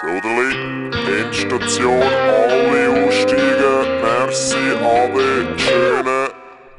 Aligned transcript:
Soderli, 0.00 0.90
Endstation, 1.22 2.02
alle 2.02 3.06
aussteigen. 3.06 4.02
Merci, 4.02 4.56
Ade, 4.82 5.46
schöne. 5.56 6.28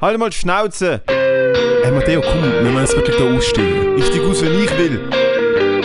Halt 0.00 0.18
mal 0.18 0.30
die 0.30 0.36
Schnauze! 0.36 1.02
Hey 1.08 1.90
Matteo, 1.90 2.20
komm, 2.20 2.42
wir 2.44 2.62
müssen 2.62 2.78
jetzt 2.78 2.94
wirklich 2.94 3.16
da 3.16 3.24
aussteigen. 3.24 3.98
Ich 3.98 4.06
steig 4.06 4.22
aus, 4.22 4.40
wenn 4.42 4.62
ich 4.62 4.78
will. 4.78 5.10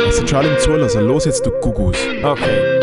Es 0.07 0.17
sind 0.17 0.29
schon 0.29 0.39
alle 0.39 0.49
im 0.53 0.59
Zulassen. 0.59 1.07
Los 1.07 1.25
jetzt, 1.25 1.43
du 1.43 1.49
Gugus. 1.59 1.97
Okay. 2.21 2.79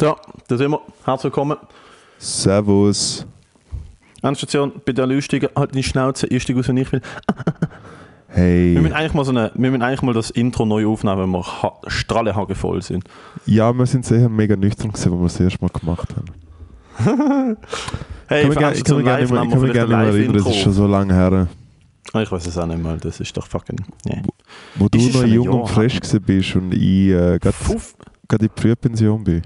So, 0.00 0.16
da 0.48 0.56
sind 0.56 0.70
wir. 0.72 0.80
Herzlich 1.04 1.24
willkommen. 1.24 1.58
Servus. 2.18 3.24
Endstation, 4.22 4.72
bitte 4.84 5.02
alle 5.02 5.16
aussteigen. 5.16 5.48
Halt 5.54 5.74
die 5.74 5.82
Schnauze, 5.82 6.26
ich 6.26 6.42
steig 6.42 6.56
aus, 6.56 6.68
wenn 6.68 6.76
ich 6.78 6.90
will. 6.92 7.00
Hey. 8.28 8.74
Wir 8.74 8.82
müssen 8.82 8.92
eigentlich 8.92 9.14
mal, 9.14 9.24
so 9.24 9.30
eine, 9.30 9.50
wir 9.54 9.70
müssen 9.70 9.82
eigentlich 9.82 10.02
mal 10.02 10.12
das 10.12 10.28
Intro 10.28 10.66
neu 10.66 10.86
aufnehmen, 10.86 11.18
wenn 11.22 11.30
wir 11.30 11.42
ha 11.62 11.72
strahlehagen 11.86 12.54
voll 12.54 12.82
sind. 12.82 13.04
Ja, 13.46 13.72
wir 13.72 13.86
sind 13.86 14.04
sehr 14.04 14.28
mega 14.28 14.56
nüchtern 14.56 14.92
gewesen, 14.92 15.12
als 15.12 15.18
wir 15.20 15.22
das 15.22 15.40
erste 15.40 15.64
Mal 15.64 15.70
gemacht 15.70 16.14
haben. 16.16 17.56
Hey, 18.28 18.42
ich 18.42 18.48
für 18.48 18.54
kann 18.54 18.62
mich 18.72 18.78
Endstation 18.80 19.04
gerne 19.04 19.22
nicht 19.22 19.32
mehr- 19.32 19.42
ich 19.44 19.50
kann 19.72 19.82
ein 19.82 19.88
mehr 19.88 19.98
erinnern, 20.08 20.34
das 20.34 20.46
ist 20.48 20.56
schon 20.56 20.72
so 20.72 20.86
lange 20.86 21.14
her. 21.14 21.48
Ah, 22.12 22.22
Ich 22.22 22.30
weiß 22.32 22.46
es 22.46 22.58
auch 22.58 22.66
nicht 22.66 22.82
mal, 22.82 22.98
das 22.98 23.20
ist 23.20 23.36
doch 23.36 23.46
fucking... 23.46 23.78
Yeah. 24.06 24.22
Wo 24.74 24.88
du 24.88 24.98
Ist 24.98 25.10
es 25.10 25.14
noch 25.14 25.24
jung 25.24 25.44
Jahr 25.46 25.54
und 25.62 25.68
frisch 25.68 26.00
bist 26.00 26.56
und 26.56 26.74
ich 26.74 27.08
äh, 27.10 27.38
gerade 27.38 27.54
in 28.32 28.38
die 28.38 28.60
Frühpension 28.60 29.22
bin. 29.22 29.42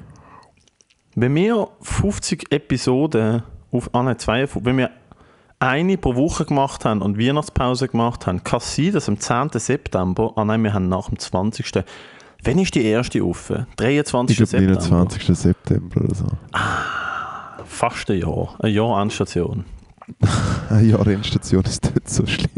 Wenn 1.14 1.34
wir 1.34 1.68
50 1.82 2.50
Episoden 2.50 3.42
auf, 3.72 3.90
ah 3.94 4.02
nein, 4.02 4.18
52, 4.18 4.64
wenn 4.64 4.78
wir 4.78 4.90
eine 5.58 5.98
pro 5.98 6.14
Woche 6.16 6.44
gemacht 6.46 6.84
haben 6.84 7.02
und 7.02 7.18
Weihnachtspause 7.18 7.88
gemacht 7.88 8.26
haben, 8.26 8.42
kann 8.44 8.58
es 8.58 8.74
sein, 8.74 8.92
dass 8.92 9.08
am 9.08 9.18
10. 9.20 9.50
September, 9.54 10.32
ah 10.36 10.44
nein, 10.44 10.62
wir 10.64 10.72
haben 10.72 10.88
nach 10.88 11.08
dem 11.08 11.18
20. 11.18 11.84
Wann 12.44 12.58
ist 12.58 12.74
die 12.74 12.84
erste 12.84 13.22
offen? 13.24 13.66
23. 13.76 14.40
Ich 14.40 14.50
glaube, 14.50 14.64
September. 14.64 14.96
29. 14.96 15.36
September 15.38 16.00
oder 16.02 16.14
so. 16.14 16.26
Fast 17.66 18.10
ein 18.10 18.18
Jahr. 18.18 18.54
Ein 18.60 18.72
Jahr 18.72 19.02
Endstation. 19.02 19.64
Eine 20.70 20.88
Jahrendstation 20.88 21.62
ist 21.64 21.84
nicht 21.94 22.08
so 22.08 22.26
schlimm. 22.26 22.48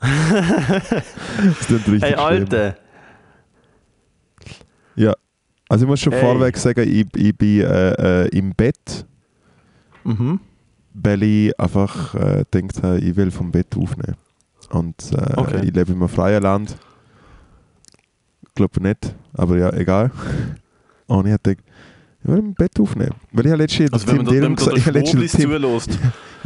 das 0.00 1.66
klingt 1.66 1.88
richtig 1.88 2.02
Hey. 2.02 2.14
Alter! 2.14 2.76
Ja. 4.96 5.12
Also 5.68 5.84
ich 5.84 5.88
muss 5.88 6.00
schon 6.00 6.12
Hey. 6.12 6.20
vorweg 6.22 6.56
sagen, 6.56 6.88
ich, 6.88 7.06
ich 7.16 7.36
bin 7.36 7.60
äh, 7.60 8.24
äh, 8.24 8.28
im 8.28 8.54
Bett, 8.54 9.04
Mhm. 10.04 10.40
weil 10.94 11.22
ich 11.22 11.58
einfach 11.60 12.14
äh, 12.14 12.44
gedacht 12.50 12.82
habe, 12.82 12.98
ich 12.98 13.16
will 13.16 13.30
vom 13.30 13.50
Bett 13.50 13.76
aufnehmen. 13.76 14.16
Und 14.70 15.12
äh, 15.12 15.34
Okay. 15.36 15.60
ich 15.64 15.74
lebe 15.74 15.92
in 15.92 15.98
einem 15.98 16.08
freien 16.08 16.42
Land. 16.42 16.76
Ich 18.46 18.54
glaube 18.54 18.82
nicht, 18.82 19.14
aber 19.32 19.56
ja, 19.58 19.72
egal. 19.72 20.10
Und 21.06 21.26
ich 21.26 21.32
habe 21.32 21.42
gedacht, 21.42 21.64
ich 22.22 22.28
will 22.30 22.38
im 22.38 22.54
Bett 22.54 22.78
aufnehmen. 22.78 23.14
Weil 23.32 23.46
ich 23.46 23.52
habe 23.52 23.62
letztens 23.62 23.92
Also 23.92 24.06
wenn 24.08 24.18
wenn 24.18 24.26
Dillon 24.26 24.54
gesagt 24.56 24.76
ich 24.76 24.86
habe 24.86 24.98
letztens 24.98 25.32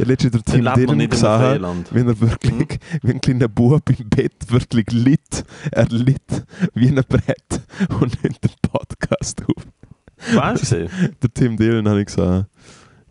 man 0.63 0.73
Dillon 0.75 0.99
Freiland. 1.41 1.93
wie 1.93 1.99
er 1.99 2.19
wirklich, 2.21 2.79
wie 3.01 3.11
ein 3.11 3.21
kleiner 3.21 3.47
Bub 3.49 3.89
im 3.89 4.09
Bett 4.09 4.33
wirklich 4.49 4.85
litt. 4.91 5.43
Er 5.71 5.85
litt 5.89 6.45
wie 6.73 6.87
ein 6.87 6.95
Brett 7.07 7.61
und 7.99 8.23
nimmt 8.23 8.43
den 8.43 8.51
Podcast 8.61 9.43
auf. 9.45 9.63
Gesehen? 10.59 10.89
Der 11.21 11.33
Tim 11.33 11.57
Dillon 11.57 11.87
habe 11.89 11.99
ich 11.99 12.05
gesagt, 12.07 12.47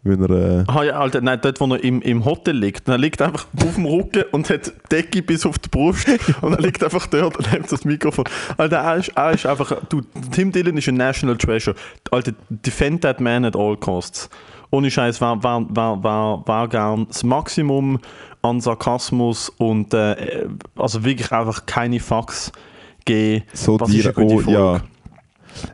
wenn 0.05 0.23
er... 0.23 0.31
Äh, 0.31 0.65
Ah 0.67 0.83
ja, 0.85 0.93
Alter, 1.01 1.21
nein, 1.21 1.39
dort, 1.43 1.61
wo 1.61 1.67
er 1.75 1.83
im, 1.83 2.01
im 2.03 2.25
Hotel 2.25 2.57
liegt. 2.57 2.89
Er 2.89 2.99
liegt 2.99 3.21
einfach 3.23 3.47
auf 3.57 3.75
dem 3.75 3.87
Rücken 3.87 4.25
und 4.33 4.49
hat 4.51 4.73
Decke 4.93 5.23
bis 5.23 5.45
auf 5.47 5.59
die 5.59 5.69
Brust 5.69 6.07
und 6.43 6.53
er 6.53 6.61
liegt 6.61 6.85
einfach 6.85 7.07
dort 7.07 7.37
und 7.37 7.53
nimmt 7.53 7.73
das 7.73 7.85
Mikrofon. 7.85 8.25
Alter, 8.57 8.77
er 8.77 8.97
ist, 8.97 9.09
er 9.17 9.33
ist 9.33 9.47
einfach, 9.47 9.73
du, 9.89 10.03
Tim 10.31 10.53
Dillon 10.53 10.77
ist 10.77 10.89
ein 10.89 10.97
National 10.97 11.37
Treasure. 11.37 11.75
Alter, 12.11 12.33
defend 12.49 13.03
that 13.03 13.21
man 13.21 13.45
at 13.45 13.57
all 13.57 13.77
costs. 13.77 14.29
Ohne 14.71 14.91
Scheiß 14.91 15.21
war, 15.21 15.43
war, 15.43 15.65
war, 15.75 16.03
war, 16.03 16.47
war 16.47 16.69
gern 16.69 17.07
das 17.09 17.23
Maximum 17.23 18.01
an 18.43 18.61
Sarkasmus 18.61 19.49
und 19.49 19.95
äh, 19.95 20.47
also 20.77 21.05
wirklich 21.05 21.33
einfach 21.33 21.65
keine 21.67 22.01
Fax 22.01 22.53
geben. 23.05 23.45
so 23.53 23.79
Was 23.81 23.91
die, 23.91 23.99
ist 23.99 24.07
eine 24.07 24.15
gute 24.15 24.35
oh, 24.35 24.39
Folge? 24.41 24.53
ja. 24.53 24.81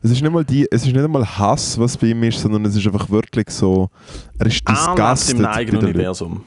Es 0.02 0.10
ist, 0.10 0.22
nicht 0.22 0.32
mal 0.32 0.44
die, 0.44 0.66
es 0.70 0.82
ist 0.86 0.92
nicht 0.92 1.02
einmal 1.02 1.26
Hass, 1.26 1.78
was 1.78 1.96
bei 1.96 2.08
ihm 2.08 2.22
ist, 2.22 2.40
sondern 2.40 2.64
es 2.64 2.76
ist 2.76 2.86
einfach 2.86 3.10
wirklich 3.10 3.50
so, 3.50 3.90
er 4.38 4.46
ist 4.46 4.66
disgusted. 4.68 5.38
im 5.38 5.44
eigenen 5.46 5.80
der- 5.80 5.88
Universum. 5.90 6.44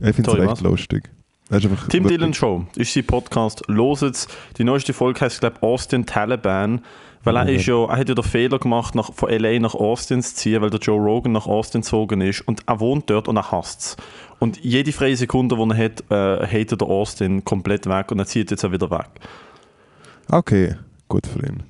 Ich 0.00 0.14
finde 0.14 0.30
es 0.42 0.46
was? 0.48 0.60
lustig. 0.60 1.10
Tim 1.88 2.08
Dillon 2.08 2.34
Show 2.34 2.66
ist 2.74 2.92
sein 2.92 3.06
Podcast. 3.06 3.62
Loset 3.68 4.26
Die 4.58 4.64
neueste 4.64 4.92
Folge 4.92 5.20
heißt, 5.20 5.40
glaube 5.40 5.56
ich, 5.58 5.62
Austin 5.62 6.04
Taliban. 6.04 6.82
Weil 7.22 7.36
er, 7.36 7.48
ist 7.48 7.66
ja, 7.66 7.84
er 7.86 7.96
hat 7.96 8.08
ja 8.08 8.14
den 8.14 8.22
Fehler 8.22 8.60
gemacht, 8.60 8.94
nach, 8.94 9.12
von 9.12 9.28
LA 9.28 9.58
nach 9.58 9.74
Austin 9.74 10.22
zu 10.22 10.32
ziehen, 10.36 10.62
weil 10.62 10.70
der 10.70 10.78
Joe 10.78 10.96
Rogan 11.00 11.32
nach 11.32 11.46
Austin 11.46 11.80
gezogen 11.80 12.20
ist. 12.20 12.42
Und 12.42 12.62
er 12.66 12.78
wohnt 12.78 13.10
dort 13.10 13.26
und 13.26 13.36
er 13.36 13.50
hasst 13.50 13.80
es. 13.80 13.96
Und 14.38 14.62
jede 14.62 14.92
freie 14.92 15.16
Sekunde, 15.16 15.56
die 15.56 15.70
er 15.70 15.84
hat, 15.84 16.04
äh, 16.08 16.46
hatet 16.46 16.82
er 16.82 16.86
Austin 16.88 17.44
komplett 17.44 17.86
weg 17.86 18.12
und 18.12 18.20
er 18.20 18.26
zieht 18.26 18.52
jetzt 18.52 18.64
auch 18.64 18.70
wieder 18.70 18.90
weg. 18.92 19.08
Okay, 20.30 20.74
gut 21.08 21.26
für 21.26 21.46
ihn. 21.46 21.62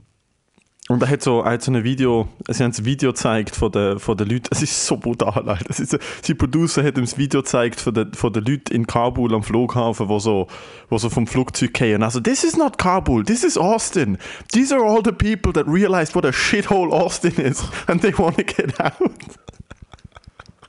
Und 0.89 1.03
er 1.03 1.09
hat 1.09 1.21
so, 1.21 1.41
er 1.41 1.51
hat 1.55 1.63
so 1.63 1.73
ein 1.73 1.83
Video, 1.83 2.29
sie 2.49 2.63
haben 2.63 2.71
ein 2.73 2.85
Video 2.85 3.11
gezeigt 3.11 3.57
von 3.57 3.73
den, 3.73 3.99
von 3.99 4.17
den 4.17 4.29
Leuten, 4.29 4.47
es 4.53 4.63
ist 4.63 4.87
so 4.87 4.97
brutal, 4.97 5.49
Alter. 5.49 5.67
Es 5.69 5.81
ist, 5.81 5.91
so- 5.91 5.99
sein 6.23 6.39
Producer 6.39 6.85
hat 6.85 6.97
ihm 6.97 7.03
das 7.05 7.19
Video 7.19 7.41
gezeigt 7.43 7.81
von 7.81 7.93
den, 7.93 8.15
von 8.15 8.33
den 8.33 8.45
Leuten 8.45 8.73
in 8.73 8.87
Kabul 8.87 9.35
am 9.35 9.43
Flughafen, 9.43 10.09
wo 10.09 10.21
so, 10.21 10.47
wo 10.89 10.97
so 10.97 11.11
vom 11.11 11.27
Flugzeug 11.27 11.75
gehen. 11.75 12.05
Also, 12.05 12.21
this 12.21 12.45
is 12.45 12.57
not 12.57 12.79
Kabul, 12.79 13.25
this 13.25 13.43
is 13.43 13.59
Austin. 13.59 14.17
These 14.53 14.73
are 14.73 14.85
all 14.85 15.03
the 15.05 15.11
people 15.11 15.53
that 15.55 15.67
realized 15.67 16.15
what 16.15 16.25
a 16.25 16.31
shithole 16.31 16.93
Austin 16.93 17.33
is 17.33 17.65
and 17.89 18.01
they 18.01 18.17
want 18.17 18.37
to 18.37 18.45
get 18.45 18.81
out. 18.81 18.95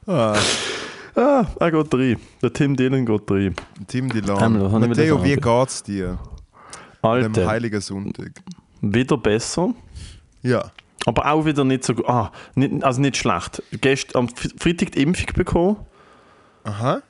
Ah, 0.07 1.45
er 1.59 1.71
geht 1.71 1.93
rein. 1.93 2.17
Der 2.41 2.51
Tim 2.53 2.75
Dillon 2.75 3.05
geht 3.05 3.29
rein. 3.29 3.55
Tim 3.87 4.05
Ähm, 4.05 4.09
Dillon. 4.11 4.37
das 4.59 4.81
ich 4.81 4.87
Matteo, 4.89 5.23
wie 5.23 5.35
geht's 5.35 5.83
dir? 5.83 6.17
Alter, 7.01 7.47
Heiligen 7.47 7.81
Sonntag. 7.81 8.31
wieder 8.81 9.17
besser. 9.17 9.73
Ja. 10.41 10.71
Aber 11.05 11.31
auch 11.31 11.45
wieder 11.45 11.63
nicht 11.63 11.83
so 11.83 11.95
gut. 11.95 12.07
Ah, 12.07 12.31
nicht, 12.55 12.83
also 12.83 12.99
nicht 13.01 13.17
schlecht. 13.17 13.63
Gestern 13.71 14.27
am 14.27 14.29
Freitag 14.29 14.91
die 14.91 15.01
Impfung 15.03 15.27
bekommen. 15.35 15.77
Aha. 16.63 17.01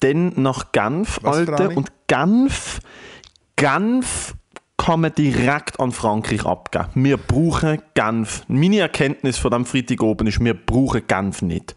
Dann 0.00 0.32
nach 0.36 0.72
Genf, 0.72 1.20
Was 1.22 1.36
Alter. 1.36 1.76
Und 1.76 1.90
Genf, 2.06 2.80
Genf 3.56 4.34
kann 4.76 5.00
man 5.00 5.14
direkt 5.14 5.78
an 5.78 5.92
Frankreich 5.92 6.44
abgeben. 6.46 6.88
Wir 6.94 7.16
brauchen 7.16 7.82
Genf. 7.94 8.42
Meine 8.48 8.80
Erkenntnis 8.80 9.38
von 9.38 9.50
dem 9.50 9.66
Freitag 9.66 10.02
oben 10.02 10.26
ist, 10.26 10.42
wir 10.42 10.54
brauchen 10.54 11.06
Genf 11.06 11.42
nicht. 11.42 11.74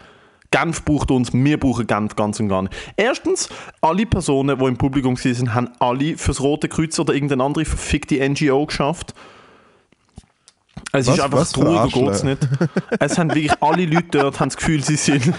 Genf 0.54 0.86
braucht 0.86 1.10
uns, 1.10 1.34
wir 1.34 1.60
brauchen 1.60 1.88
Genf 1.88 2.16
ganz 2.16 2.40
und 2.40 2.48
gar 2.48 2.62
nicht. 2.62 2.76
Erstens, 2.96 3.50
alle 3.82 4.06
Personen, 4.06 4.58
die 4.60 4.66
im 4.66 4.78
Publikum 4.78 5.18
waren, 5.18 5.54
haben 5.56 5.70
alle 5.80 6.16
fürs 6.16 6.40
Rote 6.42 6.68
Kreuz 6.70 7.00
oder 7.00 7.14
irgendeine 7.16 7.44
andere 7.44 7.66
verfickte 7.66 8.18
NGO 8.30 8.68
geschafft. 8.68 9.16
Es 10.92 11.08
Was- 11.08 11.16
ist 11.18 11.24
einfach 11.24 11.46
für 11.48 11.62
ruhiger 11.62 11.82
Arschlöcher? 11.82 12.06
geht's 12.06 12.24
nicht. 12.24 12.48
Es 13.00 13.18
haben 13.18 13.30
wirklich 13.34 13.62
alle 13.62 13.86
Leute 13.86 14.06
dort 14.20 14.40
haben 14.40 14.50
das 14.50 14.58
Gefühl, 14.58 14.84
sie 14.84 14.96
sind. 14.96 15.34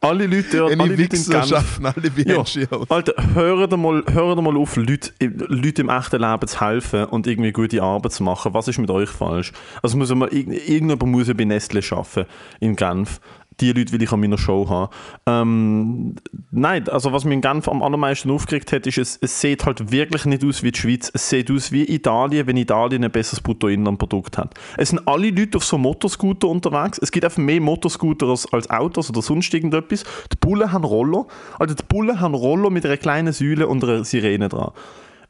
Alle 0.00 0.26
Leute 0.26 0.58
dort, 0.58 0.72
alle 0.72 0.82
Eine 0.82 0.94
Leute 0.96 1.02
in 1.16 1.26
Wichser 1.26 1.40
Genf. 1.40 1.80
alle 1.82 2.16
wie 2.16 2.28
Ja. 2.28 2.44
Alter, 2.90 3.14
hört 3.34 3.76
mal, 3.76 4.04
hört 4.12 4.42
mal 4.42 4.56
auf, 4.56 4.76
Leute, 4.76 5.12
Leute 5.20 5.80
im 5.82 5.88
echten 5.88 6.20
Leben 6.20 6.46
zu 6.46 6.60
helfen 6.60 7.06
und 7.06 7.26
irgendwie 7.26 7.52
gute 7.52 7.82
Arbeit 7.82 8.12
zu 8.12 8.22
machen. 8.22 8.52
Was 8.52 8.68
ist 8.68 8.78
mit 8.78 8.90
euch 8.90 9.08
falsch? 9.08 9.52
Also 9.82 9.96
muss 9.96 10.14
man, 10.14 10.28
irg- 10.28 10.50
irgendjemand 10.52 11.06
muss 11.06 11.26
ja 11.28 11.34
bei 11.34 11.44
Nestle 11.44 11.80
arbeiten 11.90 12.26
in 12.60 12.76
Genf. 12.76 13.18
Die 13.60 13.72
Leute 13.72 13.92
will 13.92 14.02
ich 14.02 14.12
an 14.12 14.20
meiner 14.20 14.38
Show 14.38 14.68
haben. 14.68 14.92
Ähm, 15.26 16.16
nein, 16.50 16.88
also 16.88 17.12
was 17.12 17.24
mich 17.24 17.34
in 17.34 17.40
Genf 17.40 17.68
am 17.68 17.82
allermeisten 17.82 18.30
aufgeregt 18.30 18.72
hat, 18.72 18.86
ist, 18.86 18.98
es, 18.98 19.18
es 19.20 19.40
sieht 19.40 19.64
halt 19.64 19.92
wirklich 19.92 20.24
nicht 20.24 20.44
aus 20.44 20.62
wie 20.62 20.72
die 20.72 20.78
Schweiz. 20.78 21.10
Es 21.12 21.28
sieht 21.28 21.50
aus 21.50 21.70
wie 21.72 21.84
Italien, 21.84 22.46
wenn 22.46 22.56
Italien 22.56 23.04
ein 23.04 23.10
besseres 23.10 23.40
Bruttoinlandprodukt 23.40 24.38
hat. 24.38 24.54
Es 24.76 24.90
sind 24.90 25.06
alle 25.06 25.30
Leute 25.30 25.58
auf 25.58 25.64
so 25.64 25.78
Motorscooter 25.78 26.48
unterwegs. 26.48 26.98
Es 26.98 27.12
gibt 27.12 27.24
einfach 27.24 27.38
mehr 27.38 27.60
Motorscooter 27.60 28.26
als, 28.26 28.52
als 28.52 28.70
Autos 28.70 29.10
oder 29.10 29.22
sonst 29.22 29.52
irgendetwas. 29.54 30.04
Die 30.32 30.36
Bullen 30.36 30.72
haben 30.72 30.84
Roller. 30.84 31.26
Also 31.58 31.74
die 31.74 31.82
Bullen 31.88 32.20
haben 32.20 32.34
Roller 32.34 32.70
mit 32.70 32.84
einer 32.84 32.96
kleinen 32.96 33.32
Säule 33.32 33.68
und 33.68 33.84
einer 33.84 34.04
Sirene 34.04 34.48
dran. 34.48 34.72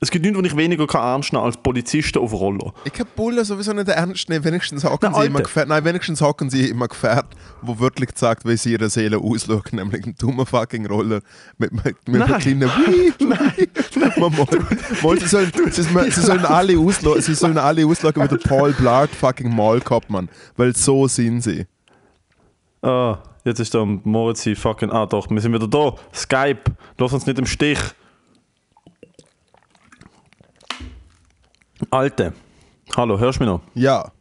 Es 0.04 0.10
gibt 0.10 0.22
nichts, 0.22 0.38
was 0.38 0.44
ich 0.44 0.54
weniger 0.54 0.86
kann 0.86 1.00
ernst 1.00 1.32
nehmen 1.32 1.46
als 1.46 1.56
Polizisten 1.56 2.18
auf 2.18 2.34
Roller. 2.34 2.74
Ich 2.84 2.92
kann 2.92 3.06
Bullen 3.16 3.42
sowieso 3.42 3.72
nicht 3.72 3.88
ernst 3.88 4.28
nehmen. 4.28 4.44
Wenigstens 4.44 4.84
hocken 4.84 5.12
Na, 5.12 5.20
sie 5.22 5.26
immer 5.28 5.40
gefährt. 5.40 5.66
Nein, 5.66 5.82
wenigstens 5.82 6.20
hocken 6.20 6.50
sie 6.50 6.68
immer 6.68 6.88
gefährt, 6.88 7.24
wo 7.62 7.78
wirklich 7.78 8.10
sagt, 8.14 8.44
wie 8.44 8.54
sie 8.58 8.72
ihre 8.72 8.90
Seele 8.90 9.16
ausschauen, 9.16 9.62
nämlich 9.72 10.04
ein 10.04 10.14
dummer 10.18 10.44
fucking 10.44 10.84
Roller 10.84 11.22
mit, 11.56 11.72
mit, 11.72 11.84
mit 12.06 12.20
Nein. 12.20 12.22
einem 12.34 12.38
kleinen 12.38 12.60
Nein. 13.18 14.20
Mal, 15.02 15.18
sie, 15.20 15.26
sollen, 15.26 15.50
sie, 15.70 15.82
sie 15.82 16.20
sollen 16.20 16.44
alle 16.44 16.78
ausschauen, 16.78 17.22
sie 17.22 17.34
sollen 17.34 17.56
alle 17.56 17.86
ausschauen 17.86 18.12
wie 18.16 18.28
der 18.28 18.36
Paul 18.36 18.74
Blart 18.74 19.08
fucking 19.08 19.56
Mall 19.56 19.80
Mann. 20.08 20.28
Weil 20.58 20.76
so 20.76 21.08
sind 21.08 21.40
sie. 21.40 21.64
Ah, 22.82 23.20
jetzt 23.42 23.58
ist 23.58 23.72
der 23.72 23.86
Moritz 23.86 24.46
fucking. 24.54 24.90
Ah, 24.90 25.06
doch, 25.06 25.30
wir 25.30 25.40
sind 25.40 25.54
wieder 25.54 25.66
da. 25.66 25.94
Skype, 26.14 26.72
lass 26.98 27.14
uns 27.14 27.24
nicht 27.24 27.38
im 27.38 27.46
Stich. 27.46 27.78
Alte, 31.90 32.32
hallo, 32.96 33.18
hörst 33.18 33.40
du 33.40 33.44
mich 33.44 33.52
noch? 33.52 33.60
Ja. 33.74 34.12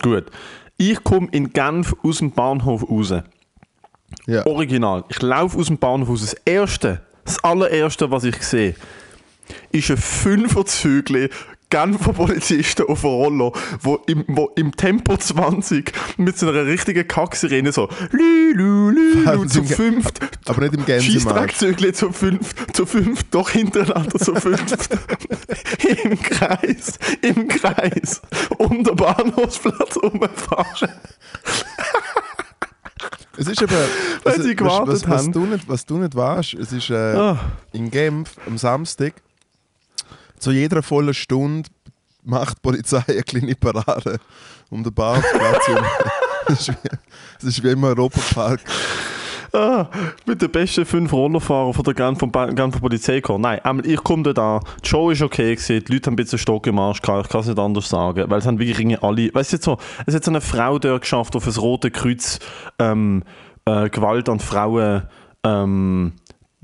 Gut. 0.00 0.26
Ich 0.76 1.02
komme 1.02 1.28
in 1.32 1.52
Genf 1.52 1.94
aus 2.02 2.18
dem 2.18 2.30
Bahnhof 2.32 2.88
raus. 2.88 3.14
Ja. 4.26 4.46
Original. 4.46 5.04
Ich 5.08 5.20
laufe 5.22 5.58
aus 5.58 5.66
dem 5.66 5.78
Bahnhof 5.78 6.08
raus. 6.08 6.20
Das 6.20 6.34
erste, 6.44 7.02
das 7.24 7.42
allererste, 7.44 8.10
was 8.10 8.24
ich 8.24 8.42
sehe, 8.42 8.74
ist 9.70 9.90
ein 9.90 9.96
Fünferzügel 9.96 11.30
Genfer 11.72 12.12
Polizisten 12.12 12.86
auf 12.86 13.02
Rollo, 13.02 13.52
wo 13.80 13.96
im, 14.06 14.24
wo 14.28 14.50
im 14.56 14.76
Tempo 14.76 15.16
20 15.16 15.90
mit 16.18 16.36
so 16.38 16.48
einer 16.50 16.66
richtigen 16.66 17.08
Kacksirene 17.08 17.72
so 17.72 17.88
lü, 18.10 18.52
lü, 18.52 18.90
lü, 18.90 19.14
lü, 19.24 19.46
zu 19.48 19.60
Im 19.60 19.66
Ge- 19.66 19.76
fünft 19.76 20.20
Aber 20.48 20.60
nicht 20.68 20.74
im. 20.86 21.00
Schießtrackzügel 21.00 21.94
zu 21.94 22.12
fünf, 22.12 22.54
zu 22.74 22.84
fünf, 22.84 23.22
doch 23.30 23.48
hintereinander 23.50 24.18
zu 24.18 24.34
fünf. 24.34 24.62
Im 26.04 26.20
Kreis, 26.22 26.98
im 27.22 27.48
Kreis, 27.48 28.20
um 28.58 28.84
den 28.84 28.94
Bahnhofsplatz 28.96 29.96
rumfahren. 29.96 30.90
Es 33.36 33.48
ist 33.48 33.62
eben. 33.62 33.74
Weil 34.24 34.42
sie 34.42 34.54
gewartet 34.54 34.88
was, 34.94 35.08
was, 35.08 35.22
haben. 35.24 35.32
du 35.32 35.46
nicht, 35.46 35.68
was 35.68 35.86
du 35.86 35.98
nicht 35.98 36.14
weißt, 36.14 36.54
es 36.54 36.72
ist 36.72 36.90
äh, 36.90 36.94
Ah. 36.94 37.38
in 37.72 37.90
Genf 37.90 38.30
am 38.46 38.58
Samstag 38.58 39.14
zu 40.42 40.50
jeder 40.50 40.82
vollen 40.82 41.14
Stunde 41.14 41.70
macht 42.24 42.58
die 42.58 42.60
Polizei 42.62 43.02
eine 43.06 43.22
kleine 43.22 43.54
Parade 43.54 44.18
um 44.70 44.82
den 44.82 44.92
Bahnhofsplatz. 44.92 45.68
herum. 45.68 45.84
Es 46.48 46.68
ist 46.68 46.74
ist 47.44 47.62
wie 47.62 47.70
im 47.70 47.84
Europapark. 47.84 48.60
Ah, 49.52 49.86
mit 50.26 50.42
den 50.42 50.50
besten 50.50 50.84
fünf 50.84 51.12
Rollerfahrern 51.12 51.72
von 51.72 51.84
der 51.84 51.94
Genfer, 51.94 52.26
Genfer 52.52 52.80
Polizei 52.80 53.16
gekommen. 53.16 53.42
Nein, 53.42 53.60
einmal, 53.60 53.86
ich 53.86 54.02
komme 54.02 54.34
da 54.34 54.56
an, 54.56 54.62
die 54.82 54.88
Show 54.88 55.10
ist 55.10 55.22
okay 55.22 55.54
gewesen, 55.54 55.84
die 55.84 55.92
Leute 55.92 56.06
haben 56.06 56.14
ein 56.14 56.16
bisschen 56.16 56.38
Stock 56.38 56.66
im 56.66 56.80
Arsch 56.80 57.00
gehabt, 57.00 57.26
ich 57.26 57.30
kann 57.30 57.42
es 57.42 57.46
nicht 57.46 57.58
anders 57.58 57.88
sagen, 57.88 58.28
weil 58.28 58.38
es 58.40 58.46
haben 58.46 58.58
wirklich 58.58 59.02
alle, 59.02 59.32
weißt 59.32 59.52
du 59.52 59.58
so, 59.58 59.78
es 60.06 60.14
hat 60.14 60.24
so 60.24 60.32
eine 60.32 60.40
Frau 60.40 60.80
dort 60.80 61.02
geschafft, 61.02 61.36
auf 61.36 61.44
das 61.44 61.60
Rote 61.60 61.92
Kreuz 61.92 62.40
ähm, 62.80 63.22
äh, 63.66 63.88
Gewalt 63.90 64.28
an 64.28 64.40
Frauen, 64.40 65.02
ähm, 65.44 66.14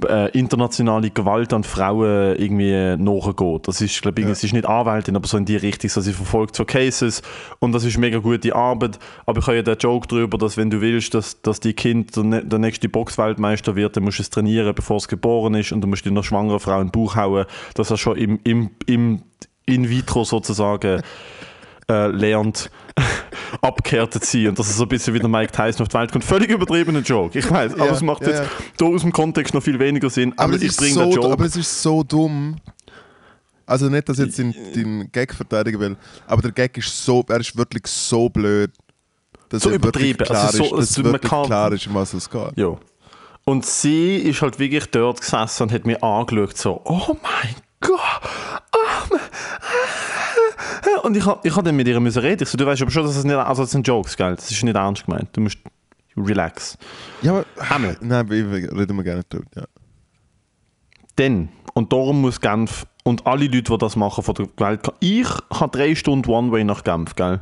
äh, 0.06 0.30
internationale 0.38 1.10
Gewalt 1.10 1.52
an 1.52 1.64
Frauen 1.64 2.36
irgendwie 2.36 2.96
nachgeht. 2.96 3.66
Das 3.66 3.80
ist, 3.80 4.00
glaube 4.02 4.20
ich, 4.20 4.26
es 4.26 4.44
ist 4.44 4.52
nicht 4.52 4.66
Anwältin, 4.66 5.16
aber 5.16 5.26
so 5.26 5.36
in 5.36 5.44
die 5.44 5.56
Richtung, 5.56 5.90
so 5.90 6.00
sie 6.00 6.12
verfolgt 6.12 6.54
so 6.56 6.64
Cases 6.64 7.22
und 7.58 7.72
das 7.72 7.84
ist 7.84 7.98
mega 7.98 8.18
gute 8.18 8.54
Arbeit. 8.54 8.98
Aber 9.26 9.40
ich 9.40 9.46
habe 9.46 9.56
ja 9.56 9.62
den 9.62 9.76
Joke 9.78 10.06
darüber, 10.06 10.38
dass 10.38 10.56
wenn 10.56 10.70
du 10.70 10.80
willst, 10.80 11.14
dass, 11.14 11.42
dass 11.42 11.60
die 11.60 11.72
Kind 11.72 12.16
der, 12.16 12.42
der 12.42 12.58
nächste 12.58 12.88
Boxweltmeister 12.88 13.76
wird, 13.76 13.96
dann 13.96 14.04
musst 14.04 14.18
du 14.18 14.22
es 14.22 14.30
trainieren, 14.30 14.74
bevor 14.74 14.98
es 14.98 15.08
geboren 15.08 15.54
ist 15.54 15.72
und 15.72 15.80
du 15.80 15.88
musst 15.88 16.04
dir 16.04 16.12
noch 16.12 16.24
schwangere 16.24 16.60
Frau 16.60 16.80
in 16.80 16.88
den 16.88 16.92
Bauch 16.92 17.16
hauen, 17.16 17.46
dass 17.74 17.90
er 17.90 17.96
schon 17.96 18.16
im, 18.16 18.40
im, 18.44 18.70
im 18.86 19.22
in 19.68 19.88
vitro 19.90 20.24
sozusagen 20.24 21.02
äh, 21.90 22.06
lernt, 22.08 22.70
zu 24.10 24.18
sein 24.20 24.48
und 24.48 24.58
dass 24.58 24.68
er 24.68 24.74
so 24.74 24.82
ein 24.84 24.88
bisschen 24.88 25.14
wie 25.14 25.18
der 25.18 25.28
Mike 25.28 25.52
Tyson 25.52 25.82
auf 25.82 25.88
die 25.88 25.94
Welt 25.98 26.12
kommt. 26.12 26.24
Völlig 26.24 26.50
übertriebener 26.50 27.00
Joke, 27.00 27.38
ich 27.38 27.50
weiß, 27.50 27.74
aber 27.74 27.86
Ja, 27.86 27.92
es 27.92 28.02
macht 28.02 28.22
ja, 28.22 28.28
jetzt 28.28 28.38
ja. 28.40 28.46
da 28.76 28.84
aus 28.86 29.02
dem 29.02 29.12
Kontext 29.12 29.54
noch 29.54 29.62
viel 29.62 29.78
weniger 29.78 30.10
Sinn. 30.10 30.32
Aber, 30.36 30.44
Aber, 30.44 30.54
es 30.56 30.62
ich 30.62 30.68
ist 30.68 30.94
so, 30.94 31.10
Joke. 31.10 31.32
aber 31.32 31.44
es 31.44 31.56
ist 31.56 31.82
so 31.82 32.02
dumm. 32.02 32.56
Also 33.66 33.88
nicht, 33.90 34.08
dass 34.08 34.18
ich 34.18 34.26
jetzt 34.26 34.38
den, 34.38 35.10
Gag 35.12 35.34
verteidigen 35.34 35.78
will, 35.78 35.96
aber 36.26 36.40
der 36.42 36.52
Gag 36.52 36.76
ist 36.78 37.04
so, 37.04 37.22
er 37.28 37.40
ist 37.40 37.54
wirklich 37.56 37.86
so 37.86 38.28
blöd, 38.30 38.70
dass 39.50 39.62
So 39.62 39.68
er 39.70 39.76
übertrieben. 39.76 40.24
klar 40.24 40.44
Also 40.46 40.58
so- 40.58 40.64
ist, 40.64 40.70
dass 40.72 40.78
also 40.80 41.02
man 41.02 41.12
wirklich 41.12 41.30
kann- 41.30 41.46
klar 41.46 41.72
ist, 41.72 41.86
um 41.86 41.94
was 41.94 42.14
es 42.14 42.30
geht. 42.30 42.56
Ja. 42.56 42.76
Und 43.44 43.64
sie 43.66 44.16
ist 44.16 44.42
halt 44.42 44.58
wirklich 44.58 44.86
dort 44.86 45.20
gesessen 45.20 45.62
und 45.64 45.72
hat 45.72 45.86
mir 45.86 46.02
angeschaut, 46.02 46.56
so, 46.56 46.80
oh 46.84 47.16
mein 47.22 47.54
Gott. 47.80 47.98
Oh 48.72 48.78
mein 49.10 49.20
und 51.02 51.16
ich 51.16 51.26
habe 51.26 51.40
ich 51.42 51.54
hab 51.56 51.64
dann 51.64 51.76
mit 51.76 51.88
ihr 51.88 52.00
müssen 52.00 52.20
reden. 52.20 52.42
Ich 52.42 52.48
so, 52.48 52.56
du 52.56 52.66
weißt 52.66 52.82
aber 52.82 52.90
schon, 52.90 53.04
dass 53.04 53.16
es 53.16 53.24
nicht, 53.24 53.34
also 53.34 53.62
das 53.62 53.70
sind 53.70 53.86
Jokes, 53.86 54.16
gell? 54.16 54.34
Das 54.34 54.50
ist 54.50 54.62
nicht 54.62 54.76
ernst 54.76 55.06
gemeint. 55.06 55.28
Du 55.32 55.40
musst 55.40 55.58
relax. 56.16 56.78
Ja, 57.22 57.32
aber. 57.32 57.44
Einmal. 57.70 57.96
Nein, 58.00 58.28
reden 58.28 58.96
wir 58.96 59.04
gerne 59.04 59.22
drüber. 59.28 59.46
Ja. 59.56 59.64
Denn, 61.16 61.48
und 61.74 61.92
darum 61.92 62.20
muss 62.20 62.40
Genf 62.40 62.86
und 63.02 63.26
alle 63.26 63.46
Leute, 63.46 63.62
die 63.62 63.78
das 63.78 63.96
machen 63.96 64.22
von 64.22 64.34
der 64.34 64.46
Welt, 64.56 64.82
ich 65.00 65.28
habe 65.52 65.76
drei 65.76 65.94
Stunden 65.94 66.30
One-Way 66.30 66.64
nach 66.64 66.84
Genf, 66.84 67.14
gell? 67.16 67.40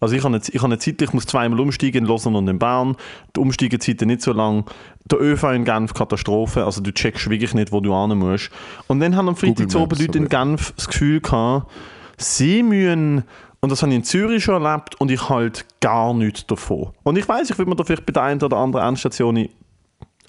Also 0.00 0.16
ich 0.16 0.22
habe 0.22 0.34
eine, 0.34 0.44
ich 0.46 0.56
habe 0.56 0.66
eine 0.66 0.78
Zeit, 0.78 1.00
ich 1.00 1.14
muss 1.14 1.24
zweimal 1.24 1.60
umsteigen 1.60 2.04
in 2.04 2.04
Lausanne 2.04 2.36
und 2.36 2.46
in 2.48 2.58
Bern. 2.58 2.96
Die 3.34 3.40
Umsteigezeit 3.40 4.02
nicht 4.02 4.20
so 4.20 4.32
lang. 4.32 4.66
Der 5.10 5.18
ÖV 5.18 5.44
in 5.44 5.64
Genf, 5.64 5.94
Katastrophe. 5.94 6.64
Also 6.64 6.82
du 6.82 6.92
checkst 6.92 7.30
wirklich 7.30 7.54
nicht, 7.54 7.72
wo 7.72 7.80
du 7.80 7.94
hin 7.94 8.18
musst. 8.18 8.50
Und 8.86 9.00
dann 9.00 9.16
haben 9.16 9.30
am 9.30 9.36
Freitag 9.36 9.74
oben 9.74 9.98
Leute 9.98 10.18
in 10.18 10.28
Genf 10.28 10.72
das 10.76 10.88
Gefühl 10.88 11.22
gehabt, 11.22 11.70
sie 12.16 12.62
müssen, 12.62 13.24
und 13.60 13.72
das 13.72 13.82
habe 13.82 13.92
ich 13.92 13.96
in 13.96 14.04
Zürich 14.04 14.44
schon 14.44 14.62
erlebt, 14.62 15.00
und 15.00 15.10
ich 15.10 15.28
halt 15.28 15.64
gar 15.80 16.14
nichts 16.14 16.46
davon. 16.46 16.92
Und 17.02 17.16
ich 17.16 17.28
weiß, 17.28 17.50
ich 17.50 17.58
will 17.58 17.66
mir 17.66 17.76
da 17.76 17.84
vielleicht 17.84 18.06
bei 18.06 18.12
der 18.12 18.22
einen 18.22 18.42
oder 18.42 18.56
anderen 18.56 18.86
Endstation 18.88 19.48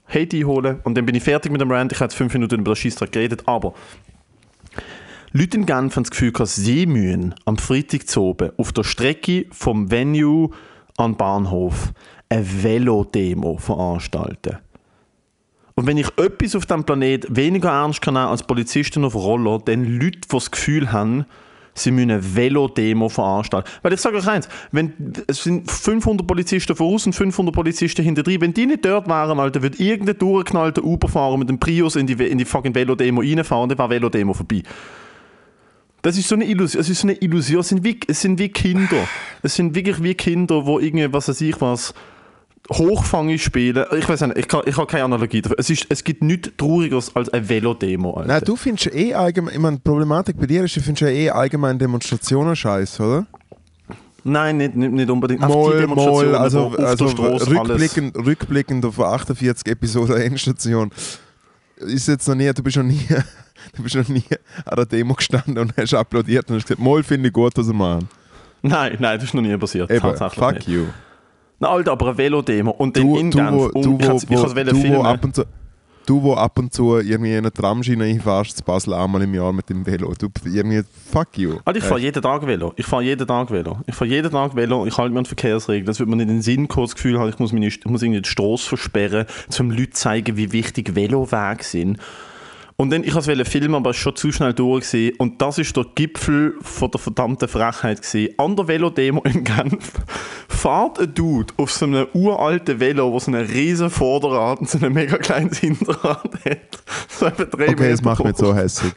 Hate 0.07 0.37
einholen 0.37 0.79
und 0.83 0.95
dann 0.95 1.05
bin 1.05 1.15
ich 1.15 1.23
fertig 1.23 1.51
mit 1.51 1.61
dem 1.61 1.71
Rant. 1.71 1.91
Ich 1.91 1.97
habe 1.97 2.05
jetzt 2.05 2.15
fünf 2.15 2.33
Minuten 2.33 2.59
über 2.59 2.73
den 2.73 2.75
Scheissdreck 2.75 3.11
geredet, 3.11 3.43
aber 3.47 3.73
Leute 5.31 5.57
in 5.57 5.65
Genf 5.65 5.95
haben 5.95 6.03
das 6.03 6.11
Gefühl, 6.11 6.31
dass 6.31 6.55
sie 6.55 6.85
müssen 6.85 7.35
am 7.45 7.57
Freitag 7.57 8.07
zu 8.07 8.21
oben 8.21 8.51
auf 8.57 8.71
der 8.71 8.83
Strecke 8.83 9.47
vom 9.51 9.91
Venue 9.91 10.51
an 10.97 11.17
Bahnhof 11.17 11.91
eine 12.29 12.63
Velodemo 12.63 13.57
veranstalten. 13.57 14.59
Und 15.73 15.87
wenn 15.87 15.97
ich 15.97 16.07
etwas 16.17 16.55
auf 16.55 16.65
diesem 16.65 16.85
Planet 16.85 17.27
weniger 17.35 17.69
ernst 17.69 18.01
kann 18.01 18.15
als 18.15 18.43
Polizisten 18.43 19.03
auf 19.03 19.13
Roller, 19.13 19.59
dann 19.59 19.83
Leute, 19.83 20.21
die 20.21 20.27
das 20.29 20.51
Gefühl 20.51 20.93
haben, 20.93 21.25
sie 21.75 21.91
müssen 21.91 22.11
eine 22.11 22.35
Velodemo 22.35 23.09
veranstalten. 23.09 23.69
Weil 23.83 23.93
ich 23.93 24.01
sage 24.01 24.17
euch 24.17 24.27
eins, 24.27 24.49
wenn, 24.71 24.93
es 25.27 25.43
sind 25.43 25.69
500 25.69 26.25
Polizisten 26.25 26.75
voraus 26.75 27.05
und 27.05 27.13
500 27.13 27.53
Polizisten 27.53 28.03
hinter 28.03 28.23
drin. 28.23 28.41
Wenn 28.41 28.53
die 28.53 28.65
nicht 28.65 28.85
dort 28.85 29.07
wären, 29.07 29.39
Alter, 29.39 29.61
würde 29.61 29.77
irgendein 29.77 30.17
durchgeknallter 30.17 30.83
Uber-Fahrer 30.83 31.37
mit 31.37 31.49
dem 31.49 31.59
Prius 31.59 31.95
in 31.95 32.07
die, 32.07 32.13
in 32.13 32.37
die 32.37 32.45
fucking 32.45 32.73
Velodemo 32.73 33.21
reinfahren 33.21 33.63
und 33.63 33.69
dann 33.69 33.77
war 33.77 33.89
Velodemo 33.89 34.33
vorbei. 34.33 34.63
Das 36.01 36.17
ist 36.17 36.27
so 36.27 36.35
eine 36.35 36.45
Illusion. 36.45 36.81
Es 36.81 36.89
ist 36.89 37.01
so 37.01 37.07
eine 37.07 37.17
Illusion. 37.17 37.61
Es 37.61 37.69
sind 37.69 37.83
wie, 37.83 37.99
es 38.07 38.21
sind 38.21 38.39
wie 38.39 38.49
Kinder. 38.49 39.07
Es 39.41 39.55
sind 39.55 39.75
wirklich 39.75 40.01
wie 40.03 40.13
Kinder, 40.13 40.65
wo 40.65 40.79
irgendwie, 40.79 41.11
was 41.11 41.27
weiß 41.27 41.41
ich 41.41 41.59
was, 41.61 41.93
Hochfange 42.71 43.37
spielen. 43.37 43.85
Ich 43.97 44.09
weiß 44.09 44.21
nicht, 44.21 44.37
ich, 44.37 44.47
kann, 44.47 44.61
ich 44.65 44.75
habe 44.75 44.87
keine 44.87 45.03
Analogie 45.03 45.41
dafür. 45.41 45.57
Es, 45.59 45.69
ist, 45.69 45.85
es 45.89 46.03
gibt 46.03 46.23
nichts 46.23 46.51
Traurigeres 46.57 47.15
als 47.15 47.29
eine 47.29 47.47
Velodemo. 47.47 48.13
Alter. 48.13 48.27
Nein, 48.27 48.41
du 48.43 48.55
findest 48.55 48.93
eh 48.93 49.13
allgemein, 49.13 49.53
ich 49.53 49.59
meine, 49.59 49.77
die 49.77 49.83
Problematik 49.83 50.37
bei 50.39 50.47
dir 50.47 50.63
ist, 50.63 50.75
du 50.75 50.81
findest 50.81 51.01
ja 51.01 51.09
eh 51.09 51.29
allgemein 51.29 51.77
Demonstrationen 51.77 52.55
scheiße, 52.55 53.03
oder? 53.03 53.27
Nein, 54.23 54.57
nicht, 54.57 54.75
nicht, 54.75 54.91
nicht 54.91 55.09
unbedingt. 55.09 55.41
Moll, 55.41 55.85
moll, 55.85 56.35
also, 56.35 56.69
also 56.77 57.05
der 57.05 57.11
Straße 57.11 57.45
alles... 57.45 57.49
rückblickend, 57.49 58.17
rückblickend 58.17 58.85
auf 58.85 58.99
48 58.99 59.67
Episoden 59.67 60.17
Endstation 60.21 60.91
ist 61.77 62.07
jetzt 62.07 62.27
noch 62.27 62.35
nie, 62.35 62.51
du 62.51 62.63
bist 62.63 62.77
noch 62.77 62.83
nie, 62.83 63.05
du 63.75 63.83
bist 63.83 63.95
noch 63.95 64.07
nie 64.07 64.23
an 64.65 64.75
der 64.75 64.85
Demo 64.85 65.13
gestanden 65.13 65.57
und 65.57 65.75
hast 65.77 65.93
applaudiert 65.93 66.49
und 66.49 66.55
hast 66.55 66.63
gesagt, 66.63 66.81
Moll 66.81 67.03
finde 67.03 67.27
ich 67.27 67.33
gut, 67.33 67.53
was 67.55 67.67
sie 67.67 67.73
machen. 67.73 68.09
Nein, 68.61 68.97
nein, 68.99 69.19
das 69.19 69.25
ist 69.25 69.33
noch 69.33 69.43
nie 69.43 69.55
passiert. 69.57 69.91
Eben, 69.91 70.15
fuck 70.17 70.53
nicht. 70.55 70.67
you. 70.67 70.85
Na, 71.59 71.69
Alter, 71.69 71.93
aber 71.93 72.07
eine 72.07 72.17
Velodemo 72.17 72.71
und 72.71 72.97
dann 72.97 73.03
Du, 73.03 73.17
in 73.17 73.31
du, 73.31 73.37
wo, 73.39 73.65
und 73.65 73.85
du, 73.85 73.91
wo, 73.93 74.17
ich 74.17 74.29
wo, 74.29 74.35
du, 74.35 74.75
wo 74.75 74.81
filmen. 74.81 75.05
ab 75.05 75.23
und 75.23 75.35
zu 75.35 75.45
Du, 76.05 76.21
wo 76.21 76.35
ab 76.35 76.59
und 76.59 76.71
zu 76.71 76.99
irgendwie 76.99 77.31
in 77.31 77.39
eine 77.39 77.51
Tramschiene 77.51 78.03
einfahrst, 78.03 78.57
zu 78.57 78.63
Basel 78.63 78.93
einmal 78.93 79.23
im 79.23 79.33
Jahr 79.33 79.51
mit 79.51 79.67
dem 79.71 79.87
Velo. 79.87 80.13
Du, 80.15 80.27
irgendwie, 80.45 80.83
fuck 81.11 81.35
you. 81.35 81.55
Alter, 81.65 81.79
ich 81.79 81.83
fahre 81.83 81.95
Echt. 81.95 82.03
jeden 82.05 82.21
Tag 82.21 82.45
Velo. 82.45 82.73
Ich 82.75 82.85
fahre 82.85 83.01
jeden 83.01 83.25
Tag 83.27 83.49
Velo. 83.49 83.79
Ich 83.87 83.95
fahre 83.95 84.11
jeden 84.11 84.31
Tag 84.31 84.55
Velo. 84.55 84.85
Ich 84.85 84.95
halte 84.99 85.09
mich 85.11 85.19
an 85.19 85.25
Verkehrsregeln. 85.25 85.87
Das 85.87 85.97
wird 85.99 86.07
mir 86.07 86.15
nicht 86.17 86.27
in 86.29 86.35
den 86.35 86.41
Sinn 86.43 86.67
kommen, 86.67 86.85
das 86.85 86.93
Gefühl 86.93 87.19
haben, 87.19 87.29
ich 87.29 87.39
muss, 87.39 87.53
meine, 87.53 87.65
ich 87.65 87.83
muss 87.85 88.03
irgendwie 88.03 88.21
die 88.21 88.29
Straße 88.29 88.67
versperren, 88.67 89.25
um 89.59 89.71
Leuten 89.71 89.93
zu 89.93 90.01
zeigen, 90.01 90.37
wie 90.37 90.51
wichtig 90.51 90.93
Velowege 90.93 91.63
sind. 91.63 91.97
Und 92.77 92.89
dann, 92.89 93.05
ich 93.05 93.15
wollte 93.15 93.45
filmen, 93.45 93.75
aber 93.75 93.91
es 93.91 93.97
ist 93.97 94.03
schon 94.03 94.15
zu 94.15 94.31
schnell 94.33 94.53
durch. 94.53 94.91
Gewesen. 94.91 95.15
Und 95.17 95.41
das 95.41 95.57
ist 95.57 95.75
der 95.77 95.85
Gipfel 95.95 96.55
von 96.61 96.91
der 96.91 96.99
verdammten 96.99 97.47
Frechheit. 97.47 98.01
Gewesen. 98.01 98.33
An 98.37 98.55
der 98.57 98.67
Velodemo 98.67 99.21
in 99.21 99.45
Genf 99.45 99.93
fährt 100.49 100.99
ein 100.99 101.13
Dude 101.13 101.53
auf 101.55 101.71
so 101.71 101.85
einem 101.85 102.07
uralten 102.13 102.79
Velo, 102.79 103.13
wo 103.13 103.19
so 103.19 103.31
einen 103.31 103.45
riesen 103.45 103.89
Vorderrad 103.89 104.59
und 104.59 104.69
so 104.69 104.85
ein 104.85 104.91
mega 104.91 105.17
kleines 105.17 105.59
Hinterrad 105.59 106.33
hat. 106.45 106.59
So 107.07 107.27
Okay, 107.27 107.45
das 107.47 107.77
Meter 107.77 108.03
macht 108.03 108.25
mich 108.25 108.35
so 108.35 108.53
hässlich. 108.53 108.93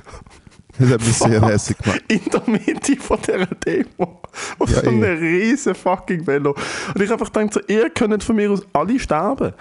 Das 0.77 0.91
hat 0.91 1.01
mich 1.01 1.15
sehr 1.15 1.41
hässlich 1.41 1.79
gemacht. 1.79 2.03
in 2.09 2.21
der 2.33 2.43
Mitte 2.47 2.97
von 2.97 3.19
dieser 3.21 3.47
Demo. 3.47 4.23
Auf 4.59 4.71
Ja, 4.71 4.83
so 4.83 4.89
einem 4.89 5.05
eh. 5.05 5.11
riesen 5.11 5.75
fucking 5.77 6.27
Velo. 6.27 6.57
Und 6.95 7.01
ich 7.01 7.11
einfach 7.13 7.33
gedacht, 7.33 7.55
so, 7.55 7.61
ihr 7.69 7.91
könnt 7.91 8.25
von 8.25 8.35
mir 8.35 8.51
aus 8.51 8.63
alle 8.73 8.99
sterben. 8.99 9.55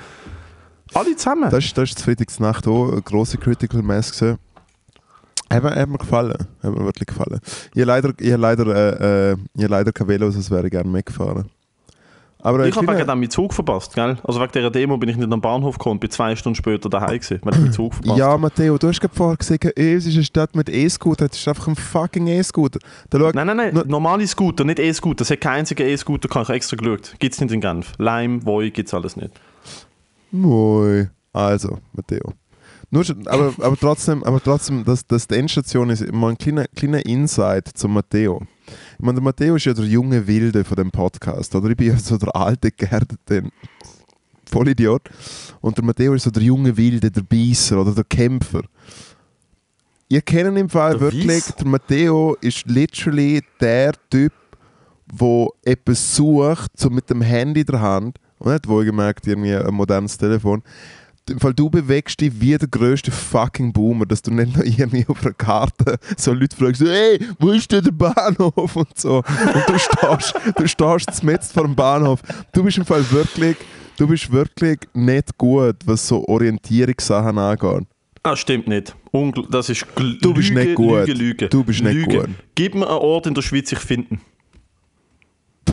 Alle 0.94 1.16
zusammen. 1.16 1.50
Das 1.50 1.64
ist, 1.66 1.78
das 1.78 1.90
ist 1.90 2.02
Freitagsnacht 2.02 2.68
auch 2.68 2.92
eine 2.92 3.02
grosse 3.02 3.38
Critical 3.38 3.82
Mass 3.82 4.12
gesehen. 4.12 4.38
Hat 5.52 5.64
mir, 5.64 5.76
hat 5.76 5.88
mir 5.90 5.98
gefallen. 5.98 6.38
Hat 6.62 6.72
mir 6.74 6.84
wirklich 6.86 7.08
gefallen. 7.08 7.40
Ich 7.74 7.82
habe 7.82 7.86
leider, 7.86 8.14
ich 8.20 8.32
habe 8.32 8.42
leider, 8.42 8.66
äh, 8.68 9.32
äh, 9.32 9.38
ich 9.56 9.64
habe 9.64 9.72
leider 9.74 9.92
kein 9.94 10.08
Velo, 10.08 10.30
sonst 10.32 10.52
wäre 10.52 10.66
ich 10.66 10.72
gerne 10.72 10.90
mitgefahren. 10.90 11.46
Aber 12.40 12.66
Ich 12.68 12.76
habe 12.76 12.86
wegen 12.88 13.00
dem 13.00 13.08
meinen 13.20 13.30
Zug 13.32 13.52
verpasst, 13.54 13.96
gell? 13.96 14.16
Also 14.24 14.40
wegen 14.40 14.52
dieser 14.52 14.70
Demo 14.70 14.98
bin 14.98 15.10
ich 15.10 15.18
nicht 15.18 15.32
am 15.32 15.42
Bahnhof 15.42 15.78
gekommen 15.78 15.94
und 15.94 16.00
bin 16.02 16.12
zwei 16.12 16.36
Stunden 16.36 16.56
später 16.56 16.88
daheim 16.88 17.20
gewesen, 17.20 17.40
weil 17.44 17.54
ich 17.54 17.60
meinen 17.60 17.74
Zug 17.74 17.96
verpasst 17.96 18.18
Ja, 18.20 18.38
Matteo, 18.38 18.78
du 18.78 18.88
hast 18.88 19.02
gerade 19.02 19.16
vorher 19.16 19.38
gesagt, 19.38 19.66
es 19.76 20.06
ist 20.06 20.14
eine 20.16 20.24
Stadt 20.24 20.56
mit 20.56 20.70
E-Scooter. 20.70 21.28
Das 21.30 21.38
ist 21.38 21.48
einfach 21.48 21.68
ein 21.68 21.76
fucking 21.76 22.28
E-Scooter. 22.28 22.80
Nein, 23.12 23.48
nein, 23.48 23.58
nein, 23.58 23.74
Nur- 23.74 23.86
normale 23.88 24.28
Scooter, 24.28 24.66
nicht 24.66 24.80
E-Scooter. 24.80 25.24
Es 25.24 25.32
hat 25.32 25.42
keinen 25.42 25.60
einzigen 25.60 25.88
E-Scooter, 25.88 26.28
gehabt. 26.30 26.50
ich 26.50 26.56
extra 26.56 26.78
geschaut. 26.78 27.16
Gibt 27.20 27.34
es 27.34 27.42
nicht 27.42 27.52
in 27.54 27.60
Genf. 27.60 27.94
Lime, 27.98 28.46
Voi, 28.46 28.70
gibt 28.70 28.88
es 28.88 28.94
alles 28.94 29.16
nicht. 29.18 29.32
Moi. 30.32 31.10
Also, 31.34 31.78
Matteo. 31.94 32.34
Nur 32.90 33.04
aber, 33.26 33.54
aber 33.60 33.78
trotzdem, 33.78 34.24
aber 34.24 34.42
trotzdem 34.42 34.86
das, 34.86 35.06
das 35.06 35.28
die 35.28 35.36
Endstation 35.36 35.90
ist 35.90 36.02
immer 36.02 36.30
ein 36.30 36.38
kleiner, 36.38 36.66
kleiner 36.74 37.06
Insight 37.06 37.68
zum 37.76 37.94
Matteo. 37.94 38.42
Ich 38.68 39.00
meine, 39.00 39.16
der 39.16 39.24
Matteo 39.24 39.56
ist 39.56 39.66
ja 39.66 39.74
der 39.74 39.86
junge 39.86 40.26
Wilde 40.26 40.64
von 40.64 40.78
dem 40.78 40.92
Podcast, 40.92 41.54
oder? 41.56 41.70
Ich 41.70 41.78
bin 41.78 41.88
ja 41.88 41.98
so 41.98 42.18
der 42.18 42.34
alte, 42.36 42.72
gehärtete 42.72 43.44
Vollidiot. 44.50 45.10
Und 45.60 45.78
der 45.78 45.84
Matteo 45.84 46.14
ist 46.14 46.24
so 46.24 46.32
der 46.32 46.44
junge 46.44 46.76
Wilde, 46.78 47.12
der 47.12 47.22
Beißer 47.22 47.80
oder 47.82 47.94
der 47.94 48.06
Kämpfer. 48.06 48.64
Ihr 50.10 50.22
kennt 50.22 50.58
im 50.58 50.70
Fall 50.70 50.94
Der 50.94 51.02
wirklich, 51.02 51.28
Weiss? 51.28 51.56
der 51.56 51.68
Matteo 51.68 52.38
ist 52.40 52.66
literally 52.68 53.42
der 53.60 53.92
Typ, 54.10 54.32
wo 55.12 55.54
etwas 55.64 56.16
sucht, 56.16 56.72
so 56.78 56.90
mit 56.90 57.10
dem 57.10 57.22
Handy 57.22 57.62
in 57.62 57.66
der 57.68 57.82
Hand, 57.82 58.18
und 58.40 58.52
nicht 58.52 58.68
wohlgemerkt 58.68 59.26
irgendwie 59.28 59.56
ein 59.56 59.74
modernes 59.74 60.18
Telefon, 60.18 60.62
im 61.30 61.40
Fall 61.42 61.54
du 61.54 61.70
bewegst 61.70 62.22
dich 62.22 62.32
wie 62.40 62.58
der 62.58 62.70
grösste 62.70 63.12
fucking 63.12 63.74
Boomer, 63.74 64.06
dass 64.06 64.22
du 64.22 64.32
nicht 64.32 64.56
noch 64.56 64.64
irgendwie 64.64 65.06
auf 65.10 65.22
einer 65.26 65.34
Karte 65.34 65.98
so 66.16 66.32
Leute 66.34 66.56
fragst, 66.56 66.82
hey, 66.82 67.20
wo 67.40 67.52
ist 67.52 67.70
denn 67.72 67.84
der 67.84 67.92
Bahnhof 67.92 68.76
und 68.78 68.98
so. 68.98 69.18
Und 69.18 69.64
du 69.68 69.78
stehst, 69.78 70.34
du 70.56 70.68
stehst 70.68 71.24
mitten 71.24 71.44
vor 71.44 71.64
dem 71.64 71.76
Bahnhof. 71.76 72.22
Du 72.54 72.64
bist 72.64 72.78
im 72.78 72.86
Fall 72.86 73.04
wirklich, 73.12 73.58
du 73.98 74.08
bist 74.08 74.32
wirklich 74.32 74.80
nicht 74.94 75.38
gut, 75.38 75.76
was 75.86 76.08
so 76.08 76.26
Orientierungssachen 76.28 77.38
angeht. 77.38 77.88
Ah, 78.24 78.36
stimmt 78.38 78.68
nicht. 78.70 78.96
Ungl 79.12 79.46
das 79.50 79.70
ist 79.70 79.86
gl- 79.98 80.20
Du 80.22 80.34
bist 80.34 80.50
Lüge, 80.50 80.62
nicht 80.62 80.76
gut. 80.76 81.08
Lüge, 81.08 81.14
Lüge. 81.14 81.50
Du 81.50 81.64
bist 81.64 81.82
nicht 81.84 81.94
Lüge. 81.94 82.20
gut. 82.20 82.30
Gib 82.56 82.74
mir 82.76 82.88
einen 82.88 83.00
Ort 83.00 83.28
in 83.28 83.34
der 83.34 83.42
Schweiz, 83.42 83.70
ich 83.72 83.80
finden. 83.80 84.22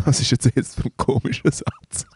Was 0.05 0.21
ist 0.21 0.31
jetzt 0.33 0.47
ein 0.57 0.91
komischer 0.97 1.51
Satz? 1.53 2.07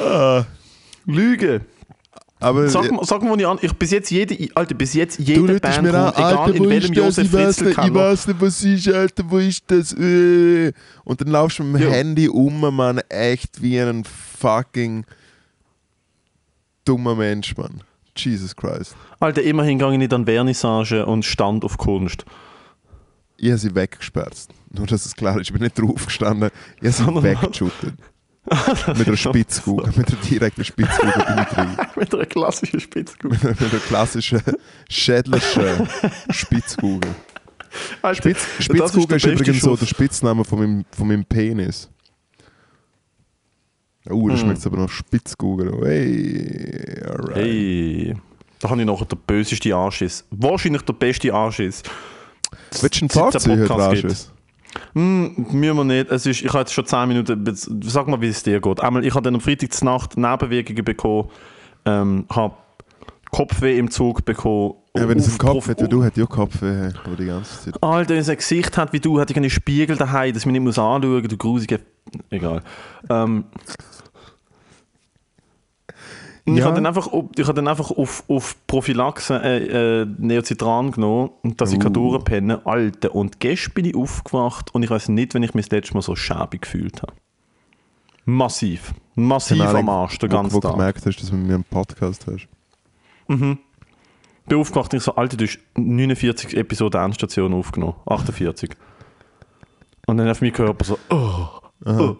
Ah, 0.00 0.44
Lüge. 1.06 1.60
aber 2.40 2.68
Sag, 2.68 2.90
mal- 2.90 3.04
sag 3.04 3.22
mal, 3.22 3.38
ich 3.40 3.46
an. 3.46 3.58
Ich 3.62 3.72
bis 3.72 3.90
jetzt 3.90 4.10
jede, 4.10 4.36
Alter, 4.54 4.74
bis 4.74 4.94
jetzt 4.94 5.18
jede 5.18 5.40
du 5.54 5.60
Band 5.60 5.82
mir 5.82 5.94
an, 5.94 6.04
kommt, 6.14 6.18
egal 6.18 6.36
Alter, 6.36 6.54
in 6.54 6.68
welchem? 6.68 6.94
Josef 6.94 7.30
Fritzl 7.30 7.64
nicht, 7.66 7.78
ich 7.78 7.94
weiß 7.94 8.26
nicht, 8.28 8.40
was 8.40 8.62
ist, 8.62 8.88
Alter, 8.88 9.24
wo 9.28 9.38
ist 9.38 9.64
das? 9.68 9.92
Äh. 9.92 10.72
Und 11.04 11.20
dann 11.20 11.28
laufst 11.28 11.58
du 11.58 11.64
mit 11.64 11.82
dem 11.82 11.88
Ja. 11.88 11.94
Handy 11.94 12.28
um, 12.28 12.60
Mann, 12.60 13.00
echt 13.08 13.62
wie 13.62 13.78
ein 13.80 14.04
fucking 14.04 15.04
dummer 16.84 17.14
Mensch, 17.14 17.56
Mann. 17.56 17.82
Jesus 18.16 18.56
Christ. 18.56 18.96
Alter, 19.20 19.42
immerhin 19.42 19.78
gehe 19.78 19.92
ich 19.92 19.98
nicht 19.98 20.12
an 20.14 20.24
Vernissage 20.24 21.04
und 21.04 21.24
stand 21.24 21.64
auf 21.64 21.76
Kunst. 21.76 22.24
Ich 23.36 23.48
habe 23.48 23.58
sie 23.58 23.74
weggesperrt. 23.74 24.48
Nur, 24.70 24.86
dass 24.86 25.04
es 25.04 25.14
klar 25.14 25.38
ist, 25.38 25.48
ich 25.48 25.52
bin 25.52 25.62
nicht 25.62 25.78
draufgestanden. 25.78 26.50
Ich 26.80 26.98
habe 27.00 27.20
sie 27.20 27.22
weggeschüttet. 27.22 27.94
mit 28.96 29.08
einer 29.08 29.16
Spitzkugel, 29.16 29.92
mit 29.96 30.08
einer 30.08 30.20
direkten 30.22 30.64
Spitzkugel 30.64 31.12
drin. 31.12 31.76
Mit 31.96 32.14
einer 32.14 32.26
klassischen 32.26 32.78
Spitzkugel. 32.80 33.38
mit 33.42 33.60
einer 33.60 33.80
klassischen 33.80 34.40
schädlichen 34.88 35.88
Spitzkugel. 36.30 37.10
Alter, 38.02 38.22
Spitz, 38.22 38.46
Spitzkugel 38.60 39.16
ist, 39.16 39.24
beste 39.24 39.32
übrigens 39.32 39.60
so 39.60 39.70
Schuss. 39.70 39.80
der 39.80 39.86
Spitzname 39.86 40.44
von 40.44 40.58
meinem, 40.60 40.84
von 40.92 41.08
meinem 41.08 41.24
Penis. 41.24 41.90
Uh, 44.08 44.28
das 44.28 44.40
Hm. 44.40 44.46
schmeckt 44.46 44.66
aber 44.66 44.76
noch 44.76 44.90
Spitzkugel. 44.90 45.80
Hey, 45.84 47.02
alright. 47.04 47.36
Hey. 47.36 48.16
Da 48.60 48.70
habe 48.70 48.80
ich 48.80 48.86
nachher 48.86 49.04
den 49.06 49.18
bösesten 49.26 49.72
Anschiss. 49.72 50.24
Wahrscheinlich 50.30 50.82
der 50.82 50.92
beste 50.92 51.34
Anschiss. 51.34 51.82
Willst 52.80 53.00
du 53.00 53.04
einen 53.04 53.08
Seit 53.10 53.34
es 53.34 53.48
einen 53.48 53.66
Gibt. 54.76 54.94
Hm, 54.94 55.46
müssen 55.52 55.76
wir 55.76 55.84
nicht. 55.84 56.10
Es 56.10 56.26
ist, 56.26 56.42
ich 56.42 56.48
habe 56.48 56.60
jetzt 56.60 56.72
schon 56.72 56.86
10 56.86 57.08
Minuten. 57.08 57.44
Sag 57.84 58.08
mal, 58.08 58.20
wie 58.20 58.28
es 58.28 58.42
dir 58.42 58.60
geht. 58.60 58.80
Einmal, 58.80 59.04
ich 59.04 59.14
habe 59.14 59.22
dann 59.22 59.34
am 59.34 59.40
Freitag 59.40 59.82
Nacht 59.82 60.16
Nebenwirkungen 60.16 60.84
bekommen, 60.84 61.30
ähm, 61.84 62.26
habe 62.30 62.54
Kopfweh 63.30 63.78
im 63.78 63.90
Zug 63.90 64.24
bekommen. 64.24 64.74
Ja, 64.96 65.08
wenn 65.08 65.18
es 65.18 65.28
im 65.28 65.38
Kopf 65.38 65.68
hat, 65.68 65.82
wie 65.82 65.88
du, 65.88 66.02
hat 66.02 66.16
ja 66.16 66.24
Kopfweh 66.24 66.90
aber 67.04 67.16
die 67.16 67.26
ganze 67.26 67.64
Zeit. 67.64 67.82
Alter, 67.82 68.14
wenn 68.14 68.20
es 68.20 68.28
ein 68.28 68.36
Gesicht 68.36 68.78
hat 68.78 68.92
wie 68.92 69.00
du, 69.00 69.20
hat 69.20 69.30
ich 69.30 69.36
einen 69.36 69.50
Spiegel 69.50 69.96
daheim, 69.96 70.32
dass 70.32 70.46
mich 70.46 70.52
nicht 70.52 70.62
muss 70.62 70.78
anschauen 70.78 71.20
muss, 71.20 71.28
du 71.28 71.36
grusige. 71.36 71.80
Egal. 72.30 72.62
Ähm, 73.10 73.44
und 76.46 76.54
Ich 76.54 76.60
Ja. 76.60 76.66
habe 76.66 76.76
dann 76.76 76.86
einfach, 76.86 77.08
auf- 77.08 77.26
ich 77.36 77.42
habe 77.44 77.54
dann 77.54 77.68
einfach 77.68 77.90
auf, 77.90 78.22
auf 78.28 78.56
Prophylaxe 78.66 79.40
äh, 79.42 80.02
äh, 80.02 80.06
Neocitran 80.18 80.92
genommen 80.92 81.30
und 81.42 81.60
dass 81.60 81.72
ich 81.72 81.84
Uh. 81.84 81.88
durchpennen 81.88 82.64
Alter. 82.64 83.14
Und 83.14 83.40
gestern 83.40 83.74
bin 83.74 83.84
ich 83.86 83.96
aufgewacht 83.96 84.74
und 84.74 84.82
ich 84.82 84.90
weiß 84.90 85.08
nicht, 85.08 85.34
wenn 85.34 85.42
ich 85.42 85.54
mich 85.54 85.66
das 85.66 85.72
letzte 85.72 85.94
Mal 85.94 86.02
so 86.02 86.14
schäbig 86.16 86.62
gefühlt 86.62 87.02
habe. 87.02 87.12
Massiv. 88.24 88.94
Massiv 89.14 89.58
Keine 89.58 89.78
am 89.78 89.88
Arsch, 89.88 90.18
den 90.18 90.30
wo, 90.30 90.34
ganzen 90.36 90.54
wo 90.54 90.60
Tag. 90.60 90.72
gemerkt 90.72 91.06
hast, 91.06 91.20
dass 91.20 91.30
du 91.30 91.36
mit 91.36 91.46
mir 91.46 91.54
einen 91.54 91.64
Podcast 91.64 92.26
hast. 92.26 92.48
Mhm. 93.28 93.58
Bin 94.48 94.58
aufgewacht 94.58 94.92
und 94.92 94.98
ich 94.98 95.02
so, 95.04 95.14
Alter, 95.16 95.36
du 95.36 95.44
hast 95.46 95.58
49 95.76 96.56
Episoden 96.56 97.00
Endstation 97.02 97.52
aufgenommen. 97.54 97.94
48. 98.06 98.70
Und 100.06 100.18
dann 100.18 100.28
auf 100.28 100.40
meinen 100.40 100.52
Körper 100.52 100.84
so, 100.84 100.98
oh, 101.10 101.46
oh. 101.84 102.16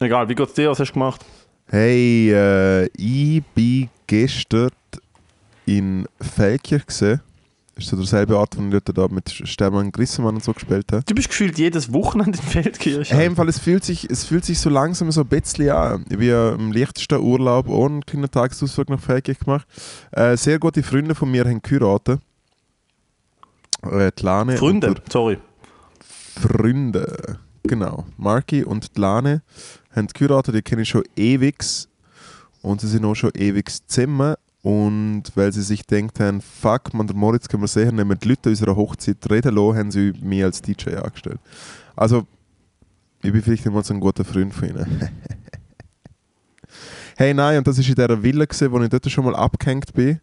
Egal, 0.00 0.28
wie 0.28 0.34
geht's 0.34 0.54
dir? 0.54 0.70
Was 0.70 0.80
hast 0.80 0.90
du 0.90 0.94
gemacht? 0.94 1.24
Hey, 1.68 2.30
äh, 2.32 2.86
ich 2.96 3.42
bin 3.54 3.88
gestern 4.06 4.70
in 5.66 6.06
Feldkirch 6.20 6.86
gesehen. 6.86 7.20
Das 7.74 7.84
ist 7.84 7.90
so 7.90 7.96
derselbe 7.96 8.38
Ort, 8.38 8.56
wo 8.56 8.74
ich 8.74 8.82
da 8.84 9.08
mit 9.08 9.30
Stefan 9.30 9.90
Grissemann 9.90 10.36
und 10.36 10.44
so 10.44 10.52
gespielt 10.52 10.90
habe. 10.92 11.02
Du 11.04 11.14
bist 11.14 11.28
gefühlt 11.28 11.58
jedes 11.58 11.92
Wochenende 11.92 12.38
in 12.38 12.44
Feldkirch. 12.44 13.12
Hey, 13.12 13.26
im 13.26 13.34
Fall, 13.34 13.48
es 13.48 13.58
fühlt, 13.58 13.84
sich, 13.84 14.08
es 14.08 14.24
fühlt 14.24 14.44
sich 14.44 14.60
so 14.60 14.70
langsam 14.70 15.10
so 15.10 15.22
ein 15.22 15.26
bisschen 15.26 15.70
an. 15.70 16.06
Ich 16.08 16.18
ja 16.20 16.54
im 16.54 16.72
leichtesten 16.72 17.20
Urlaub 17.20 17.68
auch 17.68 17.86
einen 17.86 18.06
kleinen 18.06 18.30
Tagesausflug 18.30 18.88
nach 18.88 19.00
Feldkirch 19.00 19.40
gemacht. 19.40 19.66
Äh, 20.12 20.36
sehr 20.36 20.60
gute 20.60 20.84
Freunde 20.84 21.16
von 21.16 21.30
mir 21.30 21.44
haben 21.44 21.60
geheiratet. 21.60 22.20
Äh, 23.82 24.12
die 24.16 24.22
Lane 24.22 24.52
und 24.52 24.58
Freunde, 24.58 24.94
sorry. 25.10 25.38
Freunde. 26.40 27.40
Genau. 27.64 28.06
Marky 28.16 28.64
und 28.64 28.96
die 28.96 29.00
Lane 29.00 29.42
haben 29.96 30.06
geheiratet, 30.08 30.54
die 30.54 30.62
kenne 30.62 30.82
ich 30.82 30.88
schon 30.88 31.04
ewig. 31.16 31.56
Und 32.62 32.80
sie 32.80 32.88
sind 32.88 33.04
auch 33.04 33.14
schon 33.14 33.30
ewig 33.34 33.70
zusammen. 33.88 34.34
Und 34.62 35.24
weil 35.36 35.52
sie 35.52 35.62
sich 35.62 35.86
denkt 35.86 36.18
haben, 36.18 36.40
fuck, 36.40 36.92
man, 36.92 37.06
der 37.06 37.14
Moritz 37.14 37.48
können 37.48 37.62
wir 37.62 37.68
sehen, 37.68 37.94
nehmen 37.94 38.18
die 38.18 38.28
Leute 38.28 38.48
unserer 38.48 38.74
Hochzeit 38.74 39.18
reden 39.30 39.54
lassen, 39.54 39.78
haben 39.78 39.90
sie 39.92 40.12
mich 40.20 40.42
als 40.42 40.60
DJ 40.60 40.96
angestellt. 40.96 41.38
Also, 41.94 42.26
ich 43.22 43.32
bin 43.32 43.42
vielleicht 43.42 43.64
nicht 43.64 43.72
mal 43.72 43.84
so 43.84 43.94
ein 43.94 44.00
guter 44.00 44.24
Freund 44.24 44.52
von 44.52 44.68
ihnen. 44.68 45.08
hey, 47.16 47.32
nein, 47.32 47.58
und 47.58 47.66
das 47.66 47.78
war 47.78 47.88
in 47.88 47.94
dieser 47.94 48.22
Villa, 48.22 48.44
wo 48.70 48.80
ich 48.80 48.88
dort 48.88 49.10
schon 49.10 49.24
mal 49.24 49.36
abgehängt 49.36 49.94
bin. 49.94 50.20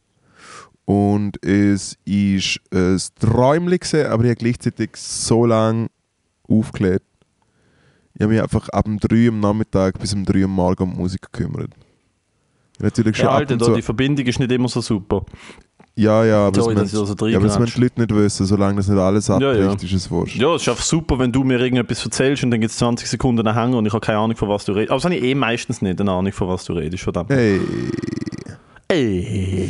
Und 0.86 1.42
es 1.42 1.98
ist 2.04 2.60
ein 2.74 3.00
Träumchen, 3.20 4.08
aber 4.08 4.26
ich 4.26 4.32
habe 4.32 4.36
gleichzeitig 4.36 4.98
so 4.98 5.46
lange 5.46 5.88
aufgelegt. 6.50 7.06
Ich 8.16 8.22
habe 8.22 8.34
mich 8.34 8.42
einfach 8.42 8.70
ab 8.70 8.86
dem 8.86 9.00
3 9.00 9.30
am 9.30 9.40
Nachmittag 9.40 10.00
bis 10.00 10.14
um 10.14 10.24
3 10.26 10.44
am 10.44 10.52
Morgen 10.52 10.84
um 10.84 10.98
Musik 10.98 11.22
gekümmert. 11.32 11.72
Natürlich 12.80 13.18
schon 13.18 13.26
Ja, 13.26 13.32
Alter, 13.32 13.58
da, 13.58 13.66
zu. 13.66 13.74
die 13.74 13.82
Verbindung 13.82 14.26
ist 14.26 14.40
nicht 14.40 14.52
immer 14.52 14.68
so 14.68 14.82
super. 14.82 15.26
Ja, 15.96 16.26
ja, 16.26 16.48
aber 16.48 16.60
Sorry, 16.60 16.74
das, 16.74 16.92
dass 16.92 16.94
ich 16.94 17.16
da 17.16 17.16
so 17.18 17.28
ja, 17.28 17.38
aber 17.38 17.48
das 17.48 17.74
die 17.76 17.82
Leute 17.82 18.02
nicht 18.02 18.16
wissen, 18.16 18.46
solange 18.48 18.78
das 18.78 18.88
nicht 18.88 18.98
alles 19.00 19.28
Ja, 19.28 19.36
abbricht, 19.36 19.60
ja. 19.60 19.74
ist 19.74 19.94
es 19.94 20.10
wurscht. 20.10 20.36
Ja, 20.38 20.56
es 20.56 20.64
ist 20.64 20.70
einfach 20.70 20.84
super, 20.84 21.20
wenn 21.20 21.32
du 21.32 21.44
mir 21.44 21.60
irgendetwas 21.60 22.04
erzählst 22.04 22.44
und 22.44 22.50
dann 22.50 22.62
gibt 22.62 22.72
es 22.72 22.78
20 22.78 23.08
Sekunden 23.08 23.48
einen 23.48 23.56
Hängen 23.56 23.76
und 23.76 23.86
ich 23.86 23.94
habe 23.94 24.04
keine 24.04 24.18
Ahnung, 24.18 24.36
von 24.36 24.50
was 24.50 24.66
du 24.66 24.72
redest. 24.72 24.90
Aber 24.90 24.98
das 24.98 25.06
habe 25.06 25.16
ich 25.16 25.24
eh 25.24 25.36
meistens 25.36 25.84
nicht 25.84 26.02
eine 26.02 26.12
Ahnung, 26.12 26.32
von 26.34 26.48
was 26.48 26.66
du 26.66 26.74
redest. 26.74 27.04
Verdammt. 27.04 27.30
Hey, 27.30 27.62
Ey. 28.88 29.70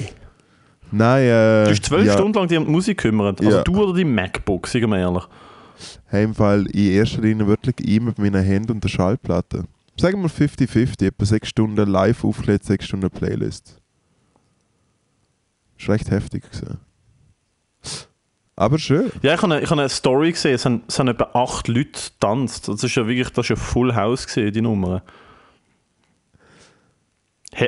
nein, 0.91 1.23
äh, 1.23 1.63
Du 1.65 1.71
hast 1.71 1.85
zwölf 1.85 2.05
ja, 2.05 2.13
Stunden 2.13 2.37
lang 2.37 2.47
die 2.47 2.59
Musik 2.59 2.97
gekümmert. 2.99 3.39
Also 3.41 3.57
Ja. 3.57 3.63
du 3.63 3.83
oder 3.83 3.93
die 3.93 4.05
MacBook, 4.05 4.67
sagen 4.67 4.89
wir 4.91 4.99
ehrlich. 4.99 5.23
Fall 6.33 6.65
in 6.67 6.91
erster 6.91 7.21
Linie 7.21 7.47
wirklich 7.47 7.75
ich 7.79 8.01
mit 8.01 8.17
meinen 8.17 8.43
Händen 8.43 8.73
und 8.73 8.83
der 8.83 8.89
Schallplatte. 8.89 9.65
Sagen 9.99 10.21
wir 10.21 10.29
50-50, 10.29 11.07
etwa 11.07 11.25
6 11.25 11.47
Stunden 11.47 11.89
live 11.89 12.23
aufgelegt, 12.23 12.65
6 12.65 12.85
Stunden 12.85 13.09
Playlist. 13.09 13.79
Ist 15.77 15.89
recht 15.89 16.09
heftig 16.09 16.43
gewesen. 16.43 16.79
Aber 18.55 18.77
schön. 18.77 19.11
Ja, 19.21 19.33
ich 19.33 19.41
habe 19.41 19.55
eine, 19.55 19.65
habe 19.65 19.81
eine 19.81 19.89
Story 19.89 20.31
gesehen, 20.31 20.53
es 20.53 20.65
haben, 20.65 20.83
es 20.87 20.99
haben 20.99 21.07
etwa 21.07 21.29
acht 21.33 21.67
Leute 21.67 21.99
getanzt. 22.11 22.67
Das 22.67 22.83
ist 22.83 22.95
ja 22.95 23.07
wirklich 23.07 23.29
das 23.31 23.45
ist 23.45 23.49
ja 23.49 23.55
Full 23.55 23.95
House 23.95 24.27
gesehen, 24.27 24.53
die 24.53 24.61
Nummer. 24.61 25.03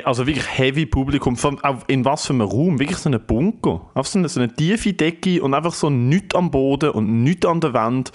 Also 0.04 0.26
wirklich 0.26 0.46
heavy 0.58 0.86
Publikum. 0.86 1.36
Auch 1.62 1.76
in 1.86 2.04
was 2.04 2.26
für 2.26 2.32
einem 2.32 2.42
Raum? 2.42 2.78
Wirklich 2.78 2.98
so 2.98 3.08
ein 3.08 3.20
Bunker. 3.24 3.82
Einfach 3.94 4.10
so 4.10 4.18
eine, 4.18 4.28
so 4.28 4.40
eine 4.40 4.52
tiefe 4.52 4.92
Decke 4.92 5.42
und 5.42 5.54
einfach 5.54 5.74
so 5.74 5.90
nichts 5.90 6.34
am 6.34 6.50
Boden 6.50 6.90
und 6.90 7.22
nichts 7.22 7.46
an 7.46 7.60
der 7.60 7.72
Wand. 7.72 8.12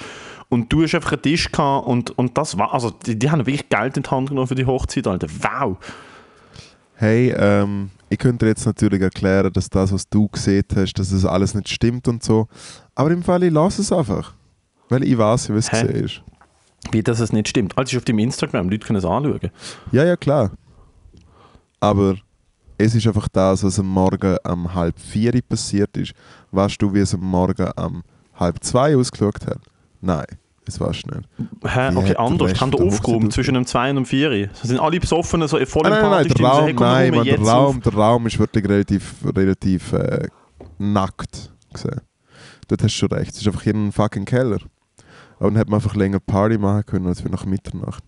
Und 0.50 0.72
du 0.74 0.84
hast 0.84 0.94
einfach 0.96 1.13
einen 1.13 1.22
Tisch 1.22 1.50
gehabt 1.50 1.88
und, 1.88 2.18
und 2.18 2.38
das 2.38 2.58
war. 2.58 2.74
Also, 2.74 2.90
die, 2.90 3.18
die 3.18 3.32
haben 3.32 3.46
wirklich 3.46 3.70
Geld 3.70 3.96
in 3.96 4.04
die 4.04 4.10
Hand 4.10 4.30
genommen 4.30 4.48
für 4.48 4.56
die 4.56 4.66
Hochzeit, 4.66 5.08
Alter. 5.08 5.28
Wow! 5.42 5.78
Hey, 6.96 7.34
ähm, 7.38 7.90
ich 8.10 8.20
könnte 8.20 8.46
dir 8.46 8.50
jetzt 8.50 8.66
natürlich 8.66 9.01
erklären, 9.01 9.51
dass 9.54 9.70
das, 9.70 9.94
was 9.94 10.10
du 10.10 10.28
gesehen 10.28 10.66
hast, 10.75 10.94
dass 10.94 11.12
es 11.13 11.25
alles 11.25 11.56
nicht 11.56 11.70
stimmt 11.70 12.08
und 12.10 12.22
so. 12.22 12.48
Aber 12.96 13.12
im 13.12 13.24
Fall, 13.24 13.44
ich 13.44 13.51
lasse 13.51 13.82
es 13.82 13.94
einfach. 13.94 14.34
Weil 14.90 15.06
ich 15.06 15.18
weiß, 15.18 15.50
wie 15.54 15.58
es 15.58 15.70
gesehen 15.70 15.90
ist. 15.90 16.22
Wie 16.92 17.01
dass 17.01 17.22
es 17.22 17.32
nicht 17.32 17.48
stimmt. 17.48 17.78
Also, 17.78 17.96
ist 17.96 18.01
auf 18.01 18.06
deinem 18.06 18.20
Instagram, 18.20 18.70
Leute 18.70 18.86
können 18.86 19.00
es 19.00 19.06
anschauen. 19.06 19.51
Ja, 19.94 20.04
ja, 20.04 20.18
klar. 20.18 20.51
Aber 21.82 22.16
es 22.78 22.96
ist 22.96 23.06
einfach 23.08 23.28
das, 23.28 23.64
was 23.64 23.80
am 23.80 23.88
Morgen 23.88 24.38
um 24.48 24.74
halb 24.74 24.98
vier 25.00 25.34
passiert 25.42 25.98
ist. 25.98 26.14
Weißt 26.52 26.82
du, 26.82 26.94
wie 26.94 27.00
es 27.00 27.14
am 27.14 27.22
Morgen 27.22 27.70
um 27.78 28.04
halb 28.36 28.64
zwei 28.64 28.96
ausgeschaut 28.96 29.46
hat? 29.46 29.60
Nein, 30.00 30.26
es 30.66 30.80
war 30.80 30.94
schnell. 30.94 31.24
Hä? 31.66 31.90
Wie 31.92 31.98
Okay, 31.98 32.10
hat 32.10 32.10
der 32.10 32.20
anders. 32.20 32.52
Rest 32.52 32.62
Haben 32.62 32.72
da 32.72 32.78
Hochzeit 32.80 33.34
zwischen 33.34 33.54
dem 33.56 33.66
2 33.66 33.90
und 33.90 33.96
dem 33.98 34.06
4. 34.06 34.48
Da 34.48 34.54
sind 34.62 34.80
alle 34.80 35.00
besoffen, 35.00 35.48
so 35.48 35.58
voll 35.66 35.86
im 35.86 35.92
nein, 35.92 36.02
nein, 36.02 36.12
nein, 36.12 36.28
der 36.28 36.46
Raum, 36.46 36.66
hey, 36.66 36.74
nein, 36.74 37.16
man, 37.16 37.26
der, 37.26 37.40
Raum, 37.40 37.82
der 37.82 37.94
Raum 37.94 38.28
ist 38.28 38.40
wirklich 38.40 38.66
relativ, 38.68 39.16
relativ 39.36 39.94
äh, 39.94 40.28
nackt 40.78 41.52
gesehen. 41.74 42.02
Dort 42.68 42.84
hast 42.84 42.96
du 42.96 43.00
schon 43.00 43.12
recht. 43.12 43.32
Es 43.32 43.42
ist 43.42 43.48
einfach 43.48 43.64
hier 43.64 43.74
ein 43.74 43.92
fucking 43.92 44.26
Keller. 44.26 44.60
Aber 45.40 45.50
dann 45.50 45.58
hätte 45.58 45.72
man 45.72 45.80
einfach 45.80 45.96
länger 45.96 46.20
Party 46.20 46.58
machen 46.58 46.86
können 46.86 47.08
als 47.08 47.24
wir 47.24 47.32
nach 47.32 47.46
Mitternacht. 47.46 48.04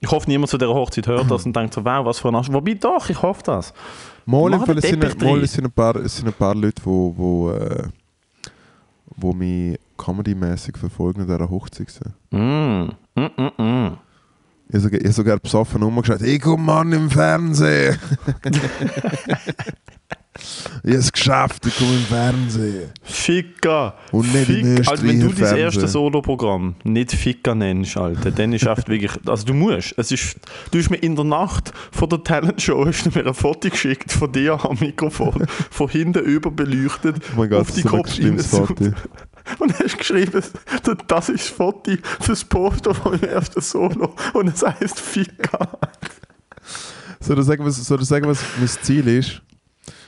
Ich 0.00 0.10
hoffe, 0.10 0.28
niemand 0.28 0.50
zu 0.50 0.58
dieser 0.58 0.74
Hochzeit 0.74 1.06
hört 1.06 1.30
das 1.30 1.46
und 1.46 1.56
denkt 1.56 1.74
so, 1.74 1.84
wow, 1.84 2.04
was 2.04 2.18
für 2.18 2.28
ein 2.28 2.34
Arsch. 2.34 2.52
Wobei 2.52 2.74
doch, 2.74 3.08
ich 3.08 3.20
hoffe 3.20 3.42
das. 3.44 3.72
Mal, 4.26 4.52
es, 4.54 4.82
sind, 4.82 5.22
mal, 5.22 5.42
es, 5.42 5.52
sind 5.52 5.64
ein 5.64 5.72
paar, 5.72 5.96
es 5.96 6.16
sind 6.16 6.26
ein 6.26 6.32
paar 6.32 6.54
Leute, 6.54 6.82
wo, 6.84 7.14
wo, 7.16 7.50
äh, 7.52 7.84
wo 9.16 9.32
mich 9.32 9.78
comedy-mäßig 9.96 10.76
verfolgen 10.76 11.22
an 11.22 11.26
dieser 11.28 11.48
Hochzeit. 11.48 12.00
Mm, 12.30 12.38
mm, 12.38 12.90
mm, 13.14 13.62
mm. 13.62 13.98
Ich 14.68 14.74
habe 14.74 14.80
sogar, 14.80 15.00
ich 15.00 15.06
hab 15.06 15.14
sogar 15.14 15.38
besoffen 15.38 15.82
rumgeschaut, 15.82 16.22
ich 16.22 16.40
komme 16.40 16.64
Mann 16.64 16.92
im 16.92 17.08
Fernsehen. 17.08 17.98
ich 20.82 20.90
habe 20.90 20.98
es 20.98 21.12
geschafft, 21.12 21.66
ich 21.66 21.76
komme 21.76 21.94
im 21.94 22.02
Fernsehen. 22.02 22.90
Ficker! 23.02 23.94
Und 24.12 24.32
nicht 24.32 24.46
Fick, 24.46 24.64
in 24.64 24.88
Alter, 24.88 25.02
wenn 25.02 25.20
du 25.20 25.28
dein 25.28 25.56
erstes 25.56 25.58
Fernsehen. 25.58 25.88
Soloprogramm 25.88 26.74
nicht 26.84 27.12
Ficker 27.12 27.54
nennst, 27.54 27.96
Alter, 27.96 28.30
dann 28.30 28.52
ist 28.52 28.66
echt 28.66 28.88
wirklich. 28.88 29.12
Also 29.26 29.46
du 29.46 29.54
musst. 29.54 29.94
Es 29.96 30.10
ist, 30.12 30.36
du 30.70 30.78
hast 30.78 30.90
mir 30.90 30.96
in 30.98 31.16
der 31.16 31.24
Nacht 31.24 31.72
von 31.92 32.08
der 32.08 32.22
Talentshow 32.22 32.84
mir 32.84 33.26
ein 33.26 33.34
Foto 33.34 33.68
geschickt 33.68 34.12
von 34.12 34.30
dir 34.32 34.64
am 34.64 34.78
Mikrofon, 34.80 35.46
von 35.70 35.88
hinten 35.88 36.24
überbeleuchtet, 36.24 37.16
Oh 37.34 37.40
mein 37.40 37.50
Gott, 37.50 37.60
auf 37.62 37.70
die 37.72 37.82
so 37.82 37.88
ein 37.88 38.02
Kopf. 38.02 38.46
Foto. 38.46 38.92
Und 39.58 39.78
hast 39.78 39.98
geschrieben, 39.98 40.42
das 41.08 41.28
ist 41.28 41.38
das 41.38 41.48
Foto 41.48 41.92
fürs 42.20 42.44
Poster 42.44 42.94
von 42.94 43.12
meinem 43.12 43.30
ersten 43.30 43.60
Solo 43.60 44.14
und 44.34 44.48
es 44.48 44.62
heißt 44.64 44.98
Ficker. 44.98 45.78
Soll 47.20 47.38
ich 47.38 47.44
sagen, 47.44 47.64
was, 47.64 47.76
soll 47.76 48.00
ich 48.00 48.08
sagen, 48.08 48.26
was 48.26 48.42
mein 48.58 48.68
Ziel 48.68 49.06
ist? 49.08 49.42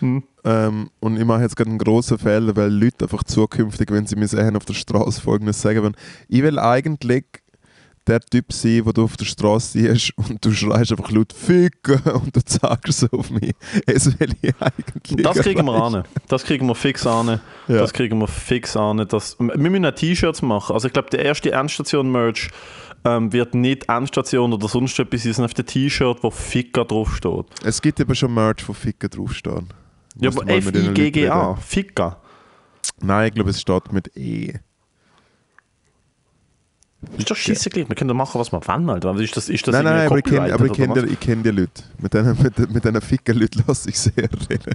Hm. 0.00 0.22
Ähm, 0.44 0.90
und 1.00 1.16
ich 1.18 1.24
mache 1.24 1.42
jetzt 1.42 1.56
gerade 1.56 1.70
einen 1.70 1.78
grossen 1.78 2.18
Fehler, 2.18 2.54
weil 2.56 2.72
Leute 2.72 3.04
einfach 3.04 3.24
zukünftig, 3.24 3.90
wenn 3.90 4.06
sie 4.06 4.16
mich 4.16 4.30
sehen 4.30 4.56
auf 4.56 4.64
der 4.64 4.74
Straße, 4.74 5.20
folgendes 5.20 5.60
sagen 5.60 5.82
wollen. 5.82 5.96
Ich 6.28 6.42
will 6.42 6.58
eigentlich 6.58 7.24
der 8.08 8.20
Typ 8.20 8.52
sein, 8.52 8.84
wo 8.84 8.92
du 8.92 9.04
auf 9.04 9.16
der 9.16 9.26
Straße 9.26 9.78
siehst 9.78 10.12
und 10.16 10.42
du 10.44 10.52
schreist 10.52 10.90
einfach 10.92 11.10
laut 11.10 11.32
Ficken 11.32 12.00
und 12.12 12.34
du 12.34 12.42
zeigst 12.44 13.00
so 13.00 13.06
auf 13.10 13.30
mich. 13.30 13.52
Das 13.86 14.18
will 14.18 14.34
ich 14.40 14.54
eigentlich. 14.58 15.22
Das 15.22 15.38
kriegen 15.38 15.64
wir 15.66 15.82
an. 15.82 16.04
Das 16.28 16.44
kriegen 16.44 16.66
wir 16.66 16.74
fix 16.74 17.06
an. 17.06 17.28
Ja. 17.28 17.40
Das 17.66 17.92
kriegen 17.92 18.18
wir 18.18 18.28
fix 18.28 18.76
an. 18.76 19.06
Das, 19.08 19.38
wir 19.38 19.70
müssen 19.70 19.94
T-Shirts 19.94 20.42
machen. 20.42 20.72
Also 20.72 20.86
ich 20.88 20.92
glaube, 20.94 21.10
der 21.10 21.24
erste 21.24 21.52
Endstation-Merch 21.52 22.48
ähm, 23.04 23.32
wird 23.32 23.54
nicht 23.54 23.88
Endstation 23.88 24.52
oder 24.52 24.68
sonst 24.68 24.98
etwas 24.98 25.22
sein, 25.22 25.32
sondern 25.34 25.50
auf 25.50 25.54
dem 25.54 25.66
T-Shirt, 25.66 26.18
wo 26.22 26.30
Ficker 26.30 26.84
draufsteht. 26.84 27.46
Es 27.62 27.80
gibt 27.82 28.00
aber 28.00 28.14
schon 28.14 28.32
Merch, 28.32 28.66
wo 28.66 28.72
Ficken 28.72 29.10
draufstehen. 29.10 29.68
Ja, 30.20 30.30
aber 30.30 30.48
F-I-G-G-A. 30.48 31.56
Ficker. 31.56 32.20
Nein, 33.00 33.28
ich 33.28 33.34
glaube, 33.34 33.50
es 33.50 33.60
steht 33.60 33.92
mit 33.92 34.16
E. 34.16 34.54
Ist 37.16 37.30
doch 37.30 37.36
scheisse 37.36 37.70
gleich. 37.70 37.88
Wir 37.88 37.94
können 37.94 38.08
doch 38.08 38.14
machen, 38.16 38.40
was 38.40 38.50
wir 38.50 38.60
wollen, 38.66 38.90
Alter. 38.90 39.14
Ist 39.20 39.36
das, 39.36 39.48
ist 39.48 39.66
das 39.66 39.72
nein, 39.72 39.84
nein, 39.84 40.06
aber 40.06 40.18
ich 40.18 40.24
kenne 40.24 40.52
aber 40.52 40.66
ich 40.66 40.72
kenn 40.72 40.92
die, 40.94 41.00
ich 41.06 41.20
kenn 41.20 41.42
die 41.44 41.50
Leute. 41.50 41.84
Mit 41.98 42.12
diesen 42.12 42.42
mit, 42.42 42.58
mit 42.72 42.84
diesen 42.84 43.00
Ficker-Leuten 43.00 43.62
lasse 43.66 43.88
ich 43.88 43.98
sehr 43.98 44.28
reden. 44.50 44.74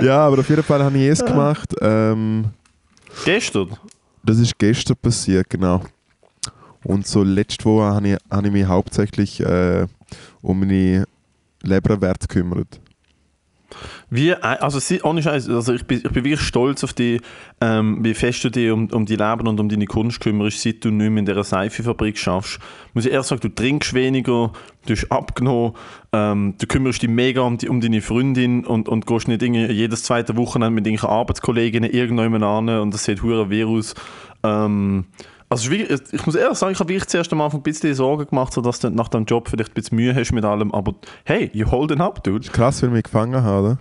ja, 0.02 0.26
aber 0.26 0.38
auf 0.38 0.48
jeden 0.48 0.62
Fall 0.62 0.82
habe 0.82 0.96
ich 0.96 1.08
es 1.08 1.22
gemacht. 1.22 1.74
Ähm? 1.82 2.46
Gestern? 3.26 3.76
das 4.24 4.38
ist 4.38 4.58
gestern 4.58 4.96
passiert, 4.96 5.48
genau. 5.50 5.82
Und 6.82 7.06
so 7.06 7.22
letzte 7.22 7.64
Woche 7.64 7.84
habe 7.84 8.08
ich, 8.08 8.16
habe 8.30 8.46
ich 8.46 8.52
mich 8.52 8.64
hauptsächlich 8.64 9.40
äh, 9.40 9.86
um 10.44 10.60
meine 10.60 11.04
Leberwerte 11.62 12.28
gekümmert. 12.28 12.80
Wie, 14.10 14.30
äh, 14.30 14.36
also 14.40 14.78
ohne 15.02 15.22
Scheiß, 15.22 15.48
also 15.48 15.74
ich 15.74 15.84
bin, 15.84 15.98
ich 15.98 16.10
bin 16.10 16.24
wirklich 16.24 16.40
stolz 16.40 16.84
auf 16.84 16.92
dich, 16.92 17.20
ähm, 17.60 18.04
wie 18.04 18.14
fest 18.14 18.44
du 18.44 18.50
dich 18.50 18.70
um, 18.70 18.88
um 18.92 19.06
die 19.06 19.16
Leben 19.16 19.48
und 19.48 19.58
um 19.58 19.68
deine 19.68 19.86
Kunst 19.86 20.20
kümmerst, 20.20 20.60
seit 20.60 20.84
du 20.84 20.90
nicht 20.90 21.10
mehr 21.10 21.20
in 21.20 21.26
dieser 21.26 21.42
Seifenfabrik 21.42 22.16
schaffst. 22.18 22.60
Muss 22.92 23.06
ich 23.06 23.12
erst 23.12 23.30
sagen, 23.30 23.40
du 23.40 23.48
trinkst 23.48 23.94
weniger, 23.94 24.52
du 24.86 24.92
hast 24.92 25.10
abgenommen, 25.10 25.72
ähm, 26.12 26.54
du 26.58 26.66
kümmerst 26.66 27.02
dich 27.02 27.10
mega 27.10 27.40
um, 27.40 27.58
die, 27.58 27.68
um 27.68 27.80
deine 27.80 28.00
Freundin 28.00 28.64
und, 28.64 28.88
und 28.88 29.06
gehst 29.06 29.26
nicht 29.26 29.42
jedes 29.42 30.04
zweite 30.04 30.36
Wochenende 30.36 30.74
mit 30.74 30.86
irgendwelchen 30.86 31.16
Arbeitskolleginnen 31.16 31.90
irgendjemand 31.90 32.44
an 32.44 32.68
und 32.68 32.94
das 32.94 33.04
sieht 33.04 33.22
hure 33.22 33.50
Virus. 33.50 33.94
Ähm, 34.44 35.06
also 35.54 35.72
ist 35.72 36.12
ich 36.12 36.26
muss 36.26 36.34
ehrlich 36.34 36.58
sagen, 36.58 36.72
ich 36.72 36.80
habe 36.80 36.88
wirklich 36.88 37.08
zuerst 37.08 37.32
am 37.32 37.40
Anfang 37.40 37.60
ein 37.60 37.62
bisschen 37.62 37.94
Sorgen 37.94 38.26
gemacht, 38.26 38.52
so 38.52 38.60
dass 38.60 38.80
du 38.80 38.90
nach 38.90 39.08
deinem 39.08 39.24
Job 39.24 39.48
vielleicht 39.48 39.70
ein 39.70 39.74
bisschen 39.74 39.96
Mühe 39.96 40.12
hast 40.14 40.32
mit 40.32 40.44
allem, 40.44 40.72
aber 40.72 40.94
hey, 41.24 41.48
you 41.54 41.70
holding 41.70 42.00
up, 42.00 42.24
dude. 42.24 42.48
Krass, 42.48 42.82
wie 42.82 42.88
mich 42.88 43.04
gefangen 43.04 43.40
habe. 43.40 43.66
oder? 43.66 43.78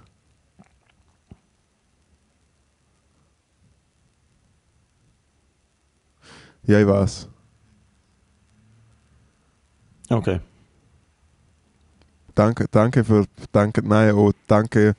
Ja, 6.66 6.80
ich 6.80 6.88
weiß. 6.88 7.28
Okay. 10.10 10.40
Danke, 12.36 12.68
danke 12.70 13.04
für, 13.04 13.26
danke, 13.52 13.82
nein, 13.88 14.14
oh, 14.14 14.32
danke, 14.48 14.96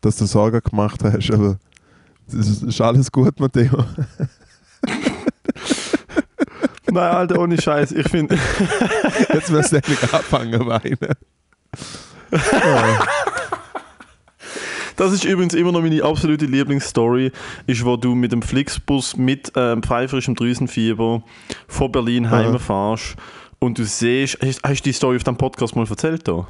dass 0.00 0.16
du 0.16 0.24
Sorgen 0.24 0.60
gemacht 0.62 1.04
hast, 1.04 1.30
aber 1.30 1.58
es 2.26 2.34
ist, 2.34 2.62
ist 2.62 2.80
alles 2.80 3.12
gut, 3.12 3.38
Matteo. 3.38 3.84
Nein, 6.92 7.14
Alter, 7.14 7.38
ohne 7.40 7.60
Scheiß. 7.60 7.92
Ich 7.92 8.08
finde, 8.08 8.36
Jetzt 9.32 9.52
wirst 9.52 9.72
du 9.72 9.76
endlich 9.76 10.02
anfangen 10.12 10.66
weinen. 10.66 11.14
das 14.96 15.12
ist 15.12 15.24
übrigens 15.24 15.54
immer 15.54 15.72
noch 15.72 15.82
meine 15.82 16.02
absolute 16.02 16.46
Lieblingsstory, 16.46 17.32
ist, 17.66 17.84
wo 17.84 17.96
du 17.96 18.14
mit 18.14 18.32
dem 18.32 18.42
Flixbus 18.42 19.16
mit 19.16 19.52
ähm, 19.56 19.82
pfeiferischem 19.82 20.34
Drüsenfieber 20.34 21.22
von 21.68 21.92
Berlin 21.92 22.26
Aha. 22.26 22.36
heimfährst 22.36 23.16
und 23.58 23.78
du 23.78 23.84
siehst, 23.84 24.38
hast, 24.42 24.62
hast 24.62 24.80
du 24.80 24.84
die 24.84 24.92
Story 24.92 25.16
auf 25.16 25.24
deinem 25.24 25.36
Podcast 25.38 25.76
mal 25.76 25.86
erzählt? 25.88 26.26
Da? 26.28 26.46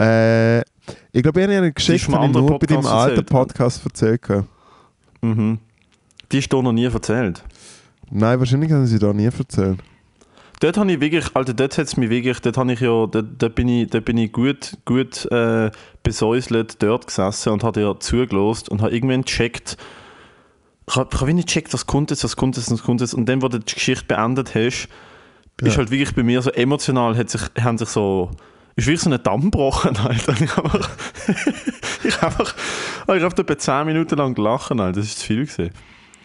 Äh, 0.00 0.60
ich 1.12 1.22
glaube, 1.22 1.40
ich 1.40 1.46
habe 1.46 1.56
eine 1.56 1.72
Geschichte 1.72 2.10
die 2.10 2.26
ich 2.26 2.32
nur 2.32 2.58
bei 2.58 2.66
deinem 2.66 2.86
alten. 2.86 3.24
Podcast 3.24 3.84
erzählt. 3.84 4.28
habe. 4.28 4.46
Mhm. 5.20 5.58
Die 6.30 6.38
ist 6.38 6.52
dir 6.52 6.62
noch 6.62 6.72
nie 6.72 6.84
erzählt. 6.84 7.42
Nein, 8.10 8.38
wahrscheinlich 8.38 8.72
haben 8.72 8.86
sie 8.86 8.98
da 8.98 9.12
nie 9.12 9.26
erzählt. 9.26 9.78
Dort 10.60 10.76
habe 10.76 10.90
ich 10.90 11.00
wirklich, 11.00 11.24
Alter, 11.36 11.54
dort 11.54 11.78
hat 11.78 11.86
es 11.86 11.96
mich 11.96 12.10
wirklich, 12.10 12.40
dort 12.40 12.56
habe 12.56 12.72
ich 12.72 12.80
ja, 12.80 13.06
dort, 13.06 13.26
dort 13.38 13.54
bin 13.54 13.68
ich, 13.68 13.88
dort 13.90 14.04
bin 14.04 14.18
ich 14.18 14.32
gut, 14.32 14.76
gut 14.84 15.24
äh, 15.30 15.70
besäuselt 16.02 16.82
dort 16.82 17.06
gesessen 17.06 17.52
und 17.52 17.62
habe 17.62 17.78
dir 17.80 18.00
zugelost 18.00 18.68
und 18.68 18.82
habe 18.82 18.92
irgendwann 18.92 19.22
gecheckt, 19.22 19.76
ich 20.88 20.96
habe 20.96 21.10
ich 21.12 21.20
hab 21.20 21.28
nicht 21.28 21.46
gecheckt, 21.46 21.72
was 21.74 21.86
kommt 21.86 22.10
jetzt, 22.10 22.24
was 22.24 22.34
kommt 22.34 22.56
jetzt, 22.56 22.72
was 22.72 22.82
kommt 22.82 23.00
jetzt 23.02 23.14
und 23.14 23.26
dann, 23.28 23.40
wo 23.42 23.48
du 23.48 23.60
die 23.60 23.72
Geschichte 23.74 24.04
beendet 24.06 24.54
hast, 24.56 24.88
ist 25.60 25.72
Ja. 25.72 25.76
halt 25.76 25.90
wirklich 25.92 26.14
bei 26.16 26.24
mir 26.24 26.42
so 26.42 26.50
emotional, 26.50 27.16
hat 27.16 27.30
sich, 27.30 27.42
haben 27.60 27.78
sich 27.78 27.88
so, 27.88 28.30
ist 28.74 28.86
wirklich 28.86 29.02
so 29.02 29.10
ein 29.10 29.22
Damm 29.22 29.42
gebrochen, 29.42 29.96
Alter. 30.04 30.34
Ich 30.42 30.56
habe 30.56 30.64
einfach, 30.72 30.90
ich 32.02 32.20
habe 32.20 32.26
einfach, 32.26 32.54
ich 33.16 33.22
habe 33.22 33.42
etwa 33.42 33.58
10 33.58 33.86
Minuten 33.86 34.16
lang 34.16 34.34
gelacht, 34.34 34.72
Alter, 34.72 34.90
das 34.92 35.04
ist 35.06 35.18
zu 35.20 35.26
viel 35.26 35.46
gewesen. 35.46 35.70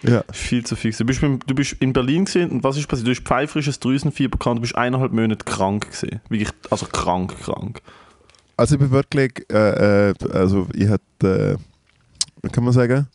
Ja. 0.04 0.24
Viel 0.32 0.66
zu 0.66 0.76
viel. 0.76 0.92
gewesen. 0.92 1.08
Du 1.08 1.28
bist, 1.30 1.44
du 1.48 1.56
bist 1.56 1.74
in 1.80 1.94
Berlin 1.94 2.26
gewesen, 2.26 2.52
und 2.52 2.64
was 2.64 2.78
ist 2.78 2.88
passiert? 2.88 3.08
Du 3.08 3.12
hast 3.12 3.24
pfeifrisches 3.24 3.80
Drüsenfieber 3.80 4.38
gehabt, 4.38 4.58
du 4.58 4.62
bist 4.62 4.76
eineinhalb 4.76 5.12
Monate 5.12 5.46
krank 5.46 5.92
gewesen. 5.92 6.22
Wirklich, 6.30 6.50
also 6.70 6.86
krank, 6.88 7.36
krank. 7.42 7.82
Also 8.58 8.76
ich 8.76 8.82
bin 8.82 8.92
wirklich, 8.92 9.46
äh, 9.52 10.10
äh, 10.10 10.14
also 10.32 10.68
ich 10.74 10.88
hatte, 10.88 11.58
äh, 11.58 12.44
wie 12.44 12.50
kann 12.50 12.64
man 12.64 12.74
sagen, 12.74 13.08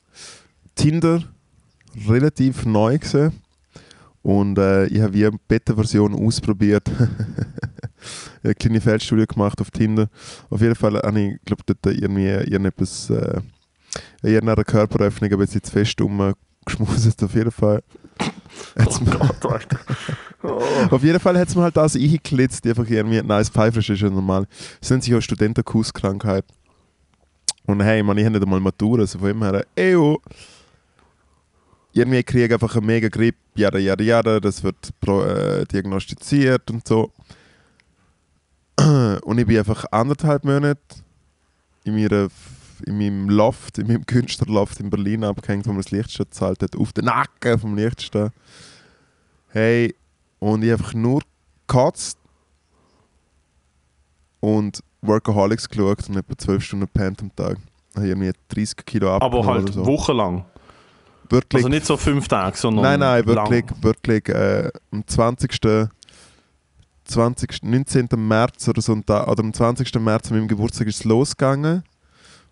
Tinder 0.74 1.22
relativ 2.09 2.64
neu 2.64 2.98
gesehen 2.98 3.33
Und 4.22 4.59
äh, 4.59 4.87
ich 4.87 5.01
habe 5.01 5.14
wie 5.14 5.27
eine 5.27 5.38
Beta-Version 5.46 6.14
ausprobiert. 6.14 6.90
eine 8.42 8.55
kleine 8.55 8.81
Feldstudie 8.81 9.27
gemacht 9.27 9.61
auf 9.61 9.70
Tinder. 9.70 10.09
Auf 10.51 10.61
jeden 10.61 10.74
Fall 10.74 10.96
habe 10.96 11.20
ich, 11.20 11.44
glaube 11.44 11.62
dort 11.66 11.94
irgendwie 11.94 12.29
irgendetwas, 12.29 13.11
äh, 13.11 13.40
in 14.22 14.31
irgendeiner 14.31 14.64
Körperöffnung 14.64 15.31
ein 15.31 15.38
bisschen 15.38 15.62
zu 15.62 15.72
fest 15.72 16.01
umgeschmuset. 16.76 17.22
Auf 17.22 17.35
jeden 17.35 17.50
Fall. 17.50 17.83
Hat's 18.78 19.00
mir- 19.00 19.11
Gott, 19.11 19.46
Alter. 19.46 19.78
Oh. 20.42 20.62
auf 20.90 21.02
jeden 21.02 21.18
Fall 21.18 21.37
hat 21.37 21.48
es 21.48 21.57
mir 21.57 21.62
halt 21.62 21.76
das 21.76 21.96
eingeklitzt, 21.96 22.64
die 22.64 22.68
einfach 22.70 22.88
irgendwie, 22.88 23.16
nein, 23.16 23.26
das 23.26 23.48
Pfeifrisch 23.48 23.90
ist 23.90 24.00
ja 24.02 24.09
normal. 24.09 24.46
Es 24.81 24.88
nennt 24.88 25.02
sich 25.02 25.12
auch 25.14 25.20
Studentenkusskrankheit. 25.20 26.44
Und 27.66 27.81
hey, 27.83 28.02
man, 28.04 28.16
ich 28.18 28.24
habe 28.24 28.35
nicht 28.35 28.42
einmal 28.44 28.61
Matura, 28.61 29.00
also 29.00 29.18
von 29.18 29.28
dem 29.28 29.42
her, 29.42 29.66
eyo. 29.76 30.20
Irgendwie 31.92 32.22
kriege 32.22 32.46
ich 32.46 32.52
einfach 32.52 32.76
eine 32.76 32.87
mega 32.87 33.09
Grippe, 33.09 33.38
jada, 33.57 33.78
jada, 33.78 34.04
jada, 34.04 34.38
das 34.40 34.62
wird 34.62 34.76
äh, 35.09 35.64
diagnostiziert 35.66 36.70
und 36.70 36.87
so. 36.87 37.12
Und 39.22 39.38
ich 39.38 39.46
bin 39.46 39.59
einfach 39.59 39.87
anderthalb 39.90 40.44
Monate 40.44 40.78
in, 41.83 41.96
meiner, 41.96 42.28
in 42.87 42.99
meinem 42.99 43.29
Loft, 43.29 43.79
in 43.79 43.87
meinem 43.87 44.07
Künstlerloft 44.07 44.81
in 44.81 44.91
Berlin 44.91 45.25
abgehängt, 45.25 45.67
wo 45.67 45.73
mir 45.73 45.83
das 45.83 45.91
Lichtstein 45.91 46.27
gezahlt 46.27 46.62
hat, 46.62 46.77
auf 46.77 46.93
den 46.93 47.07
Nacken 47.07 47.59
vom 47.59 47.77
Lichtstein. 47.77 48.31
Hey, 49.49 49.95
und 50.38 50.62
ich 50.62 50.73
einfach 50.73 50.95
nur 50.95 51.23
gekotzt 51.67 52.19
und 54.41 54.81
Workaholics 55.03 55.69
geschaut 55.69 56.09
und 56.09 56.17
etwa 56.17 56.37
12 56.37 56.64
Stunden 56.64 56.88
pennt 56.88 57.23
am 57.23 57.35
Tag. 57.35 57.59
Ich 57.91 57.97
habe 57.97 58.09
irgendwie 58.09 58.33
30 58.49 58.85
Kilo 58.85 59.11
Aber 59.11 59.27
abgenommen 59.27 59.64
halt 59.64 59.73
so. 59.73 59.87
wochenlang. 59.87 60.45
Wirklich, 61.31 61.61
Also 61.61 61.69
nicht 61.69 61.87
so 61.87 61.97
fünf 61.97 62.27
Tage, 62.29 62.57
sondern 62.57 62.85
nein, 62.85 63.01
nein, 63.01 63.27
wirklich, 63.27 63.71
lang. 63.71 63.83
wirklich 63.83 64.29
äh, 64.29 64.71
am 64.91 65.07
20. 65.07 65.88
20. 67.05 67.62
19. 67.62 68.09
März 68.17 68.69
oder 68.69 68.81
so 68.81 68.93
oder 68.93 69.38
am 69.38 69.53
20. 69.53 69.95
März 69.97 70.31
an 70.31 70.38
meinem 70.38 70.49
Geburtstag 70.49 70.87
ist 70.87 70.97
es 70.97 71.05
losgegangen 71.05 71.83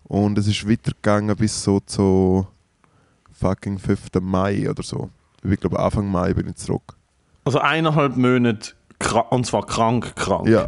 und 0.07 0.37
es 0.37 0.47
ist 0.47 0.67
weitergegangen 0.69 1.35
bis 1.35 1.63
so 1.63 1.79
zu 1.79 2.47
fucking 3.33 3.77
5. 3.79 4.09
Mai 4.21 4.69
oder 4.69 4.83
so. 4.83 5.09
Ich 5.43 5.59
glaube 5.59 5.79
Anfang 5.79 6.09
Mai 6.09 6.33
bin 6.33 6.49
ich 6.49 6.55
zurück. 6.55 6.95
Also 7.45 7.59
eineinhalb 7.59 8.17
Monate 8.17 8.73
und 9.29 9.45
zwar 9.45 9.65
krank, 9.65 10.15
krank. 10.15 10.47
Ja, 10.47 10.67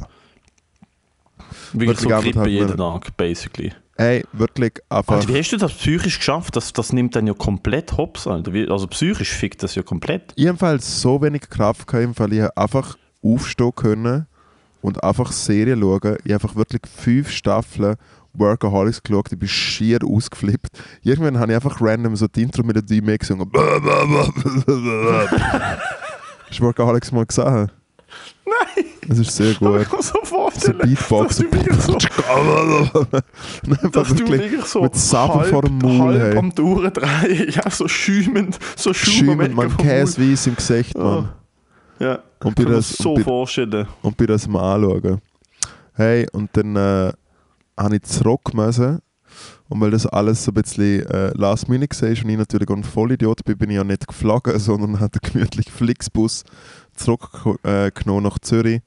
Wirklich 1.73 1.99
so 1.99 2.10
Wirklich 2.10 2.34
Grippe 2.34 2.39
anderthalb 2.39 2.47
jeden. 2.47 2.78
Tag, 2.78 3.17
basically. 3.17 3.73
hey, 3.97 4.23
wirklich 4.34 4.73
einfach. 4.89 5.15
Alter, 5.15 5.30
wie 5.30 5.39
hast 5.39 5.52
du 5.52 5.58
das 5.58 5.73
psychisch 5.73 6.17
geschafft? 6.17 6.56
Das, 6.56 6.73
das 6.73 6.93
nimmt 6.93 7.15
dann 7.15 7.28
ja 7.28 7.34
komplett 7.34 7.97
hops, 7.97 8.28
Alter. 8.28 8.52
Also 8.71 8.88
psychisch 8.88 9.32
fickt 9.34 9.63
das 9.63 9.75
ja 9.75 9.84
komplett. 9.84 10.34
Fall 10.58 10.80
so 10.80 11.21
wenig 11.21 11.49
Kraft 11.49 11.88
gehabt, 11.88 12.15
Fall 12.15 12.34
ich 12.34 12.58
einfach 12.58 12.97
aufstehen 13.23 13.73
können 13.75 14.28
und 14.82 15.04
einfach 15.04 15.32
Serien 15.32 15.82
schauen. 15.82 16.17
Ich 16.23 16.32
habe 16.32 16.43
einfach 16.43 16.56
wirklich 16.56 16.82
fünf 16.88 17.32
Staffeln 17.32 17.95
Workaholics 18.34 19.02
geschaut, 19.02 19.32
ich 19.32 19.39
bin 19.39 19.48
schier 19.48 20.00
ausgeflippt. 20.06 20.70
Irgendwann 21.04 21.39
habe 21.39 21.52
ich 21.52 21.56
einfach 21.56 21.82
random 21.82 22.15
so 22.15 22.28
die 22.28 22.44
Intro-Melodie 22.44 23.02
mitgesungen. 23.02 23.50
Hast 26.50 26.60
du 26.60 26.63
Workaholics 26.63 27.12
mal 27.12 27.26
gesehen? 27.26 27.72
Nein! 28.46 28.86
Das 29.08 29.18
ist 29.18 29.36
sehr 29.36 29.54
gut. 29.56 29.82
ich 29.82 29.88
so 29.88 30.02
So 30.13 30.20
vorstellen, 30.24 30.78
Beatbox. 30.80 31.38
dass 31.38 31.86
so, 31.86 31.98
dass 33.92 34.08
du 34.13 34.28
wirklich 34.28 34.65
so 34.65 34.84
mit 34.84 34.96
Sachen 34.96 35.42
halb, 35.42 35.50
vor 35.50 35.62
dem 35.63 35.80
Maul, 35.80 36.13
halb 36.13 36.34
hey. 36.34 36.38
am 36.38 36.54
Durchdrehen, 36.54 37.50
ja, 37.56 37.70
so 37.72 37.88
schäumend, 37.88 38.60
so 38.76 38.94
schäumend, 38.94 39.56
man 39.56 39.76
käseweiss 39.78 40.46
im 40.46 40.56
Gesicht, 40.56 40.96
Mann. 40.98 41.30
Ja, 42.00 42.20
Und 42.39 42.56
kann 42.56 42.65
bei 42.65 42.72
das, 42.72 42.89
so 42.89 43.13
und 43.13 43.15
bei, 43.15 43.24
vorstellen. 43.24 43.88
und 44.04 44.15
bin 44.15 44.28
das 44.28 44.48
mal 44.48 44.76
anschauen. 44.76 45.22
Hey, 45.94 46.28
und 46.32 46.50
dann 46.54 46.76
äh, 46.76 47.12
habe 47.80 47.96
ich 47.96 48.04
zurück 48.04 48.54
müssen. 48.54 49.00
Und 49.70 49.80
weil 49.80 49.92
das 49.92 50.08
alles 50.08 50.44
so 50.44 50.52
ein 50.52 50.56
bisschen 50.56 51.06
äh, 51.06 51.32
last 51.36 51.70
minute 51.70 52.02
war 52.02 52.10
und 52.10 52.30
ich 52.30 52.38
natürlich 52.38 52.70
auch 52.70 52.76
ein 52.76 52.84
Vollidiot 52.84 53.46
bin, 53.46 53.58
bin 53.58 53.70
ich 53.70 53.76
ja 53.76 53.84
nicht 53.84 54.08
geflogen, 54.08 54.58
sondern 54.60 55.00
hatte 55.00 55.20
einen 55.24 55.34
gemütlichen 55.34 55.72
Flixbus 55.72 56.44
zurückgenommen 56.96 58.26
äh, 58.26 58.28
nach 58.28 58.39
Zürich, 58.39 58.82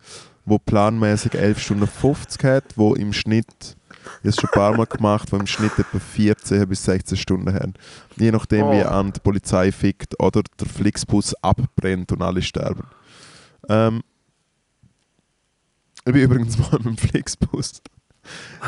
wo 0.44 0.58
planmäßig 0.58 1.34
11 1.34 1.58
Stunden 1.60 1.86
50 1.86 2.44
hat, 2.44 2.64
wo 2.76 2.94
im 2.94 3.12
Schnitt, 3.12 3.46
ich 3.60 4.08
habe 4.18 4.28
es 4.28 4.36
schon 4.36 4.50
ein 4.50 4.54
paar 4.54 4.76
Mal 4.76 4.86
gemacht, 4.86 5.30
wo 5.30 5.36
im 5.36 5.46
Schnitt 5.46 5.78
etwa 5.78 5.98
14 6.00 6.68
bis 6.68 6.84
16 6.84 7.16
Stunden 7.16 7.54
haben. 7.54 7.74
Je 8.16 8.32
nachdem, 8.32 8.66
wie 8.72 8.84
Oh. 8.84 8.88
an 8.88 9.12
die 9.12 9.20
Polizei 9.20 9.70
fickt 9.70 10.18
oder 10.20 10.42
der 10.58 10.66
Flixbus 10.66 11.34
abbrennt 11.42 12.10
und 12.10 12.22
alle 12.22 12.42
sterben. 12.42 12.82
Ähm, 13.68 14.02
ich 16.04 16.12
bin 16.12 16.22
übrigens 16.22 16.58
mal 16.58 16.72
mit 16.72 16.84
dem 16.86 16.96
Flixbus. 16.96 17.80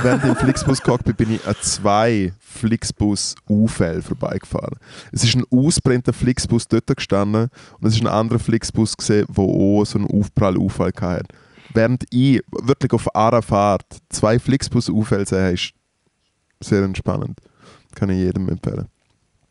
Während 0.02 0.24
ich 0.24 0.30
im 0.30 0.36
Flixbus 0.36 0.82
gehockt 0.82 1.04
bin, 1.04 1.14
bin 1.14 1.34
ich 1.34 1.46
an 1.46 1.54
zwei 1.60 2.32
Flixbus-Unfällen 2.40 4.02
vorbeigefahren. 4.02 4.76
Es 5.12 5.24
ist 5.24 5.36
ein 5.36 5.44
ausbrennender 5.50 6.12
Flixbus 6.12 6.66
dort 6.68 6.86
gestanden 6.96 7.48
und 7.80 7.88
es 7.88 7.94
ist 7.94 8.00
ein 8.00 8.06
anderer 8.08 8.38
Flixbus 8.38 8.96
gesehen, 8.96 9.26
der 9.28 9.44
auch 9.44 9.84
so 9.84 9.98
einen 9.98 10.08
Aufprall-Unfall 10.10 10.92
hatte. 11.00 11.26
Während 11.72 12.04
ich 12.10 12.40
wirklich 12.62 12.92
auf 12.92 13.14
einer 13.14 13.42
Fahrt 13.42 13.84
zwei 14.08 14.38
Flixbus-Unfälle 14.38 15.26
sehe, 15.26 15.52
ist 15.52 15.72
sehr 16.60 16.82
entspannend. 16.82 17.38
Kann 17.94 18.10
ich 18.10 18.18
jedem 18.18 18.48
empfehlen. 18.48 18.86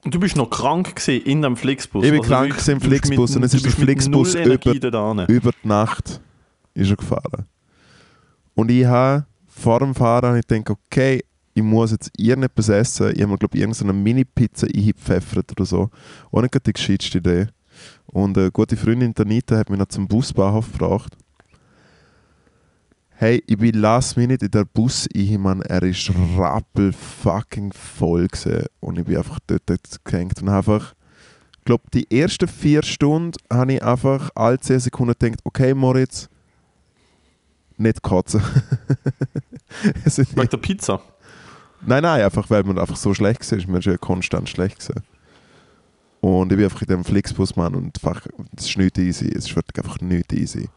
Und 0.03 0.13
du 0.13 0.19
bist 0.19 0.35
noch 0.35 0.49
krank 0.49 0.95
gewesen 0.97 1.23
in 1.25 1.41
dem 1.41 1.55
Flixbus. 1.55 2.03
Ich 2.03 2.11
bin 2.11 2.19
Also 2.19 2.29
krank 2.29 2.67
im 2.67 2.81
Flixbus 2.81 3.29
mit- 3.31 3.37
und 3.37 3.43
es 3.43 3.53
ist 3.53 3.65
der 3.65 3.71
Flixbus 3.71 4.35
über- 4.35 4.57
über 5.29 5.51
die 5.63 5.67
Nacht 5.67 6.19
ist 6.73 6.89
er 6.89 6.97
gefahren. 6.97 7.45
Und 8.55 8.69
ich 8.69 8.85
habe 8.85 9.25
vor 9.55 9.79
dem 9.79 9.95
Fahren 9.95 10.29
habe 10.29 10.39
ich 10.39 10.47
gedacht, 10.47 10.69
okay, 10.69 11.23
ich 11.53 11.63
muss 11.63 11.91
jetzt 11.91 12.11
irgendetwas 12.17 12.69
essen. 12.69 13.11
Ich 13.13 13.21
habe 13.21 13.31
mir, 13.31 13.37
glaube 13.37 13.55
ich, 13.55 13.61
irgendeine 13.61 13.93
Mini-Pizza 13.93 14.67
eingepfeffert 14.67 15.51
oder 15.51 15.65
so. 15.65 15.89
Auch 16.31 16.41
nicht 16.41 16.65
die 16.65 16.73
gescheiteste 16.73 17.19
Idee. 17.19 17.47
Und 18.07 18.37
eine 18.37 18.51
gute 18.51 18.75
Freundin 18.75 19.13
Tanita 19.13 19.57
hat 19.57 19.69
mich 19.69 19.79
noch 19.79 19.87
zum 19.87 20.07
Busbahnhof 20.07 20.71
gebracht. 20.71 21.15
Hey, 23.11 23.43
ich 23.45 23.57
bin 23.57 23.75
last 23.75 24.17
minute 24.17 24.45
in 24.45 24.51
der 24.51 24.65
Bus 24.65 25.07
ein, 25.15 25.39
Mann, 25.39 25.61
er 25.61 25.83
ist 25.83 26.11
rappel 26.35 26.91
fucking 26.91 27.71
voll 27.71 28.27
gewesen. 28.27 28.65
Und 28.79 28.97
ich 28.97 29.05
bin 29.05 29.17
einfach 29.17 29.39
dort, 29.45 29.61
dort 29.67 30.03
gehängt 30.03 30.41
und 30.41 30.49
einfach 30.49 30.93
ich 31.63 31.65
glaube, 31.65 31.85
die 31.93 32.11
ersten 32.11 32.49
vier 32.49 32.83
Stunden 32.83 33.37
habe 33.49 33.75
ich 33.75 33.81
einfach 33.81 34.31
alle 34.35 34.59
10 34.59 34.81
Sekunden 34.81 35.15
gedacht, 35.17 35.39
okay 35.45 35.73
Moritz, 35.73 36.27
nicht 37.77 38.01
kotzen. 38.01 38.41
Wegen 40.05 40.49
der 40.49 40.57
Pizza. 40.57 41.01
nein, 41.85 42.03
nein, 42.03 42.21
einfach 42.21 42.49
weil 42.49 42.63
man 42.63 42.77
einfach 42.77 42.95
so 42.95 43.13
schlecht 43.13 43.49
war. 43.51 43.67
Man 43.67 43.79
ist 43.79 43.85
ja 43.85 43.97
konstant 43.97 44.49
schlecht 44.49 44.79
gewesen. 44.79 45.03
Und 46.21 46.51
ich 46.51 46.57
bin 46.57 46.65
einfach 46.65 46.81
in 46.81 46.87
dem 46.87 47.03
Flixbus, 47.03 47.55
Mann, 47.57 47.75
und 47.75 47.97
einfach, 48.01 48.25
es 48.55 48.69
ist 48.69 48.77
nicht 48.77 48.97
easy. 48.97 49.27
Es 49.27 49.45
ist 49.45 49.55
wirklich 49.55 49.83
einfach 49.83 49.99
nicht 49.99 50.31
easy. 50.31 50.69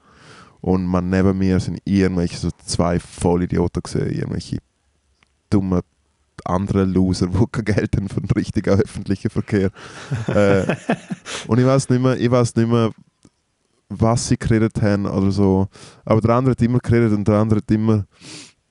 Und 0.60 0.84
man 0.86 1.08
neben 1.08 1.38
mir 1.38 1.60
sind 1.60 1.80
irgendwelche 1.84 2.36
so 2.36 2.50
zwei 2.64 2.98
Vollidioten 2.98 3.82
gesehen, 3.82 4.10
irgendwelche 4.10 4.58
dumme 5.50 5.82
andere 6.44 6.84
Loser, 6.84 7.28
die 7.28 7.44
kein 7.50 7.64
Geld 7.64 7.96
haben 7.96 8.08
für 8.08 8.20
den 8.20 8.30
richtigen 8.30 8.70
öffentlichen 8.70 9.30
Verkehr. 9.30 9.70
äh, 10.26 10.74
und 11.46 11.58
ich 11.58 11.66
weiß 11.66 11.88
nicht 11.90 12.02
mehr, 12.02 12.18
ich 12.18 12.30
weiß 12.30 12.56
nicht 12.56 12.68
mehr, 12.68 12.90
was 13.88 14.28
sie 14.28 14.36
geredet 14.36 14.80
haben 14.82 15.06
oder 15.06 15.30
so. 15.30 15.68
Aber 16.04 16.20
der 16.20 16.34
andere 16.34 16.52
hat 16.52 16.62
immer 16.62 16.78
geredet 16.78 17.12
und 17.12 17.26
der 17.26 17.36
andere 17.36 17.58
hat 17.58 17.70
immer 17.70 18.04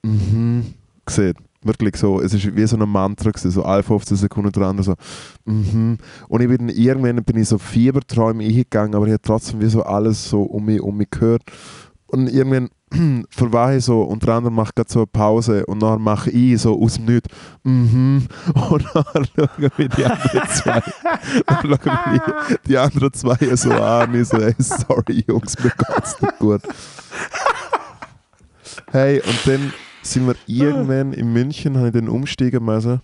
mhm 0.03 0.73
gesehen. 1.05 1.35
Wirklich 1.61 1.95
so, 1.95 2.21
es 2.21 2.33
ist 2.33 2.55
wie 2.55 2.67
so 2.67 2.77
ein 2.77 2.87
Mantra 2.87 3.31
gewesen, 3.31 3.49
so 3.49 3.63
alle 3.63 3.81
15 3.81 4.17
Sekunden 4.17 4.51
der 4.51 4.63
andere 4.63 4.83
so 4.83 4.93
mhm. 5.45 5.97
Und 6.27 6.41
ich 6.41 6.47
bin 6.47 6.69
irgendwann 6.69 7.23
bin 7.23 7.37
ich 7.37 7.47
so 7.47 7.57
Fieberträume 7.57 8.43
eingegangen, 8.43 8.93
aber 8.93 9.07
ich 9.07 9.13
habe 9.13 9.21
trotzdem 9.21 9.61
wie 9.61 9.67
so 9.67 9.81
alles 9.81 10.29
so 10.29 10.43
um 10.43 10.65
mich, 10.65 10.79
um 10.81 10.97
mich 10.97 11.09
gehört. 11.09 11.41
Und 12.07 12.27
irgendwann 12.27 12.69
verwache 13.29 13.81
so 13.81 14.01
und 14.01 14.23
der 14.23 14.35
andere 14.35 14.51
macht 14.51 14.75
gerade 14.75 14.91
so 14.91 14.99
eine 14.99 15.07
Pause 15.07 15.65
und 15.65 15.81
dann 15.81 16.01
mache 16.01 16.29
ich 16.31 16.61
so 16.61 16.81
aus 16.81 16.95
dem 16.95 17.05
Nichts 17.05 17.29
mhm. 17.63 18.27
Und 18.69 18.85
dann 18.93 19.27
schauen 19.35 19.71
wir 19.77 19.89
die 19.89 20.05
anderen 20.05 20.49
zwei 20.49 20.83
dann 21.45 21.61
schauen 21.61 21.79
wir 21.79 22.57
die 22.67 22.77
anderen 22.77 23.13
zwei 23.13 23.55
so 23.55 23.71
an 23.71 24.09
und 24.09 24.21
ich 24.21 24.27
so, 24.27 24.37
hey, 24.37 24.55
sorry 24.59 25.23
Jungs, 25.27 25.57
mir 25.63 25.71
geht's 25.71 26.21
nicht 26.21 26.39
gut. 26.39 26.61
Hey, 28.91 29.21
und 29.21 29.39
dann 29.47 29.73
sind 30.01 30.27
wir 30.27 30.35
irgendwann 30.45 31.13
in 31.13 31.33
München, 31.33 31.77
habe 31.77 31.87
ich 31.87 31.93
den 31.93 32.09
umsteigen 32.09 32.63
müssen. 32.63 33.01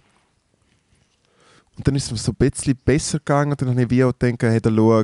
Und 1.77 1.87
dann 1.87 1.95
ist 1.95 2.05
es 2.05 2.11
mir 2.11 2.17
so 2.17 2.31
ein 2.31 2.35
bisschen 2.35 2.77
besser 2.85 3.17
gegangen. 3.17 3.55
Dann 3.57 3.69
habe 3.69 3.81
ich 3.83 3.89
wie 3.89 4.03
auch 4.03 4.13
gedacht, 4.17 4.43
hey, 4.43 4.61
da 4.61 4.69
schau, 4.69 5.03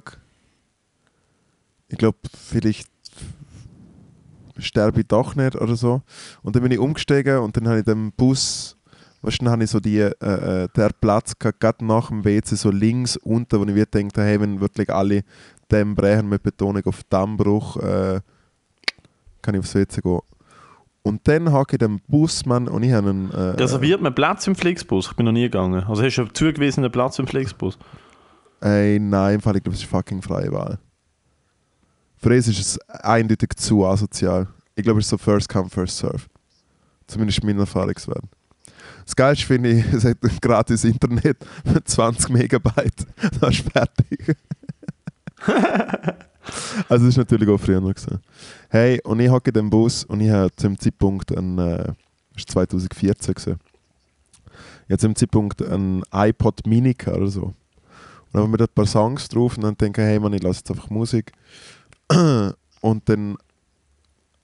ich 1.90 1.98
glaube, 1.98 2.18
vielleicht 2.34 2.88
sterbe 4.60 5.02
ich 5.02 5.08
doch 5.08 5.36
nicht 5.36 5.56
oder 5.56 5.76
so. 5.76 6.02
Und 6.42 6.56
dann 6.56 6.64
bin 6.64 6.72
ich 6.72 6.80
umgestiegen 6.80 7.40
und 7.40 7.58
dann 7.58 7.68
habe 7.68 7.80
ich 7.80 7.86
den 7.86 8.12
Bus, 8.12 8.78
weißt 9.22 9.42
du, 9.42 9.46
dann 9.46 9.54
habe 9.54 9.64
ich 9.64 9.70
so 9.70 9.80
die, 9.80 10.00
äh, 10.00 10.12
äh, 10.20 10.68
der 10.76 10.90
Platz 11.00 11.38
gehabt, 11.38 11.60
gerade 11.60 11.86
nach 11.86 12.10
dem 12.10 12.24
WC, 12.24 12.56
so 12.56 12.72
links 12.72 13.18
unten, 13.18 13.60
wo 13.60 13.64
ich 13.64 13.74
mir 13.74 13.86
gedacht 13.86 14.18
habe, 14.18 14.28
hey, 14.28 14.42
wenn 14.42 14.60
wirklich 14.60 14.90
alle 14.90 15.24
Dembräher 15.72 16.24
mit 16.24 16.44
Betonung 16.44 16.86
auf 16.86 17.04
Dammbruch 17.10 17.78
äh, 17.78 18.22
kann 19.42 19.56
ich 19.56 19.60
aufs 19.60 19.76
WC 19.76 20.02
gehen. 20.02 20.20
Und 21.04 21.26
dann 21.26 21.54
hake 21.54 21.76
ich 21.76 21.80
den 21.80 22.02
Bus, 22.08 22.46
Mann, 22.46 22.68
und 22.68 22.84
ich 22.84 22.92
habe 22.92 23.10
einen... 23.10 23.32
Äh, 23.32 23.52
Reserviert 23.52 24.02
man 24.02 24.14
Platz 24.14 24.46
im 24.46 24.56
Flixbus? 24.56 25.08
Ich 25.08 25.16
bin 25.16 25.26
noch 25.26 25.32
nie 25.32 25.44
gegangen. 25.44 25.86
Also 25.88 26.04
hast 26.04 26.18
du 26.18 26.24
einen 26.24 26.34
zugewiesenen 26.34 26.92
Platz 26.92 27.18
im 27.18 27.28
Flixbus? 27.28 27.78
Ey, 28.60 29.00
nein, 29.00 29.36
im 29.36 29.42
Fall, 29.42 29.56
ich 29.56 29.64
glaube, 29.64 29.76
es 29.76 29.84
ist 29.84 29.90
fucking 29.90 30.22
freie 30.22 30.52
Wahl. 30.52 30.80
Für 32.18 32.30
uns 32.30 32.48
ist 32.48 32.60
es 32.60 32.80
eindeutig 32.90 33.50
zu 33.58 33.86
asozial. 33.86 34.48
Ich 34.76 34.84
glaube, 34.84 35.00
es 35.00 35.06
ist 35.06 35.10
so 35.10 35.18
First 35.18 35.50
Come, 35.50 35.70
First 35.70 35.98
Serve. 35.98 36.24
Zumindest 37.08 37.44
mein 37.44 37.60
Erfahrungswert. 37.60 38.24
Das 39.06 39.16
Geilste 39.16 39.46
finde 39.46 39.70
ich, 39.70 39.86
es 39.94 40.04
hat 40.04 40.18
ein 40.22 40.38
gratis 40.42 40.84
Internet 40.84 41.38
mit 41.64 41.88
20 41.88 42.30
Megabyte. 42.30 43.08
Das 43.40 43.54
ist 43.54 43.70
fertig. 43.70 44.36
also 46.90 47.06
das 47.06 47.14
ist 47.14 47.18
natürlich 47.18 47.48
auch 47.48 47.58
früher 47.58 47.80
noch. 47.80 47.94
Hey, 48.70 49.00
und 49.04 49.20
ich 49.20 49.30
hocke 49.30 49.52
in 49.52 49.54
dem 49.54 49.70
Bus 49.70 50.04
und 50.04 50.22
ich 50.22 50.30
habe 50.30 50.52
zu 50.56 50.68
dem 50.68 50.80
Zeitpunkt 50.80 51.36
ein, 51.38 51.58
äh, 51.58 51.94
das 52.34 52.56
war 52.56 52.68
2014 52.68 53.34
gewesen. 53.34 53.60
Zu 54.90 54.98
dem 54.98 55.16
Zeitpunkt 55.16 55.62
ein 55.62 56.04
iPod 56.12 56.66
Mini 56.66 56.96
oder 57.06 57.28
so. 57.28 57.42
Und 57.44 57.56
dann 58.34 58.44
haben 58.44 58.52
wir 58.52 58.58
da 58.58 58.66
ein 58.66 58.74
paar 58.74 58.86
Songs 58.86 59.30
drauf 59.30 59.56
und 59.56 59.64
dann 59.64 59.78
denke 59.78 60.02
ich, 60.02 60.08
hey 60.08 60.20
Mann, 60.20 60.34
ich 60.34 60.44
lasse 60.44 60.60
jetzt 60.60 60.72
einfach 60.72 60.90
Musik. 60.90 61.32
Und 62.82 63.10
dann 63.10 63.38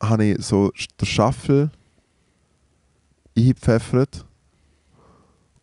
habe 0.02 0.26
ich 0.26 0.46
so 0.46 0.72
den 1.00 1.06
Shuffle 1.06 1.72
eingepfeffert. 3.38 4.26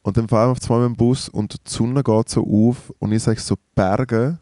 Und 0.03 0.17
dann 0.17 0.29
fahren 0.29 0.49
wir 0.49 0.53
auf 0.53 0.61
zweimal 0.61 0.89
mit 0.89 0.97
dem 0.97 0.99
Bus 0.99 1.29
und 1.29 1.55
die 1.55 1.71
Sonne 1.71 2.03
geht 2.03 2.29
so 2.31 2.43
auf 2.43 2.91
und 2.99 3.13
ich 3.13 3.23
sage 3.23 3.41
so 3.41 3.57
Berge. 3.75 4.39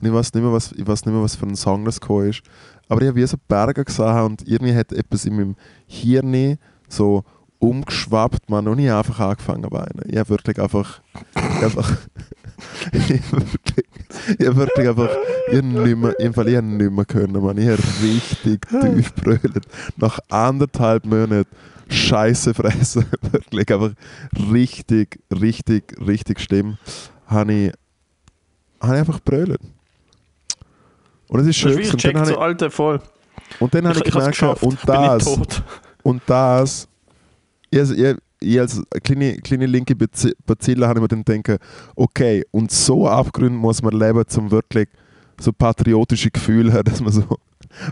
Und 0.00 0.08
ich 0.08 0.12
weiß 0.12 0.32
nicht 0.32 0.42
mehr, 0.42 0.52
was, 0.52 0.72
ich 0.72 0.86
weiß 0.86 1.04
nicht 1.04 1.14
mehr, 1.14 1.22
was 1.22 1.36
für 1.36 1.46
ein 1.46 1.54
Song 1.54 1.84
das 1.84 1.98
ist. 1.98 2.42
Aber 2.88 3.02
ich 3.02 3.08
habe 3.08 3.16
wie 3.16 3.26
so 3.26 3.36
Berge 3.46 3.84
gesehen 3.84 4.20
und 4.20 4.48
irgendwie 4.48 4.74
hat 4.74 4.92
etwas 4.92 5.26
in 5.26 5.36
meinem 5.36 5.56
Hirn 5.86 6.58
so 6.88 7.24
umgeschwappt, 7.58 8.50
man, 8.50 8.68
und 8.68 8.78
ich 8.78 8.88
habe 8.88 9.06
einfach 9.06 9.20
angefangen 9.20 9.64
zu 9.64 9.70
weinen. 9.70 10.02
Ich 10.06 10.16
habe 10.16 10.30
wirklich 10.30 10.58
einfach, 10.58 11.00
einfach 11.34 11.96
ich 12.92 13.20
habe 13.32 13.46
wirklich, 13.52 14.56
wirklich 14.56 14.88
einfach, 14.88 15.08
ich 15.50 15.56
habe 15.58 15.66
nicht 15.66 15.96
mehr, 15.96 16.18
im 16.20 16.34
Fall, 16.34 16.48
ich 16.48 16.56
habe 16.56 16.66
nicht 16.66 16.90
mehr 16.90 17.04
können, 17.04 17.42
man. 17.42 17.58
Ich 17.58 17.68
habe 17.68 17.82
richtig 18.02 18.66
tief 18.68 19.14
brüllt. 19.14 19.66
Nach 19.96 20.18
anderthalb 20.28 21.04
Monaten 21.04 21.46
Scheiße 21.88 22.54
fressen, 22.54 23.04
wirklich 23.30 23.70
einfach 23.72 23.92
richtig, 24.52 25.18
richtig, 25.30 25.94
richtig 26.06 26.40
schlimm, 26.40 26.78
habe 27.26 27.52
ich, 27.52 27.72
habe 28.80 28.94
ich 28.94 29.00
einfach 29.00 29.20
brüllt. 29.20 29.60
Und 31.28 31.40
es 31.40 31.46
ist 31.48 31.62
Das 31.64 31.72
schön. 31.72 31.72
ist 31.72 31.78
wie 31.78 31.82
ich 31.82 31.92
Und 32.06 32.14
dann 32.14 32.24
so 32.26 32.32
ich, 32.32 32.38
alte 32.38 32.70
voll. 32.70 33.00
und 33.60 33.74
dann 33.74 33.86
habe 33.88 33.98
ich, 33.98 34.06
ich 34.06 34.12
gemerkt, 34.12 34.42
und 34.62 34.78
das, 34.86 35.62
und 36.02 36.22
das, 36.26 36.88
ich, 37.70 37.90
ich, 37.90 38.16
ich 38.44 38.60
als 38.60 38.82
kleine, 39.02 39.36
kleine 39.38 39.66
linke 39.66 39.94
Bazi- 39.94 40.34
Bazille 40.46 40.86
habe 40.86 40.98
ich 40.98 41.02
mir 41.02 41.08
dann 41.08 41.42
gedacht, 41.42 41.60
okay, 41.96 42.44
und 42.50 42.70
so 42.70 43.08
Abgründe 43.08 43.58
muss 43.58 43.82
man 43.82 43.94
leben, 43.98 44.22
um 44.36 44.50
wirklich 44.50 44.88
so 45.40 45.52
patriotische 45.52 46.30
Gefühle 46.30 46.72
haben, 46.72 46.84
dass 46.90 47.00
man 47.00 47.12
so 47.12 47.24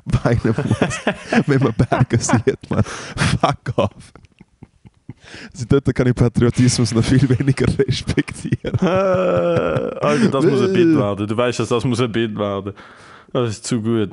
weinen 0.05 0.41
muss, 0.45 1.01
wenn 1.47 1.63
man 1.63 1.73
Berge 1.75 2.19
sieht, 2.19 2.71
man. 2.71 2.83
Fuck 2.85 3.73
off. 3.77 4.13
Also 5.53 5.65
dort 5.69 5.95
kann 5.95 6.07
ich 6.09 6.15
Patriotismus 6.15 6.93
noch 6.95 7.05
viel 7.05 7.29
weniger 7.29 7.67
respektieren. 7.79 8.75
Äh, 8.81 8.87
Alter, 8.87 10.29
das 10.31 10.45
muss 10.45 10.61
ein 10.63 10.73
Bild 10.73 10.97
werden. 10.97 11.27
Du 11.27 11.37
weißt, 11.37 11.61
dass 11.61 11.69
das 11.69 11.85
muss 11.85 12.01
ein 12.01 12.11
Bild 12.13 12.37
werden. 12.37 12.73
Das 13.33 13.51
ist 13.51 13.65
zu 13.65 13.81
gut. 13.81 14.11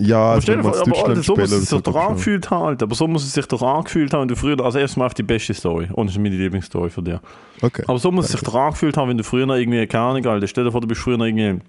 Ja, 0.00 0.16
aber 0.18 0.30
also 0.34 0.42
stell 0.42 0.56
dir 0.58 0.62
vor, 0.62 0.76
aber 0.80 1.16
so 1.22 1.34
muss 1.36 1.50
es 1.52 1.68
sich 1.70 1.80
doch 1.82 1.94
angefühlt 1.96 2.50
haben, 2.50 2.64
Alter. 2.66 2.84
Aber 2.84 2.94
so 2.94 3.08
muss 3.08 3.24
es 3.24 3.32
sich 3.32 3.46
doch 3.46 3.62
angefühlt 3.62 4.12
haben, 4.12 4.22
wenn 4.22 4.28
du 4.28 4.36
früher, 4.36 4.60
also 4.64 4.78
erstmal 4.78 5.06
auf 5.06 5.14
die 5.14 5.22
beste 5.22 5.54
Story. 5.54 5.88
Und 5.92 6.06
das 6.06 6.16
ist 6.16 6.22
meine 6.22 6.36
Lieblingsstory 6.36 6.90
von 6.90 7.04
dir. 7.04 7.20
Okay. 7.62 7.82
Aber 7.86 7.98
so 7.98 8.12
muss 8.12 8.26
es 8.26 8.32
sich 8.32 8.42
doch 8.42 8.54
angefühlt 8.54 8.96
haben, 8.96 9.08
wenn 9.08 9.18
du 9.18 9.24
früher 9.24 9.46
noch 9.46 9.56
irgendwie, 9.56 9.86
keine 9.86 10.04
Ahnung, 10.04 10.26
Alter, 10.26 10.46
stell 10.46 10.64
dir 10.64 10.72
vor, 10.72 10.80
du 10.80 10.86
bist 10.88 11.00
früher 11.00 11.16
noch 11.18 11.24
irgendwie 11.26 11.60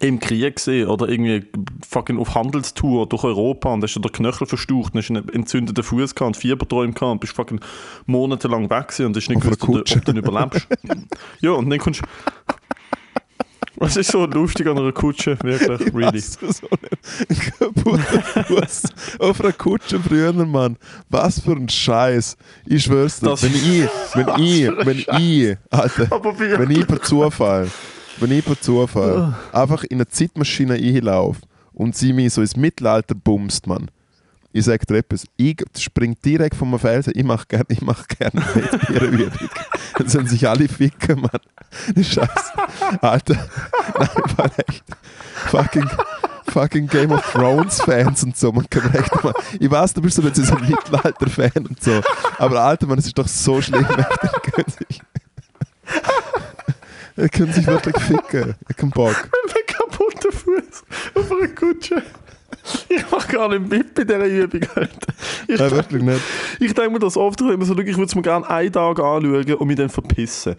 im 0.00 0.18
Krieg 0.20 0.56
gesehen 0.56 0.88
oder 0.88 1.06
irgendwie 1.06 1.44
fucking 1.86 2.18
auf 2.18 2.34
Handelstour 2.34 3.06
durch 3.06 3.24
Europa 3.24 3.68
und 3.74 3.82
hast 3.84 3.94
dir 3.94 4.00
den 4.00 4.10
Knöchel 4.10 4.46
verstaucht 4.46 4.94
und 4.94 5.00
hast 5.00 5.10
einen 5.10 5.28
entzündeten 5.28 5.84
Fuß 5.84 6.14
gehabt 6.14 6.28
und 6.28 6.36
Fieberträume 6.38 6.94
gehabt 6.94 7.12
und 7.12 7.20
bist 7.20 7.34
fucking 7.36 7.60
monatelang 8.06 8.70
weg 8.70 8.88
gewesen 8.88 9.06
und 9.06 9.16
hast 9.18 9.28
nicht 9.28 9.36
Auf 9.36 9.58
gewusst, 9.58 9.62
ob 9.68 9.84
du- 9.84 9.96
ob 9.98 10.04
du 10.06 10.12
überlebst. 10.12 10.66
ja, 11.42 11.50
und 11.50 11.68
dann 11.68 11.78
kommst 11.78 12.00
Was 13.82 13.96
ist 13.96 14.12
so 14.12 14.24
lustig 14.26 14.66
an 14.68 14.78
einer 14.78 14.92
Kutsche? 14.92 15.36
Wirklich, 15.42 15.92
really. 15.94 16.18
Was 16.18 16.36
für 16.36 16.52
so 16.52 16.68
ein 16.70 17.36
kaputter 17.58 18.44
Fuß 18.44 18.82
auf 19.18 19.40
einer 19.40 19.52
Kutsche 19.52 19.98
früher, 20.00 20.32
Mann. 20.32 20.76
Was 21.10 21.40
für 21.40 21.52
ein 21.52 21.68
Scheiß. 21.68 22.36
Ich 22.66 22.84
schwör's 22.84 23.20
dir. 23.20 23.26
Das- 23.30 23.42
wenn 23.42 23.54
ich, 23.54 23.88
wenn 24.14 24.28
ich, 24.44 24.86
wenn 24.86 24.98
ich, 24.98 25.56
Alter, 25.70 26.10
wenn 26.58 26.70
ich 26.70 26.86
per 26.86 27.02
Zufall, 27.02 27.68
wenn 28.20 28.30
ich 28.30 28.44
per 28.44 28.60
Zufall 28.60 29.34
einfach 29.52 29.84
in 29.84 29.96
eine 29.96 30.06
Zeitmaschine 30.08 30.74
einlaufe 30.74 31.40
und 31.72 31.96
sie 31.96 32.12
mich 32.12 32.32
so 32.34 32.40
ins 32.40 32.56
Mittelalter 32.56 33.14
bumst, 33.14 33.66
Mann. 33.66 33.90
Ich 34.54 34.64
sag 34.66 34.86
dir 34.86 34.98
etwas, 34.98 35.24
ich 35.36 35.64
spring 35.78 36.16
direkt 36.24 36.54
vom 36.56 36.78
Felsen, 36.78 37.14
ich 37.16 37.24
mach 37.24 37.48
gerne 37.48 37.64
mach 37.80 38.06
gern 38.08 38.32
mit 38.54 38.90
ihrer 38.90 39.06
Übung. 39.06 39.48
Dann 39.96 40.08
sollen 40.08 40.26
sich 40.26 40.46
alle 40.48 40.68
ficken, 40.68 41.20
Mann. 41.20 41.40
Scheiße. 41.96 42.52
Alter, 43.00 43.48
nein, 43.98 44.08
war 44.36 44.50
echt. 44.66 44.84
Fucking, 45.46 45.88
fucking 46.48 46.86
Game 46.86 47.12
of 47.12 47.22
Thrones 47.32 47.80
Fans 47.80 48.22
und 48.24 48.36
so, 48.36 48.52
man 48.52 48.68
kann 48.68 48.92
echt 48.94 49.24
mal. 49.24 49.34
Ich 49.58 49.70
weiß, 49.70 49.94
du 49.94 50.02
bist 50.02 50.16
so 50.16 50.22
nicht 50.22 50.36
so 50.36 50.54
ein 50.54 50.68
Mittelalter-Fan 50.68 51.66
und 51.66 51.82
so. 51.82 52.02
Aber 52.38 52.62
Alter, 52.62 52.86
man, 52.86 52.98
es 52.98 53.06
ist 53.06 53.16
doch 53.16 53.28
so 53.28 53.60
schlimm, 53.60 53.86
die 54.22 54.50
können 54.50 54.68
sich. 54.68 55.02
Die 57.16 57.28
können 57.28 57.52
sich 57.52 57.66
wirklich 57.66 57.96
ficken. 58.02 58.54
Ich 58.68 58.82
hab 58.82 58.90
Bock. 58.94 59.28
Ein 59.54 59.66
kaputter 59.66 60.32
Fuß 60.32 60.82
auf 61.14 61.32
einer 61.32 61.48
Kutsche. 61.48 62.02
Ich 62.88 63.04
mach 63.10 63.26
gar 63.28 63.48
nicht 63.48 63.68
mit 63.68 63.94
bei 63.94 64.04
dieser 64.04 64.24
Übung. 64.26 64.60
Ich, 65.48 65.58
Nein, 65.58 65.70
wirklich 65.70 66.02
nicht. 66.02 66.20
ich 66.60 66.74
denke 66.74 66.90
mir 66.92 66.98
das 66.98 67.16
oft, 67.16 67.40
ich 67.40 67.46
immer 67.48 67.64
so, 67.64 67.72
ich 67.76 67.86
würde 67.86 68.02
es 68.04 68.14
mir 68.14 68.22
gerne 68.22 68.48
einen 68.48 68.72
Tag 68.72 68.98
anschauen 69.00 69.54
und 69.54 69.66
mich 69.66 69.76
dann 69.76 69.88
verpissen. 69.88 70.54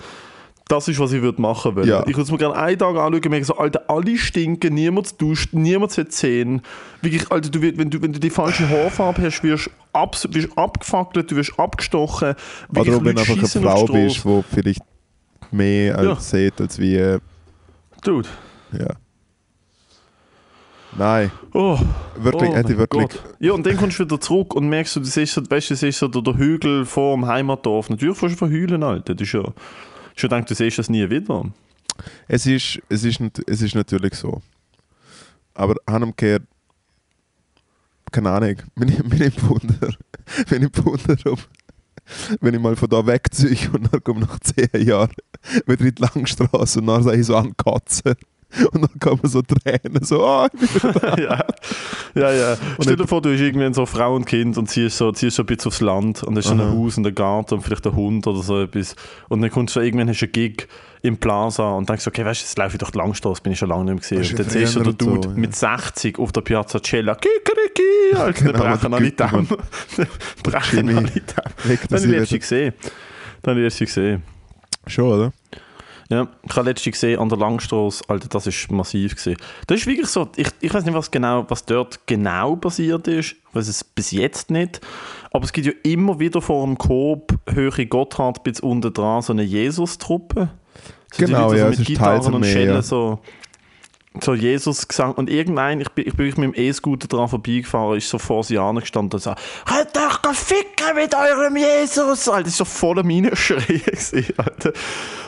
Das 0.68 0.88
ist, 0.88 0.98
was 1.00 1.12
ich 1.12 1.22
würde 1.22 1.42
machen 1.42 1.76
wollen. 1.76 1.88
Ja. 1.88 2.02
Ich 2.02 2.08
würde 2.16 2.22
es 2.22 2.32
mir 2.32 2.38
gerne 2.38 2.56
einen 2.56 2.78
Tag 2.78 2.89
anschauen 2.96 3.13
und 3.16 3.30
merken 3.30 3.46
so, 3.46 3.58
Alter, 3.58 3.84
alle 3.89 4.18
stinken, 4.18 4.74
niemand 4.74 5.20
duscht, 5.22 5.50
niemand 5.54 5.98
hat 5.98 6.12
Zähne. 6.12 6.62
Wirklich, 7.02 7.30
Alter, 7.32 7.50
du, 7.50 7.62
wirst- 7.62 7.78
wenn, 7.78 7.89
du, 7.89 8.02
wenn 8.02 8.13
du 8.13 8.20
die 8.20 8.30
falsche 8.30 8.68
Haarfarbe 8.70 9.22
hast, 9.24 9.44
wirst 9.44 9.70
du 9.94 10.34
wirst 10.34 10.58
abgefackelt, 10.58 11.30
du 11.32 11.36
wirst 11.36 11.58
abgestochen. 11.60 12.30
Oder 12.70 12.76
Wirklich, 12.86 12.96
ob 12.96 13.06
wenn 13.06 13.16
du 13.16 13.22
einfach 13.22 13.38
eine 13.38 13.48
Frau 13.48 13.86
bist, 13.88 14.24
die 14.26 14.44
vielleicht 14.56 14.82
mehr 15.52 15.98
als 15.98 16.08
Ja. 16.08 16.16
sieht, 16.39 16.60
als 16.62 16.80
wie. 16.80 17.18
Dude. 18.04 18.28
Ja. 18.72 18.88
Nein, 20.97 21.32
Oh. 21.53 21.79
wirklich, 22.17 22.49
oh 22.51 22.77
wirklich. 22.77 22.88
Gott. 22.88 23.23
Ja, 23.39 23.53
und 23.53 23.65
dann 23.65 23.77
kommst 23.77 23.99
du 23.99 24.03
wieder 24.06 24.19
zurück 24.19 24.53
und 24.56 24.69
merkst, 24.69 24.95
du, 24.95 24.99
du 24.99 25.06
siehst 25.06 25.34
so, 25.34 25.41
weißt, 25.47 25.71
du 25.71 25.75
siehst 25.75 25.99
so 25.99 26.08
der, 26.08 26.21
der 26.21 26.38
Hügel 26.38 26.86
vor 26.86 27.15
dem 27.15 27.25
Heimatdorf. 27.25 27.89
Natürlich 27.89 28.17
fährst 28.17 28.36
du 28.36 28.38
verheulen, 28.38 28.84
Alter. 28.84 29.15
Das 29.15 29.27
ist 29.27 29.34
ja... 29.34 29.43
Ich 30.15 30.21
denke, 30.21 30.45
du 30.45 30.53
siehst 30.56 30.77
das 30.77 30.89
nie 30.89 31.10
wieder. 31.10 31.45
Es 32.27 32.45
ist, 32.45 32.79
es 32.89 33.03
ist, 33.03 33.19
es 33.47 33.62
ist 33.62 33.75
natürlich 33.75 34.15
so. 34.15 34.41
Aber 35.53 35.75
umgekehrt, 35.88 36.43
keine 38.12 38.32
Ahnung, 38.32 38.56
wenn 38.75 38.89
ich, 38.89 38.99
wenn 39.03 39.21
ich 39.27 39.47
Wunder, 39.47 39.89
wenn 40.47 40.63
ich 40.63 40.86
Wunder 40.86 41.17
ob, 41.32 41.39
wenn 42.41 42.53
ich 42.53 42.60
mal 42.60 42.75
von 42.75 42.89
da 42.89 43.06
wegziehe 43.06 43.69
und 43.71 43.91
dann 43.91 44.03
komme 44.03 44.21
nach 44.21 44.39
zehn 44.39 44.69
Jahren 44.88 45.13
wieder 45.65 45.86
in 45.86 45.95
die 45.95 46.01
Langstrasse 46.01 46.79
und 46.79 46.88
dann 46.88 47.03
sage 47.03 47.19
ich 47.19 47.25
so 47.25 47.36
an 47.36 47.56
Katzen 47.58 48.15
und 48.72 48.82
dann 48.82 49.00
kommen 49.00 49.22
so 49.24 49.42
Tränen, 49.42 50.04
so, 50.04 50.48
ich 50.54 50.60
bin 50.60 50.84
wieder 50.84 50.94
da. 51.00 51.16
ja, 51.18 51.46
ja. 52.16 52.32
ja. 52.32 52.58
Stell 52.80 52.96
dir 52.96 53.08
vor, 53.08 53.22
du 53.22 53.34
hast 53.34 53.39
irgendwann 53.39 53.74
so 53.74 53.86
Frau 53.86 54.16
und 54.16 54.26
Kind 54.26 54.58
und 54.58 54.70
ziehst 54.70 54.98
so, 54.98 55.12
ziehst 55.12 55.36
so 55.36 55.44
ein 55.44 55.46
bisschen 55.46 55.70
aufs 55.70 55.82
Land 55.82 56.24
und 56.24 56.38
hast 56.38 56.48
so 56.48 56.54
ein. 56.54 56.62
Haus 56.62 56.98
und 56.98 57.06
einen 57.06 57.16
Garten 57.16 57.56
und 57.56 57.62
vielleicht 57.62 57.86
einen 57.86 57.96
Hund 57.96 58.28
oder 58.28 58.42
so 58.42 58.62
etwas. 58.62 58.96
Und 59.30 59.42
dann 59.42 59.50
kommst 59.50 59.76
du 59.76 59.80
so, 59.80 59.84
irgendwann 59.84 60.10
hast 60.10 60.22
du 60.22 60.26
einen 60.26 60.34
Gig 60.34 60.68
im 61.02 61.18
Plaza 61.18 61.72
und 61.72 61.89
denkst, 61.89 62.08
okay, 62.08 62.24
weißt 62.24 62.42
du, 62.42 62.46
jetzt 62.46 62.58
laufe 62.58 62.76
ich 62.76 62.78
durch 62.78 62.92
die 62.92 62.98
Langstrasse, 62.98 63.42
bin 63.42 63.52
ich 63.52 63.60
schon 63.60 63.70
lange 63.70 63.94
nicht 63.94 64.10
mehr 64.10 64.20
gesehen. 64.20 64.22
ist 64.22 64.32
Und 64.32 64.39
dann 64.39 64.50
siehst 64.50 64.76
du 64.76 64.84
den 64.84 64.98
Dude 64.98 65.24
so, 65.24 65.30
ja. 65.30 65.36
mit 65.36 65.56
60 65.56 66.18
auf 66.18 66.32
der 66.32 66.42
Piazza 66.42 66.82
Cella, 66.82 67.16
Kikeriki, 67.16 68.16
Alter, 68.16 68.46
Genau, 68.46 68.60
dann 68.63 68.80
brechen 68.80 68.94
alle 68.94 69.12
Dämme. 69.12 69.48
Brechen 70.44 70.98
alle 70.98 71.10
Dämme. 71.10 71.24
Dann 71.36 71.44
habe 71.46 71.74
ich 71.74 71.89
letztens 71.89 72.04
wieder, 72.06 72.39
gesehen. 72.39 72.74
Dann 73.42 73.52
habe 73.52 73.60
ich 73.60 73.66
letztens 73.66 73.89
gesehen. 73.94 74.24
schon, 74.88 75.12
oder? 75.12 75.34
Ja, 76.13 76.28
ich 76.43 76.56
habe 76.56 76.69
letztens 76.69 76.93
gesehen 76.93 77.19
an 77.19 77.28
der 77.28 77.39
Langstrasse, 77.39 78.04
Alter, 78.08 78.28
das 78.30 78.45
ist 78.45 78.71
massiv 78.71 79.15
gesehen. 79.15 79.38
Das 79.65 79.80
ist 79.80 79.88
wirklich 79.88 80.08
so, 80.08 80.30
ich, 80.36 80.47
ich 80.60 80.71
weiß 80.71 80.86
nicht, 80.86 80.93
was 80.93 81.10
genau, 81.10 81.45
was 81.49 81.65
dort 81.65 82.06
genau 82.06 82.56
passiert 82.56 83.08
ist. 83.08 83.32
Ich 83.32 83.56
weiß 83.56 83.67
es 83.67 83.84
bis 83.84 84.12
jetzt 84.12 84.52
nicht. 84.52 84.80
Aber 85.32 85.43
es 85.43 85.52
gibt 85.52 85.65
ja 85.65 85.73
immer 85.84 86.19
wieder 86.19 86.39
vor 86.39 86.65
dem 86.65 86.78
Coop 86.78 87.36
Höhe 87.49 87.86
Gotthard 87.88 88.43
bis 88.43 88.60
unten 88.60 88.93
dran 88.93 89.23
so 89.23 89.34
eine 89.34 89.41
Jesus-Truppe. 89.41 90.49
So 91.12 91.26
Genau, 91.26 91.52
ja, 91.54 91.65
so 91.65 91.71
es 91.71 91.80
mit 91.80 91.89
ist 91.89 91.97
teils 91.97 92.26
Gitarren 92.26 92.34
und 92.36 92.45
Schellen 92.45 92.82
so. 92.84 93.19
So 94.21 94.36
Jesus 94.36 94.88
gesang 94.88 95.13
und 95.13 95.30
irgendein, 95.30 95.82
ich 95.82 95.89
bin, 95.89 96.08
ich 96.08 96.15
bin 96.15 96.28
mit 96.28 96.38
dem 96.38 96.54
E-Scooter 96.56 97.08
dran 97.08 97.28
vorbeigefahren, 97.28 97.97
ist 97.97 98.10
so 98.10 98.19
vor 98.19 98.43
sie 98.43 98.58
angestanden 98.58 99.17
und 99.17 99.21
so, 99.21 99.34
«Könnt 99.65 99.97
euch 99.97 100.21
go 100.21 100.34
ficken 100.34 100.95
mit 100.95 101.15
eurem 101.15 101.56
Jesus!» 101.56 102.28
Alter, 102.28 102.43
das 102.43 102.60
war 102.60 102.65
so 102.65 102.65
voller 102.65 103.04
Minenschreien, 103.04 103.82
gewesen, 103.86 104.26
Alter. 104.38 104.73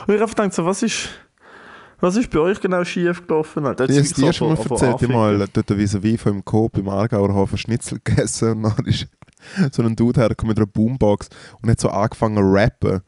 Und 0.06 0.14
ich 0.14 0.20
habe 0.20 0.30
gedacht, 0.30 0.54
so, 0.54 0.64
was 0.64 0.82
ist, 0.82 1.08
was 2.00 2.16
ist 2.16 2.30
bei 2.30 2.38
euch 2.38 2.60
genau 2.60 2.84
schief 2.84 3.26
gelaufen, 3.26 3.66
Alter? 3.66 3.88
Hast 3.88 4.16
dir 4.16 4.32
schon 4.32 4.54
mal 4.54 4.58
erzählt, 4.58 5.02
ich 5.02 5.08
mal 5.08 5.48
dort 5.52 5.70
vis-à-vis 5.70 6.20
von 6.20 6.32
dem 6.32 6.44
Coop 6.44 6.78
im 6.78 6.88
Aargauer 6.88 7.34
Hafen 7.34 7.58
Schnitzel 7.58 7.98
gegessen 8.04 8.64
und 8.64 8.78
dann 8.78 8.86
ist 8.86 9.08
so 9.72 9.82
ein 9.82 9.96
Dude 9.96 10.20
hergekommen 10.20 10.50
mit 10.50 10.58
einer 10.58 10.66
Boombox 10.66 11.28
und 11.60 11.70
hat 11.70 11.80
so 11.80 11.88
angefangen 11.88 12.36
zu 12.36 12.42
rappen. 12.42 13.00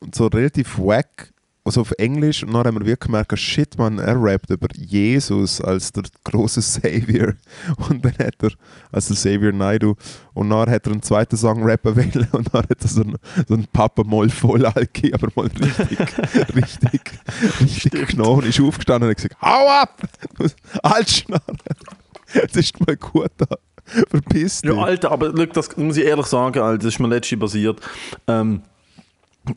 Und 0.00 0.14
so 0.14 0.26
relativ 0.26 0.78
wack, 0.78 1.32
also 1.66 1.80
auf 1.80 1.92
Englisch 1.98 2.44
und 2.44 2.54
dann 2.54 2.64
haben 2.64 2.78
wir 2.78 2.86
wirklich 2.86 3.08
gemerkt, 3.08 3.36
shit 3.38 3.76
man, 3.76 3.98
er 3.98 4.14
rappt 4.22 4.50
über 4.50 4.68
Jesus 4.74 5.60
als 5.60 5.90
der 5.90 6.04
große 6.24 6.60
Savior 6.62 7.34
und 7.88 8.04
dann 8.04 8.14
hat 8.18 8.36
er, 8.42 8.52
als 8.92 9.08
der 9.08 9.16
Savior 9.16 9.52
Naidu 9.52 9.94
und 10.32 10.50
dann 10.50 10.70
hat 10.70 10.86
er 10.86 10.92
einen 10.92 11.02
zweiten 11.02 11.36
Song 11.36 11.62
rappen 11.64 11.96
wollen 11.96 12.28
und 12.32 12.54
dann 12.54 12.62
hat 12.62 12.80
er 12.80 12.88
so 12.88 13.02
einen, 13.02 13.16
so 13.48 13.54
einen 13.54 13.66
Papa 13.72 14.04
Moll 14.04 14.30
voll 14.30 14.64
Alki, 14.64 15.12
aber 15.12 15.28
mal 15.34 15.48
richtig, 15.48 15.98
richtig, 16.54 17.00
richtig 17.60 18.08
genommen 18.08 18.42
und 18.42 18.46
ist 18.46 18.60
aufgestanden 18.60 19.08
und 19.08 19.10
hat 19.10 19.16
gesagt, 19.16 19.42
hau 19.42 19.68
ab! 19.68 20.02
Halt 20.84 21.10
Schnarren! 21.10 21.58
Jetzt 22.32 22.56
ist 22.56 22.86
mal 22.86 22.96
gut 22.96 23.30
da. 23.38 23.46
Verpiss 23.84 24.62
dich. 24.62 24.70
Ja, 24.70 24.82
Alter, 24.82 25.12
aber 25.12 25.28
look, 25.28 25.52
das 25.52 25.76
muss 25.76 25.96
ich 25.96 26.04
ehrlich 26.04 26.26
sagen, 26.26 26.60
Alter, 26.60 26.78
das 26.78 26.94
ist 26.94 27.00
mir 27.00 27.08
letztens 27.08 27.40
passiert. 27.40 27.80
Ähm, 28.26 28.62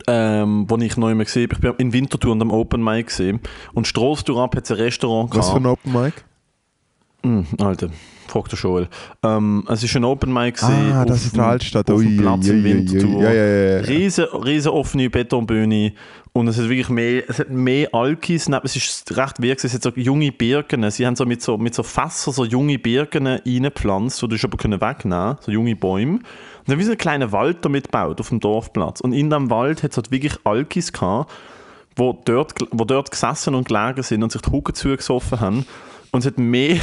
ähm, 0.07 0.65
wo 0.67 0.77
ich 0.77 0.97
neu 0.97 1.15
mehr 1.15 1.25
gesehen. 1.25 1.49
Ich 1.51 1.59
bin 1.59 1.73
in 1.77 1.93
Winterthur 1.93 2.31
an 2.33 2.39
dem 2.39 2.51
Open 2.51 2.83
Mic 2.83 3.07
gesehen 3.07 3.39
und 3.73 3.87
Strassenturab 3.87 4.55
hat 4.55 4.63
es 4.65 4.71
ein 4.71 4.77
Restaurant 4.77 5.35
Was 5.35 5.49
für 5.49 5.57
ein 5.57 5.63
gehabt. 5.63 5.79
Open 5.85 6.01
Mic? 6.01 6.13
Mm, 7.21 7.41
Alter, 7.61 7.89
fragt 8.27 8.51
der 8.53 8.59
Joel. 8.59 8.87
Ähm, 9.23 9.65
es 9.67 9.83
ist 9.83 9.95
ein 9.95 10.05
Open 10.05 10.31
Mic 10.31 10.53
gesehen 10.59 10.93
Ah, 10.93 11.03
das 11.05 11.25
ist 11.25 11.35
die 11.35 11.39
Altstadt. 11.41 11.89
auf 11.91 11.99
dem 12.01 12.17
Platz 12.17 12.47
in. 12.47 12.63
Winterthur. 12.63 13.23
Ja, 13.23 13.33
ja, 13.33 13.45
ja, 13.45 13.75
ja. 13.75 13.79
Riesen, 13.81 14.25
riesen 14.25 14.71
offene 14.71 15.09
Betonbühne 15.09 15.93
und 16.31 16.47
es 16.47 16.57
hat 16.57 16.69
wirklich 16.69 16.89
mehr, 16.89 17.23
es 17.27 17.39
hat 17.39 17.49
mehr 17.49 17.93
Alkis, 17.93 18.47
es 18.63 18.75
ist 18.75 19.17
recht 19.17 19.41
wirksam, 19.41 19.67
es 19.67 19.73
hat 19.73 19.83
so 19.83 19.91
junge 19.95 20.31
Birken, 20.31 20.89
sie 20.91 21.05
haben 21.05 21.15
so 21.15 21.25
mit 21.25 21.41
so, 21.41 21.57
mit 21.57 21.73
so 21.73 21.83
Fässern 21.83 22.33
so 22.33 22.45
junge 22.45 22.77
Birken 22.79 23.27
reingepflanzt, 23.27 24.21
die 24.21 24.27
du 24.27 24.37
aber 24.43 24.57
können 24.57 24.79
wegnehmen 24.79 25.37
so 25.41 25.51
junge 25.51 25.75
Bäume. 25.75 26.19
Und 26.69 26.73
dann 26.73 26.79
wie 26.81 26.83
so 26.83 26.91
einen 26.91 26.99
kleinen 26.99 27.31
Wald 27.31 27.65
damit 27.65 27.85
gebaut 27.85 28.19
auf 28.19 28.29
dem 28.29 28.39
Dorfplatz 28.39 29.01
und 29.01 29.11
in 29.11 29.31
dem 29.31 29.49
Wald 29.49 29.81
hat 29.81 29.89
es 29.89 29.97
halt 29.97 30.11
wirklich 30.11 30.35
Alkis 30.43 30.93
gehabt, 30.93 31.31
wo 31.95 32.13
dort, 32.25 32.53
wo 32.69 32.85
dort 32.85 33.09
gesessen 33.09 33.55
und 33.55 33.67
gelegen 33.67 34.03
sind 34.03 34.21
und 34.21 34.31
sich 34.31 34.43
die 34.43 34.51
Hucke 34.51 34.73
zugesoffen 34.73 35.39
haben. 35.39 35.65
Und 36.11 36.19
es 36.19 36.27
hat 36.27 36.37
mehr, 36.37 36.77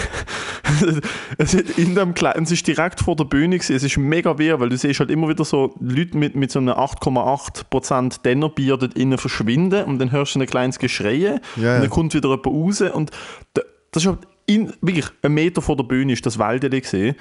es 1.39 1.55
hat 1.55 1.71
in 1.79 1.95
dem 1.95 2.15
kleinen, 2.15 2.43
es 2.43 2.51
ist 2.51 2.67
direkt 2.67 2.99
vor 3.01 3.15
der 3.15 3.27
Bühne 3.27 3.59
gewesen. 3.59 3.77
es 3.77 3.85
ist 3.85 3.97
mega 3.97 4.37
weird, 4.41 4.59
weil 4.59 4.71
du 4.71 4.77
siehst 4.77 4.99
halt 4.99 5.11
immer 5.13 5.29
wieder 5.29 5.45
so 5.45 5.73
Leute 5.79 6.17
mit, 6.17 6.35
mit 6.35 6.51
so 6.51 6.59
einem 6.59 6.75
8,8% 6.75 8.23
Dennerbier 8.23 8.77
dort 8.77 8.95
innen 8.95 9.19
verschwinden 9.19 9.85
und 9.85 10.01
dann 10.01 10.11
hörst 10.11 10.35
du 10.35 10.41
ein 10.41 10.47
kleines 10.47 10.81
Geschrei 10.81 11.15
ja. 11.57 11.77
und 11.77 11.83
dann 11.83 11.91
kommt 11.91 12.13
wieder 12.13 12.29
jemand 12.29 12.47
raus 12.47 12.81
und 12.81 13.11
da- 13.55 13.63
das 13.93 14.03
ist 14.03 14.09
halt 14.09 14.19
in, 14.47 14.73
wirklich 14.81 15.07
ein 15.23 15.33
Meter 15.35 15.61
vor 15.63 15.77
der 15.77 15.85
Bühne 15.85 16.13
ist 16.13 16.25
das 16.27 16.39
Wäldeli 16.39 16.81
gesehen 16.81 17.17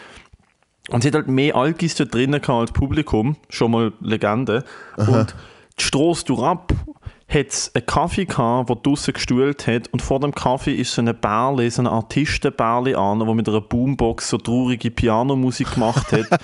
und 0.90 1.02
sie 1.02 1.08
hat 1.10 1.16
halt 1.16 1.28
mehr 1.28 1.56
Alkis 1.56 1.96
dort 1.96 2.14
drinnen 2.14 2.42
gehabt 2.42 2.60
als 2.62 2.72
Publikum, 2.72 3.36
schon 3.50 3.72
mal 3.72 3.94
Legende. 4.02 4.64
Und 4.98 5.36
die 5.80 5.84
Strasse 5.84 6.26
durchab 6.26 6.74
hat 7.28 7.48
es 7.48 7.72
einen 7.74 7.86
Kaffee 7.88 8.26
gehabt, 8.26 8.70
der 8.70 8.76
draussen 8.76 9.14
gestuhlt 9.14 9.66
hat 9.66 9.88
und 9.92 10.02
vor 10.02 10.20
dem 10.20 10.34
Kaffee 10.34 10.76
ist 10.76 10.94
so 10.94 11.02
eine 11.02 11.14
Bärli, 11.16 11.70
so 11.72 11.82
eine 11.82 11.92
Artistenbärli 11.92 12.94
an, 12.94 13.20
der 13.20 13.34
mit 13.34 13.50
einer 13.50 13.62
Boombox 13.62 14.30
so 14.30 14.38
traurige 14.38 14.92
Pianomusik 14.92 15.74
gemacht 15.74 16.12
hat. 16.12 16.28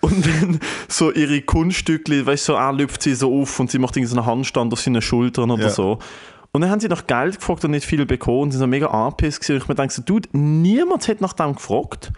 Und 0.00 0.26
dann 0.26 0.60
so 0.88 1.10
ihre 1.12 1.40
Kunststücke, 1.40 2.26
weißt 2.26 2.48
du, 2.48 2.52
so, 2.52 2.58
er 2.58 2.72
lüpft 2.74 3.02
sie 3.02 3.14
so 3.14 3.40
auf 3.40 3.58
und 3.58 3.70
sie 3.70 3.78
macht 3.78 3.96
irgendwie 3.96 4.10
so 4.12 4.18
einen 4.18 4.26
Handstand 4.26 4.70
auf 4.72 4.80
seinen 4.80 5.00
Schultern 5.00 5.50
oder 5.50 5.62
Ja. 5.64 5.70
so. 5.70 5.98
Und 6.52 6.60
dann 6.60 6.70
haben 6.70 6.80
sie 6.80 6.88
nach 6.88 7.06
Geld 7.06 7.36
gefragt 7.38 7.64
und 7.64 7.70
nicht 7.70 7.86
viel 7.86 8.04
bekommen 8.04 8.40
und 8.42 8.50
sie 8.50 8.58
sind 8.58 8.64
so 8.64 8.66
mega 8.66 8.88
angepisst 8.88 9.40
gewesen. 9.40 9.54
Und 9.54 9.62
ich 9.62 9.68
mir 9.68 9.74
denke 9.76 9.94
so, 9.94 10.02
dude, 10.02 10.28
niemand 10.32 11.08
hat 11.08 11.22
nach 11.22 11.32
dem 11.32 11.54
gefragt. 11.54 12.12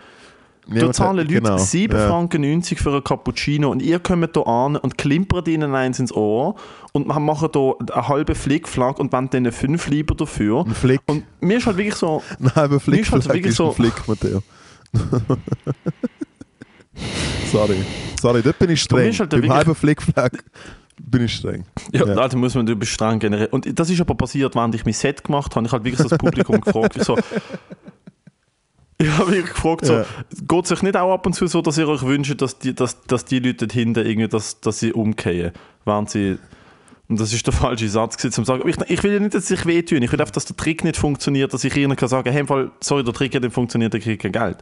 Da 0.68 0.92
zahlen 0.92 1.10
hat- 1.20 1.28
Leute 1.28 1.40
genau, 1.42 1.58
7 1.58 1.96
ja. 1.96 2.08
Franken 2.08 2.42
90 2.42 2.80
für 2.80 2.90
einen 2.90 3.04
Cappuccino 3.04 3.70
und 3.70 3.80
ihr 3.82 4.00
kommt 4.00 4.30
hier 4.34 4.46
an 4.48 4.74
und 4.76 4.98
klimpert 4.98 5.46
ihnen 5.46 5.74
eins 5.76 6.00
ins 6.00 6.12
Ohr 6.12 6.56
und 6.92 7.06
wir 7.06 7.20
machen 7.20 7.50
hier 7.52 7.76
einen 7.94 8.08
halben 8.08 8.34
Flickflack 8.34 8.98
und 8.98 9.12
wollen 9.12 9.30
denen 9.30 9.52
fünf 9.52 9.86
lieber 9.88 10.14
dafür. 10.16 10.64
Ein 10.66 10.74
Flick. 10.74 11.00
Und 11.06 11.24
mir 11.40 11.58
ist 11.58 11.66
halt 11.66 11.76
wirklich 11.76 11.94
so, 11.94 12.20
Nein, 12.40 12.50
aber 12.56 12.74
Mir 12.74 12.80
Flick 12.80 13.00
ist 13.02 13.12
halt 13.12 13.24
wirklich 13.26 13.46
ist 13.46 13.52
ein 13.60 13.66
so- 13.66 13.72
Flick, 13.72 14.08
Matteo. 14.08 14.42
Sorry. 17.52 17.76
Sorry, 18.20 18.42
dort 18.42 18.58
bin 18.58 18.70
ich 18.70 18.90
mir 18.90 19.12
streng. 19.12 19.12
halt 19.18 19.30
Beim 19.30 19.52
halben 19.52 19.74
Flickflag 19.74 20.42
bin 20.98 21.24
ich 21.24 21.34
streng. 21.34 21.64
ja, 21.92 22.06
Ja. 22.06 22.14
also 22.16 22.36
muss 22.38 22.54
man 22.54 22.66
über 22.66 22.84
streng 22.86 23.18
generell. 23.18 23.48
Und 23.50 23.78
das 23.78 23.90
ist 23.90 24.00
aber 24.00 24.14
passiert, 24.14 24.54
während 24.54 24.74
ich 24.74 24.84
mein 24.84 24.94
Set 24.94 25.22
gemacht 25.22 25.54
habe. 25.54 25.66
Ich 25.66 25.72
habe 25.72 25.84
wirklich 25.84 26.00
so 26.02 26.08
das 26.08 26.18
Publikum 26.18 26.60
gefragt, 26.62 27.02
so, 27.04 27.16
ich 29.06 29.08
habe 29.10 29.30
wirklich 29.30 29.52
gefragt, 29.54 29.86
so, 29.86 29.94
Ja. 29.94 30.06
geht 30.48 30.64
es 30.64 30.72
euch 30.72 30.82
nicht 30.82 30.96
auch 30.96 31.12
ab 31.12 31.26
und 31.26 31.34
zu 31.34 31.46
so, 31.46 31.62
dass 31.62 31.78
ihr 31.78 31.88
euch 31.88 32.02
wünscht, 32.02 32.40
dass 32.40 32.58
die, 32.58 32.74
dass, 32.74 33.02
dass 33.02 33.24
die 33.24 33.38
Leute 33.38 33.66
hinten 33.70 34.06
irgendwie, 34.06 34.28
dass, 34.28 34.60
dass 34.60 34.80
sie 34.80 34.92
umkehren, 34.92 35.52
während 35.84 36.10
sie 36.10 36.38
und 37.08 37.20
das 37.20 37.32
ist 37.32 37.46
der 37.46 37.52
falsche 37.52 37.88
Satz 37.88 38.16
gewesen, 38.16 38.32
zum 38.32 38.44
sagen, 38.44 38.68
ich, 38.68 38.76
ich 38.88 39.02
will 39.04 39.12
ja 39.12 39.20
nicht, 39.20 39.34
dass 39.34 39.46
sich 39.46 39.64
wehtun, 39.64 40.02
ich 40.02 40.10
will 40.10 40.20
einfach, 40.20 40.32
dass 40.32 40.44
der 40.44 40.56
Trick 40.56 40.82
nicht 40.82 40.96
funktioniert, 40.96 41.54
dass 41.54 41.62
ich 41.62 41.76
ihnen 41.76 41.94
kann 41.94 42.08
sagen, 42.08 42.32
hey, 42.32 42.40
im 42.40 42.48
Fall, 42.48 42.72
sorry, 42.80 43.04
der 43.04 43.14
Trick 43.14 43.32
hat 43.34 43.42
nicht 43.42 43.54
funktioniert, 43.54 43.92
der 43.92 44.00
kriegt 44.00 44.22
kein 44.22 44.32
Geld. 44.32 44.58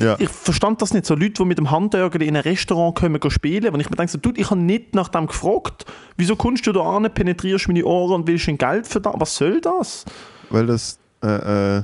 Ja. 0.00 0.16
Ich 0.18 0.28
verstand 0.28 0.82
das 0.82 0.92
nicht. 0.92 1.06
So 1.06 1.14
Leute, 1.14 1.34
die 1.34 1.44
mit 1.44 1.58
dem 1.58 1.70
Handörgel 1.70 2.22
in 2.22 2.36
ein 2.36 2.42
Restaurant 2.42 2.94
kommen, 2.98 3.18
gehen 3.18 3.30
spielen, 3.30 3.72
wenn 3.72 3.80
ich 3.80 3.88
mir 3.88 3.96
denke, 3.96 4.12
so, 4.12 4.18
ich 4.34 4.50
habe 4.50 4.60
nicht 4.60 4.94
nach 4.94 5.08
dem 5.08 5.26
gefragt. 5.26 5.86
Wieso 6.16 6.36
kommst 6.36 6.66
du 6.66 6.72
da 6.72 6.80
an, 6.80 7.10
penetrierst 7.12 7.68
meine 7.68 7.84
Ohren 7.84 8.20
und 8.20 8.26
willst 8.26 8.48
ein 8.48 8.58
Geld 8.58 8.86
für 8.86 9.00
das? 9.00 9.14
Was 9.16 9.36
soll 9.36 9.60
das? 9.60 10.04
Weil 10.50 10.66
das, 10.66 10.98
äh, 11.22 11.78
äh, 11.78 11.82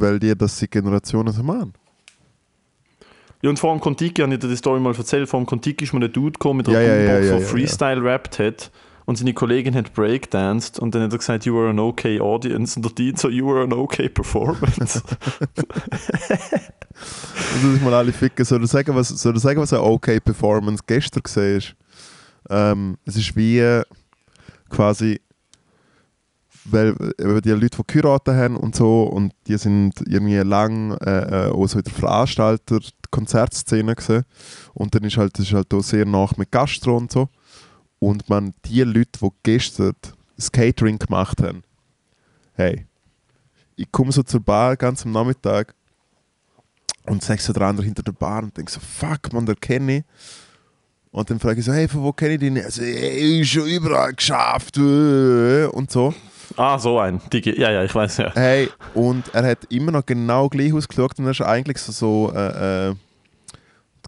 weil 0.00 0.18
dir 0.18 0.34
das 0.34 0.58
die 0.58 0.68
Generationen 0.68 1.32
so 1.32 1.42
machen. 1.42 1.72
Ja, 3.42 3.50
und 3.50 3.58
vor 3.58 3.74
dem 3.74 3.80
Kontiki, 3.80 4.22
habe 4.22 4.32
ich 4.32 4.40
dir 4.40 4.48
die 4.48 4.56
Story 4.56 4.80
mal 4.80 4.94
erzählt, 4.94 5.28
vor 5.28 5.40
dem 5.40 5.46
Kontiki 5.46 5.84
ist 5.84 5.92
mir 5.92 6.04
ein 6.04 6.12
Dude 6.12 6.32
gekommen 6.32 6.58
mit 6.58 6.68
einer 6.68 6.80
Ja, 6.80 6.88
ja, 6.88 6.94
ja, 6.94 7.02
ja, 7.02 7.20
der 7.20 7.38
ja, 7.38 7.46
Freestyle 7.46 8.02
rappt 8.02 8.38
hat 8.38 8.70
und 9.04 9.16
seine 9.16 9.34
Kollegin 9.34 9.74
hat 9.74 9.94
breakdanced 9.94 10.78
und 10.78 10.94
dann 10.94 11.02
hat 11.02 11.12
er 11.12 11.18
gesagt, 11.18 11.44
you 11.44 11.54
were 11.54 11.70
an 11.70 11.78
okay 11.78 12.20
audience 12.20 12.76
und 12.76 12.84
der 12.84 12.92
Dean 12.92 13.16
so, 13.16 13.28
you 13.28 13.46
were 13.46 13.62
an 13.62 13.72
okay 13.72 14.08
performance. 14.08 15.02
Also 17.54 17.72
sich 17.72 17.82
mal 17.82 17.94
alle 17.94 18.12
ficken. 18.12 18.44
Soll 18.44 18.64
ich 18.64 18.70
sagen, 18.70 18.94
was, 18.94 19.08
soll 19.08 19.36
ich 19.36 19.42
sagen, 19.42 19.60
was 19.60 19.72
eine 19.72 19.82
okay 19.82 20.20
Performance 20.20 20.82
gestern 20.86 21.22
gesehen 21.22 21.58
ist? 21.58 21.76
Ähm, 22.48 22.96
es 23.04 23.16
ist 23.16 23.36
wie 23.36 23.58
äh, 23.58 23.82
quasi, 24.70 25.20
weil 26.70 26.94
äh, 27.18 27.40
die 27.40 27.50
Leute, 27.50 27.78
die 27.78 27.82
geheiratet 27.86 28.34
haben 28.34 28.56
und 28.56 28.74
so, 28.74 29.04
und 29.04 29.32
die 29.46 29.56
sind 29.58 29.94
irgendwie 30.06 30.36
lang 30.36 30.92
äh, 30.98 31.46
äh, 31.48 31.50
auch 31.50 31.66
so 31.66 31.78
in 31.78 31.84
der 31.84 31.92
Veranstalter 31.92 32.80
Konzertszene 33.10 33.94
gesehen. 33.94 34.24
Und 34.74 34.94
dann 34.94 35.04
ist 35.04 35.16
halt, 35.16 35.38
ist 35.38 35.52
halt 35.52 35.72
auch 35.72 35.82
sehr 35.82 36.04
nach 36.04 36.36
mit 36.36 36.50
Gastro 36.50 36.96
und 36.96 37.10
so. 37.10 37.28
Und 37.98 38.28
man, 38.28 38.52
die 38.64 38.82
Leute, 38.82 39.18
die 39.22 39.28
gestern 39.42 39.94
das 40.36 40.52
Catering 40.52 40.98
gemacht 40.98 41.40
haben, 41.42 41.62
hey, 42.54 42.86
ich 43.76 43.90
komme 43.90 44.12
so 44.12 44.22
zur 44.22 44.40
Bar 44.40 44.76
ganz 44.76 45.04
am 45.04 45.12
Nachmittag 45.12 45.74
und 47.06 47.22
sag 47.22 47.40
so 47.40 47.52
der 47.52 47.62
andere 47.62 47.86
hinter 47.86 48.02
der 48.02 48.12
Bar 48.12 48.42
und 48.42 48.56
denk 48.56 48.68
so, 48.68 48.80
fuck, 48.80 49.32
man, 49.32 49.46
der 49.46 49.54
kenne 49.54 49.98
ich. 49.98 50.04
Und 51.10 51.30
dann 51.30 51.40
frage 51.40 51.60
ich 51.60 51.64
so, 51.64 51.72
hey, 51.72 51.88
von 51.88 52.02
wo 52.02 52.12
kenne 52.12 52.34
ich 52.34 52.40
den? 52.40 52.58
Also, 52.58 52.82
hey, 52.82 53.40
ich 53.40 53.50
schon 53.50 53.66
überall 53.66 54.12
geschafft. 54.12 54.76
äh, 54.76 55.64
Und 55.66 55.90
so. 55.90 56.12
Ah, 56.56 56.78
so 56.78 56.98
ein. 56.98 57.20
Digi. 57.32 57.58
Ja, 57.60 57.70
ja, 57.70 57.84
ich 57.84 57.94
weiß 57.94 58.18
ja. 58.18 58.32
Hey, 58.34 58.70
und 58.94 59.32
er 59.34 59.44
hat 59.46 59.64
immer 59.70 59.92
noch 59.92 60.04
genau 60.06 60.48
gleich 60.48 60.72
ausgeschaut 60.72 61.18
und 61.18 61.24
er 61.26 61.30
ist 61.32 61.40
eigentlich 61.42 61.78
so, 61.78 61.92
so 61.92 62.32
äh, 62.34 62.90
äh, 62.90 62.94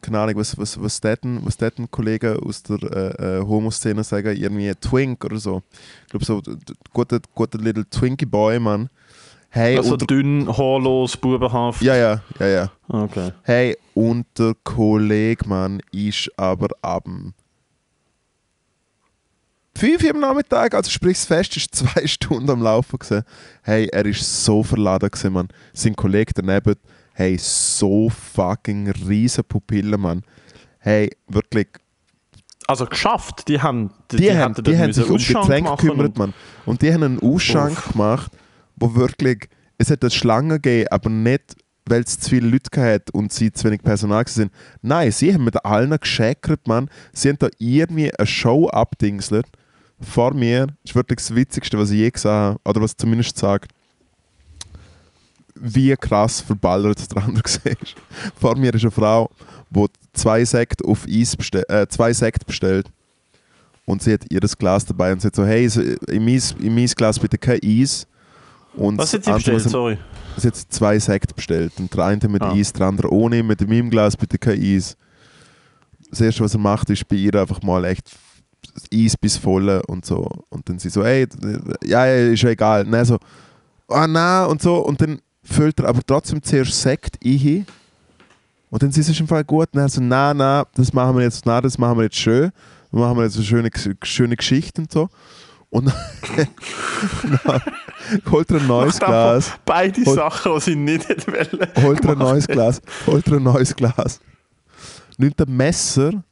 keine 0.00 0.20
Ahnung, 0.20 0.36
was, 0.36 0.56
was, 0.56 0.80
was 0.80 1.00
dort 1.00 1.20
was 1.24 1.56
dort 1.56 1.78
ein 1.78 1.90
Kollege 1.90 2.38
aus 2.44 2.62
der 2.62 2.78
äh, 2.82 3.38
äh, 3.38 3.42
Homo-Szene 3.44 4.04
sagen, 4.04 4.36
irgendwie 4.36 4.72
Twink 4.80 5.24
oder 5.24 5.38
so. 5.38 5.62
Ich 6.04 6.10
glaube 6.10 6.24
so, 6.24 6.40
d- 6.40 6.56
guter, 6.92 7.18
guter 7.34 7.58
little 7.58 7.84
Twinkie 7.90 8.26
Boy, 8.26 8.60
Mann. 8.60 8.88
Hey, 9.50 9.76
Also 9.78 9.96
dünn, 9.96 10.46
haarlos, 10.46 11.16
bubenhaft. 11.16 11.80
ja, 11.82 11.96
ja, 11.96 12.20
ja, 12.38 12.46
ja. 12.46 12.70
Okay. 12.86 13.32
Hey, 13.42 13.76
und 13.94 14.26
der 14.38 14.52
Kollege, 14.62 15.48
Mann, 15.48 15.80
ist 15.90 16.30
aber 16.36 16.68
ab 16.82 17.04
dem 17.04 17.32
5 19.78 20.02
Uhr 20.02 20.10
am 20.10 20.20
Nachmittag, 20.20 20.74
also 20.74 20.90
sprich 20.90 21.18
das 21.18 21.26
Fest 21.26 21.56
ist 21.56 21.72
zwei 21.72 22.04
Stunden 22.08 22.50
am 22.50 22.62
Laufen 22.62 22.98
gewesen. 22.98 23.22
Hey, 23.62 23.86
er 23.86 24.06
ist 24.06 24.44
so 24.44 24.64
verladen 24.64 25.08
gewesen, 25.08 25.32
Mann. 25.32 25.48
Sein 25.72 25.94
Kollege 25.94 26.32
daneben, 26.34 26.74
hey, 27.12 27.38
so 27.38 28.10
fucking 28.10 28.90
riesen 29.08 29.44
Pupillen, 29.44 30.00
Mann. 30.00 30.24
Hey, 30.80 31.10
wirklich, 31.28 31.68
Also 32.66 32.86
geschafft, 32.86 33.46
die 33.46 33.62
haben, 33.62 33.92
die, 34.10 34.16
die, 34.16 34.36
haben, 34.36 34.54
die 34.54 34.76
haben 34.76 34.92
sich 34.92 35.08
um 35.08 35.16
Getränke 35.16 35.70
gekümmert, 35.76 36.18
Mann. 36.18 36.34
Und 36.66 36.82
die 36.82 36.92
haben 36.92 37.04
einen 37.04 37.22
Ausschank 37.22 37.78
Uff. 37.78 37.92
gemacht, 37.92 38.32
wo 38.74 38.96
wirklich, 38.96 39.48
es 39.78 39.92
hat 39.92 40.02
eine 40.02 40.10
Schlange 40.10 40.54
gegeben, 40.54 40.88
aber 40.90 41.08
nicht, 41.08 41.54
weil 41.86 42.00
es 42.00 42.18
zu 42.18 42.30
viele 42.30 42.48
Leute 42.48 42.80
hat 42.82 43.10
und 43.12 43.32
sie 43.32 43.52
zu 43.52 43.68
wenig 43.68 43.82
Personal 43.82 44.26
sind. 44.26 44.50
Nein, 44.82 45.12
sie 45.12 45.32
haben 45.32 45.44
mit 45.44 45.64
allen 45.64 45.96
geschäkert, 45.96 46.66
Mann. 46.66 46.90
Sie 47.12 47.28
haben 47.28 47.38
da 47.38 47.48
irgendwie 47.58 48.12
eine 48.12 48.26
Show 48.26 48.68
abdingselt 48.68 49.46
vor 50.00 50.34
mir. 50.34 50.66
Das 50.66 50.76
ist 50.90 50.94
wirklich 50.94 51.18
das 51.18 51.34
Witzigste, 51.34 51.78
was 51.78 51.90
ich 51.90 51.98
je 51.98 52.10
gesehen 52.10 52.30
habe, 52.30 52.60
oder 52.64 52.80
was 52.80 52.96
zumindest 52.96 53.36
sagt, 53.38 53.72
wie 55.54 55.94
krass 55.96 56.40
verballert 56.40 57.10
der 57.14 57.24
andere 57.24 57.42
war. 57.64 57.72
vor 58.40 58.56
mir 58.56 58.72
ist 58.74 58.82
eine 58.82 58.90
Frau, 58.90 59.30
die 59.70 59.86
zwei 60.12 60.44
Sekt 60.44 60.84
auf 60.84 61.04
Eis 61.08 61.36
bestell, 61.36 61.64
äh, 61.68 61.86
zwei 61.88 62.12
Sekt 62.12 62.46
bestellt 62.46 62.88
und 63.84 64.02
sie 64.02 64.12
hat 64.12 64.24
ihr 64.30 64.40
das 64.40 64.56
Glas 64.56 64.84
dabei 64.84 65.12
und 65.12 65.24
hat 65.24 65.34
so, 65.34 65.44
hey, 65.44 65.68
so, 65.68 65.80
in 65.80 66.24
mein, 66.24 66.40
in 66.60 66.74
mein 66.74 66.86
Glas 66.86 67.18
bitte 67.18 67.38
kein 67.38 67.58
Eis. 67.64 68.06
Und 68.74 68.98
Was 68.98 69.12
hat 69.14 69.24
sie 69.24 69.32
bestellt? 69.32 69.62
Sorry. 69.62 69.98
Sie 70.36 70.46
hat 70.46 70.56
zwei 70.56 70.98
Sekt 70.98 71.34
bestellt. 71.34 71.72
Und 71.78 71.92
der 71.92 72.04
eine 72.04 72.28
mit 72.28 72.42
Ah. 72.42 72.52
Eis, 72.52 72.72
der 72.72 72.86
andere 72.86 73.10
ohne. 73.12 73.42
Mit 73.42 73.66
meinem 73.66 73.90
Glas 73.90 74.16
bitte 74.16 74.38
kein 74.38 74.62
Eis. 74.62 74.96
Das 76.10 76.20
erste, 76.20 76.44
was 76.44 76.54
er 76.54 76.60
macht, 76.60 76.88
ist 76.90 77.08
bei 77.08 77.16
ihr 77.16 77.34
einfach 77.34 77.62
mal 77.62 77.84
echt 77.86 78.10
Eis 78.92 79.16
bis 79.16 79.36
voll 79.36 79.82
und 79.86 80.04
so. 80.06 80.28
Und 80.50 80.68
dann 80.68 80.78
sie 80.78 80.88
so, 80.90 81.02
ey, 81.02 81.26
ja, 81.84 82.06
ja, 82.06 82.32
ist 82.32 82.42
ja 82.42 82.50
egal. 82.50 82.84
Nein, 82.84 83.04
so, 83.04 83.18
ah, 83.88 84.06
nein, 84.06 84.46
und 84.46 84.62
so. 84.62 84.76
Und 84.76 85.00
dann 85.00 85.20
füllt 85.42 85.78
er 85.80 85.88
aber 85.88 86.00
trotzdem 86.06 86.42
zuerst 86.42 86.80
Sekt 86.80 87.18
ein. 87.24 87.66
Und 88.70 88.82
dann 88.82 88.90
ist 88.90 88.98
es 88.98 89.18
im 89.20 89.26
Fall 89.28 89.44
gut. 89.44 89.68
Und 89.72 89.80
er 89.80 89.88
so, 89.88 90.00
nein, 90.00 90.36
nein, 90.36 90.64
das 90.74 90.92
machen 90.92 91.16
wir 91.16 91.24
jetzt, 91.24 91.44
nein, 91.46 91.62
das 91.62 91.78
machen 91.78 91.96
wir 91.98 92.04
jetzt 92.04 92.16
schön. 92.16 92.50
Dann 92.92 93.00
machen 93.00 93.16
wir 93.16 93.24
jetzt 93.24 93.36
eine 93.36 93.44
schöne, 93.44 93.70
schöne 94.02 94.36
Geschichte 94.36 94.80
und 94.82 94.92
so. 94.92 95.08
Und 95.70 95.86
dann, 95.88 95.94
dann 97.44 97.62
holt 98.30 98.50
er 98.50 98.60
ein 98.60 98.66
neues 98.66 98.98
Glas. 98.98 99.52
Beide 99.64 100.02
Hol- 100.04 100.14
Sachen, 100.14 100.54
die 100.54 100.60
sie 100.60 100.76
nicht 100.76 101.08
hätte 101.08 101.30
wollen. 101.32 101.68
holt 101.84 102.04
er 102.04 102.12
ein 102.12 102.18
neues 102.18 102.46
Glas, 102.46 102.80
holt 103.06 103.26
er 103.26 103.34
ein 103.36 103.42
neues 103.42 103.74
Glas. 103.76 104.20
Nimmt 105.18 105.40
ein 105.40 105.54
Messer, 105.56 106.22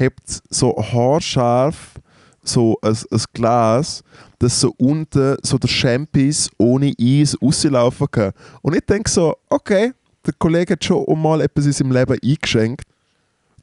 hebt 0.00 0.42
so 0.48 0.74
haarscharf 0.76 1.94
so 2.42 2.78
ein, 2.82 2.96
ein 3.10 3.24
Glas, 3.34 4.02
dass 4.38 4.60
so 4.60 4.74
unten 4.78 5.36
so 5.42 5.58
der 5.58 5.68
Champis 5.68 6.50
ohne 6.56 6.94
Eis 6.98 7.36
rauslaufen 7.40 8.10
kann. 8.10 8.32
Und 8.62 8.74
ich 8.74 8.84
denke 8.86 9.10
so, 9.10 9.36
okay, 9.50 9.92
der 10.26 10.32
Kollege 10.38 10.72
hat 10.72 10.84
schon 10.84 11.20
mal 11.20 11.42
etwas 11.42 11.66
in 11.66 11.72
seinem 11.72 11.92
Leben 11.92 12.18
eingeschenkt, 12.22 12.86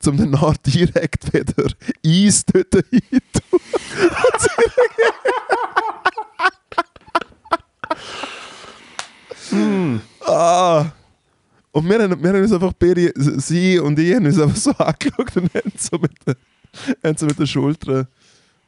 um 0.06 0.16
dann 0.16 0.56
direkt 0.66 1.34
wieder 1.34 1.70
Eis 2.06 2.46
dort 2.46 2.76
rein 2.76 3.22
tun. 3.34 3.60
Ah. 10.30 10.92
Und 11.78 11.88
wir 11.88 12.02
haben, 12.02 12.24
wir 12.24 12.30
haben 12.30 12.42
uns 12.42 12.52
einfach 12.52 12.74
beide, 12.74 13.14
sie 13.16 13.78
und 13.78 14.00
ich, 14.00 14.16
haben 14.16 14.26
uns 14.26 14.40
einfach 14.40 14.56
so 14.56 14.72
angeschaut 14.80 15.38
und 15.38 15.54
haben 15.54 15.72
so 15.78 16.00
mit 16.00 16.12
den, 16.26 16.36
haben 17.04 17.18
so 17.46 17.62
mit. 17.62 18.08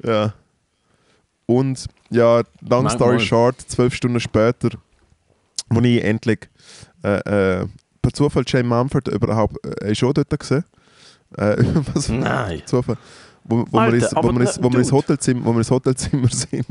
Ja. 0.04 0.34
Und 1.48 1.88
ja, 2.12 2.44
long 2.62 2.84
Nein, 2.84 2.96
story 2.96 3.20
short, 3.20 3.60
zwölf 3.62 3.96
Stunden 3.96 4.20
später, 4.20 4.70
wo 5.70 5.82
ich 5.82 6.04
endlich 6.04 6.50
äh, 7.04 7.62
äh, 7.62 7.68
per 8.00 8.14
Zufall 8.14 8.44
Jane 8.46 8.68
Mumford 8.68 9.08
überhaupt 9.08 9.58
äh, 9.82 9.96
schon 9.96 10.14
dort 10.14 10.40
gesehen. 10.40 10.64
Äh, 11.36 11.58
was 11.96 12.10
Nein. 12.10 12.62
Zufall. 12.68 12.98
Wo, 13.44 13.66
wo, 13.72 13.80
Alter, 13.80 13.92
wir 13.92 14.04
ins, 14.04 14.16
wo, 14.16 14.32
wir 14.32 14.42
ins, 14.42 14.62
wo, 14.62 14.72
wir 14.72 14.80
ins. 14.80 14.92
Hotelzimmer, 14.92 15.46
wo 15.46 15.52
wir 15.54 15.58
ins 15.58 15.72
Hotelzimmer 15.72 16.30
sind, 16.30 16.68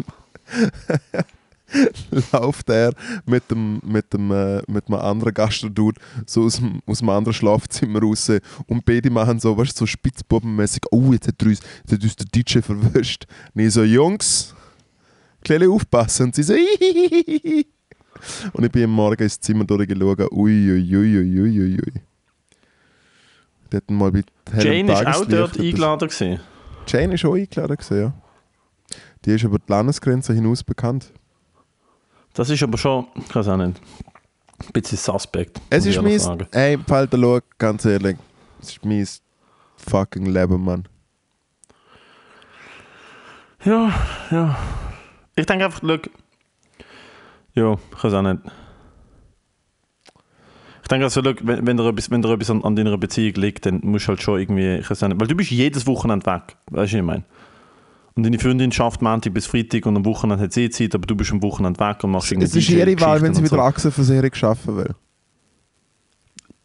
läuft 2.33 2.71
er 2.71 2.93
mit 3.27 3.51
dem, 3.51 3.81
mit 3.85 4.12
dem, 4.12 4.31
äh, 4.31 4.62
mit 4.66 4.89
einem 4.89 5.01
anderen 5.01 5.35
Gastdude 5.35 6.01
so 6.27 6.45
aus 6.45 6.57
dem, 6.57 6.81
aus 6.87 6.99
dem 6.99 7.09
anderen 7.09 7.35
Schlafzimmer 7.35 8.01
raus 8.01 8.31
und 8.66 8.85
beide 8.85 9.11
machen 9.11 9.39
so, 9.39 9.57
weißt 9.57 9.77
so 9.77 9.87
spitzbubenmäßig, 9.87 10.83
oh, 10.91 11.12
jetzt 11.12 11.29
hat, 11.29 11.43
uns, 11.43 11.61
jetzt 11.83 11.93
hat 11.93 12.03
uns 12.03 12.16
der 12.16 12.27
DJ 12.27 12.61
verwischt. 12.61 13.27
Und 13.55 13.62
ich 13.62 13.73
so, 13.73 13.83
Jungs, 13.83 14.55
ein 14.57 15.41
bisschen 15.43 15.71
aufpassen. 15.71 16.27
Und 16.27 16.35
sie 16.35 16.43
so, 16.43 16.55
Hihihihi. 16.55 17.66
Und 18.53 18.64
ich 18.64 18.73
bin 18.73 18.85
am 18.85 18.91
Morgen 18.91 19.23
ins 19.23 19.39
Zimmer 19.41 19.64
durchgeschaut, 19.64 20.33
ui, 20.33 20.73
ui, 20.73 20.97
ui, 20.97 21.19
ui, 21.19 21.41
ui, 21.41 21.61
ui, 21.61 21.75
ui. 21.75 22.03
Die 23.71 23.77
hatten 23.77 23.95
mal 23.95 24.11
bei 24.11 24.23
Jane 24.57 24.93
ist 24.93 25.07
auch 25.07 25.27
dort 25.27 25.59
eingeladen. 25.59 26.09
Gewesen. 26.09 26.41
Jane 26.87 27.14
ist 27.14 27.25
auch 27.25 27.35
eingeladen, 27.35 27.77
gewesen, 27.77 28.01
ja. 28.01 28.12
Die 29.25 29.33
ist 29.33 29.45
über 29.45 29.59
die 29.59 29.71
Landesgrenze 29.71 30.33
hinaus 30.33 30.64
bekannt. 30.64 31.12
Das 32.39 32.49
ist 32.51 32.62
aber 32.62 32.78
schon, 32.78 33.05
ich 33.16 33.34
weiß 33.34 33.49
auch 33.49 33.57
nicht, 33.57 33.80
ein 34.61 34.72
bisschen 34.72 34.97
suspekt. 34.97 35.61
Es 35.70 35.84
ist 35.86 36.01
mein. 36.01 36.20
sagen. 36.20 36.47
Ey, 36.53 36.78
Falter, 36.86 37.18
schau, 37.18 37.41
ganz 37.59 37.84
ehrlich. 37.84 38.16
Es 38.62 38.68
ist 38.68 38.84
mein 38.84 39.05
fucking 39.76 40.26
Leben, 40.26 40.64
Mann. 40.64 40.86
Ja, 43.64 43.93
ja. 44.30 44.57
Ich 45.34 45.47
denke 45.47 45.64
einfach, 45.64 45.82
look. 45.82 46.09
Ja, 47.55 47.76
ich 47.97 48.05
weiß 48.05 48.14
auch 48.14 48.22
nicht. 48.22 48.39
Ich 50.82 50.89
denke 50.89 51.07
also, 51.07 51.20
look, 51.20 51.45
wenn, 51.45 51.66
wenn 51.66 51.76
dir 51.76 51.89
etwas, 51.89 52.09
wenn 52.09 52.22
dir 52.22 52.32
etwas 52.32 52.51
an, 52.51 52.62
an 52.62 52.76
deiner 52.76 52.97
Beziehung 52.99 53.34
liegt, 53.34 53.66
dann 53.66 53.80
musst 53.82 54.07
du 54.07 54.11
halt 54.11 54.22
schon 54.22 54.39
irgendwie, 54.39 54.76
ich 54.76 54.89
weiß 54.89 55.03
auch 55.03 55.09
nicht, 55.09 55.20
weil 55.20 55.26
du 55.26 55.34
bist 55.34 55.51
jedes 55.51 55.89
Wochenende 55.89 56.24
weg, 56.26 56.57
weißt 56.70 56.70
du, 56.70 56.76
was 56.76 56.93
ich 56.93 57.03
meine? 57.03 57.24
Und 58.19 58.25
deine 58.25 58.37
Freundin 58.41 58.73
schafft 58.73 59.01
Montag 59.01 59.33
bis 59.33 59.47
Freitag 59.47 59.87
und 59.87 59.95
am 59.95 60.05
Wochenende 60.05 60.43
hat 60.43 60.53
sie 60.53 60.69
Zeit, 60.71 60.93
aber 60.93 61.07
du 61.07 61.14
bist 61.14 61.31
am 61.31 61.41
Wochenende 61.41 61.79
weg 61.79 62.03
und 62.03 62.11
machst 62.11 62.33
irgendwie 62.33 62.49
Es 62.49 62.57
ist 62.57 62.69
ihre 62.69 63.01
Wahl, 63.01 63.23
wenn 63.23 63.33
sie 63.33 63.43
DJ-Geschichten 63.43 63.45
wieder 63.45 63.62
und 63.62 63.69
Achsenversicherung 63.69 64.35
schaffen 64.35 64.77
will. 64.77 64.95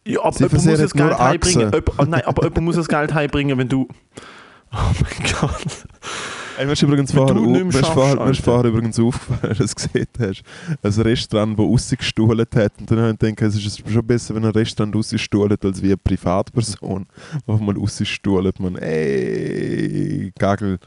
so. 0.04 0.10
Ja, 0.10 0.24
aber 0.24 0.36
jemand 0.40 0.64
muss 0.64 0.78
das 0.80 0.92
Geld 0.92 1.16
heimbringen. 1.16 1.74
Ah, 1.96 2.04
Nein, 2.06 2.22
aber 2.24 2.42
jemand 2.42 2.64
muss 2.64 2.74
das 2.74 2.88
Geld 2.88 3.14
heimbringen, 3.14 3.56
wenn 3.56 3.68
du... 3.68 3.86
Oh 4.72 4.76
mein 5.00 5.32
Gott. 5.40 5.86
Ey, 6.58 6.66
mir 6.66 6.72
ist 6.72 6.82
übrigens 6.82 7.12
vorher, 7.12 7.36
du 7.36 7.46
nicht 7.46 7.72
schaffst, 7.72 7.92
vorher, 7.92 8.16
mir 8.16 8.30
ist 8.32 8.44
vorher 8.44 8.64
übrigens 8.64 8.98
aufgefallen, 8.98 9.40
dass 9.42 9.58
du 9.58 9.64
es 9.64 9.76
gesehen 9.76 10.08
hast. 10.18 10.42
Ein 10.82 11.02
Restaurant, 11.02 11.56
das 11.56 11.64
rausgestuhlt 11.64 12.56
hat. 12.56 12.72
Und 12.80 12.90
dann 12.90 12.98
habe 12.98 13.10
ich 13.12 13.18
gedacht, 13.20 13.42
es 13.42 13.64
ist 13.64 13.88
schon 13.88 14.04
besser, 14.04 14.34
wenn 14.34 14.44
ein 14.44 14.50
Restaurant 14.50 14.96
rausstuhlt, 14.96 15.64
als 15.64 15.80
wie 15.80 15.86
eine 15.86 15.98
Privatperson, 15.98 17.06
die 17.46 17.52
mal 17.52 17.76
rausstuhlt. 17.76 18.58
Man, 18.58 18.74
ey, 18.74 20.32
Gagel. 20.36 20.80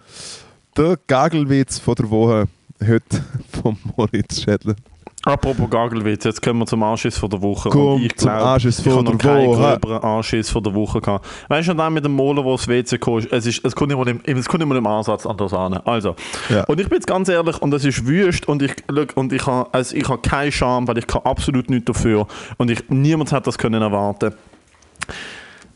Der 0.78 0.96
Gagelwitz 1.08 1.80
von 1.80 1.96
der 1.96 2.10
Woche 2.12 2.48
heute 2.88 3.24
von 3.64 3.76
Moritz 3.96 4.42
Schädler. 4.42 4.76
Apropos 5.24 5.68
Gagelwitz, 5.72 6.24
jetzt 6.24 6.40
kommen 6.40 6.60
wir 6.60 6.68
zum 6.68 6.84
Anschiss 6.84 7.18
von 7.18 7.32
der 7.32 7.42
Woche. 7.42 7.70
Komm 7.70 8.04
ich 8.04 8.16
zum 8.16 8.30
glaub, 8.30 8.44
Anschiss 8.44 8.78
ich 8.78 8.84
von 8.84 8.94
habe 8.94 9.04
noch 9.06 9.18
der 9.18 9.34
keinen 9.34 9.48
Woche. 9.48 9.80
gröberen 9.80 10.04
Anschiss 10.04 10.50
von 10.52 10.64
der 10.64 10.76
Woche 10.76 11.02
gehabt. 11.02 11.26
Weißt 11.50 11.68
du, 11.70 11.74
dann 11.74 11.94
mit 11.94 12.06
dem 12.06 12.14
Moler, 12.14 12.46
wo 12.46 12.56
das 12.56 12.68
WC 12.68 13.00
kam, 13.00 13.18
es, 13.18 13.46
ist, 13.48 13.66
es 13.66 13.76
kommt 13.76 13.92
im, 13.92 14.22
es 14.24 14.48
kommt 14.48 14.62
immer 14.62 14.76
im 14.76 14.86
Ansatz 14.86 15.26
an 15.26 15.36
das 15.36 15.52
an. 15.52 15.74
Also, 15.74 16.16
Ja. 16.50 16.64
und 16.66 16.80
ich 16.80 16.88
bin 16.88 16.98
jetzt 16.98 17.08
ganz 17.08 17.28
ehrlich, 17.28 17.60
und 17.60 17.72
das 17.72 17.84
ist 17.84 18.06
wüst, 18.06 18.48
und 18.48 18.62
ich, 18.62 18.74
und 19.16 19.34
ich 19.34 19.46
habe 19.48 19.74
also 19.74 19.96
ich 19.96 20.08
habe 20.08 20.22
keine 20.22 20.52
Scham, 20.52 20.88
weil 20.88 21.00
ich 21.00 21.08
kann 21.08 21.24
absolut 21.24 21.72
nichts 21.72 21.86
dafür. 21.86 22.28
Und 22.58 22.70
ich, 22.70 22.88
niemand 22.88 23.32
hat 23.32 23.48
das 23.48 23.58
können 23.58 23.82
erwarten. 23.82 24.36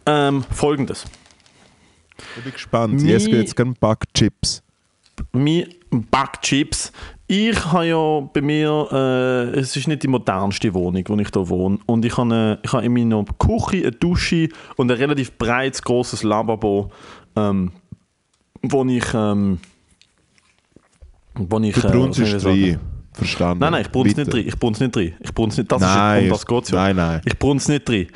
Ähm, 0.05 0.45
Folgendes. 0.51 1.05
Ich 2.37 2.43
bin 2.43 2.53
gespannt. 2.53 3.01
Jetzt 3.01 3.25
gibt 3.25 3.47
es 3.47 3.55
gerne 3.55 3.73
Backchips. 3.79 4.61
Mein 5.33 5.65
Backchips. 5.89 6.91
Ich 7.27 7.65
habe 7.71 7.85
ja 7.87 8.19
bei 8.33 8.41
mir, 8.41 8.87
äh, 8.91 9.57
es 9.59 9.75
ist 9.77 9.87
nicht 9.87 10.03
die 10.03 10.07
modernste 10.07 10.73
Wohnung, 10.73 11.03
wo 11.07 11.15
ich 11.15 11.29
hier 11.33 11.49
wohne. 11.49 11.79
Und 11.85 12.03
ich 12.03 12.17
habe, 12.17 12.23
eine, 12.33 12.59
ich 12.61 12.73
habe 12.73 12.85
in 12.85 12.93
meiner 12.93 13.23
Küche 13.39 13.77
eine 13.83 13.91
Dusche 13.91 14.49
und 14.75 14.91
ein 14.91 14.97
relativ 14.97 15.37
breites, 15.37 15.81
grosses 15.81 16.23
Lavabo, 16.23 16.91
ähm, 17.37 17.71
wo 18.61 18.83
ich, 18.85 19.05
ähm, 19.13 19.59
wo 21.35 21.59
ich, 21.59 21.75
Du 21.75 21.87
äh, 21.87 21.91
brunst 21.91 22.19
ich 22.19 22.29
sagen? 22.31 22.63
rein. 22.63 22.79
Verstanden. 23.13 23.59
Nein, 23.59 23.71
nein, 23.73 23.81
ich 23.81 23.91
brunze 23.91 24.19
nicht 24.19 24.33
drin. 24.33 24.47
Ich 24.47 24.57
brunze 24.57 24.83
nicht 24.83 24.95
drin. 24.95 25.13
Ich 25.19 25.33
brunze 25.33 25.61
nicht. 25.61 25.71
Das 25.71 25.81
Nein, 25.81 26.19
ist, 26.19 26.23
um 26.25 26.29
das 26.31 26.45
geht's 26.45 26.71
ja. 26.71 26.77
nein, 26.77 26.95
nein. 26.95 27.21
Ich 27.25 27.37
brunze 27.37 27.71
nicht 27.71 27.87
drin. 27.87 28.07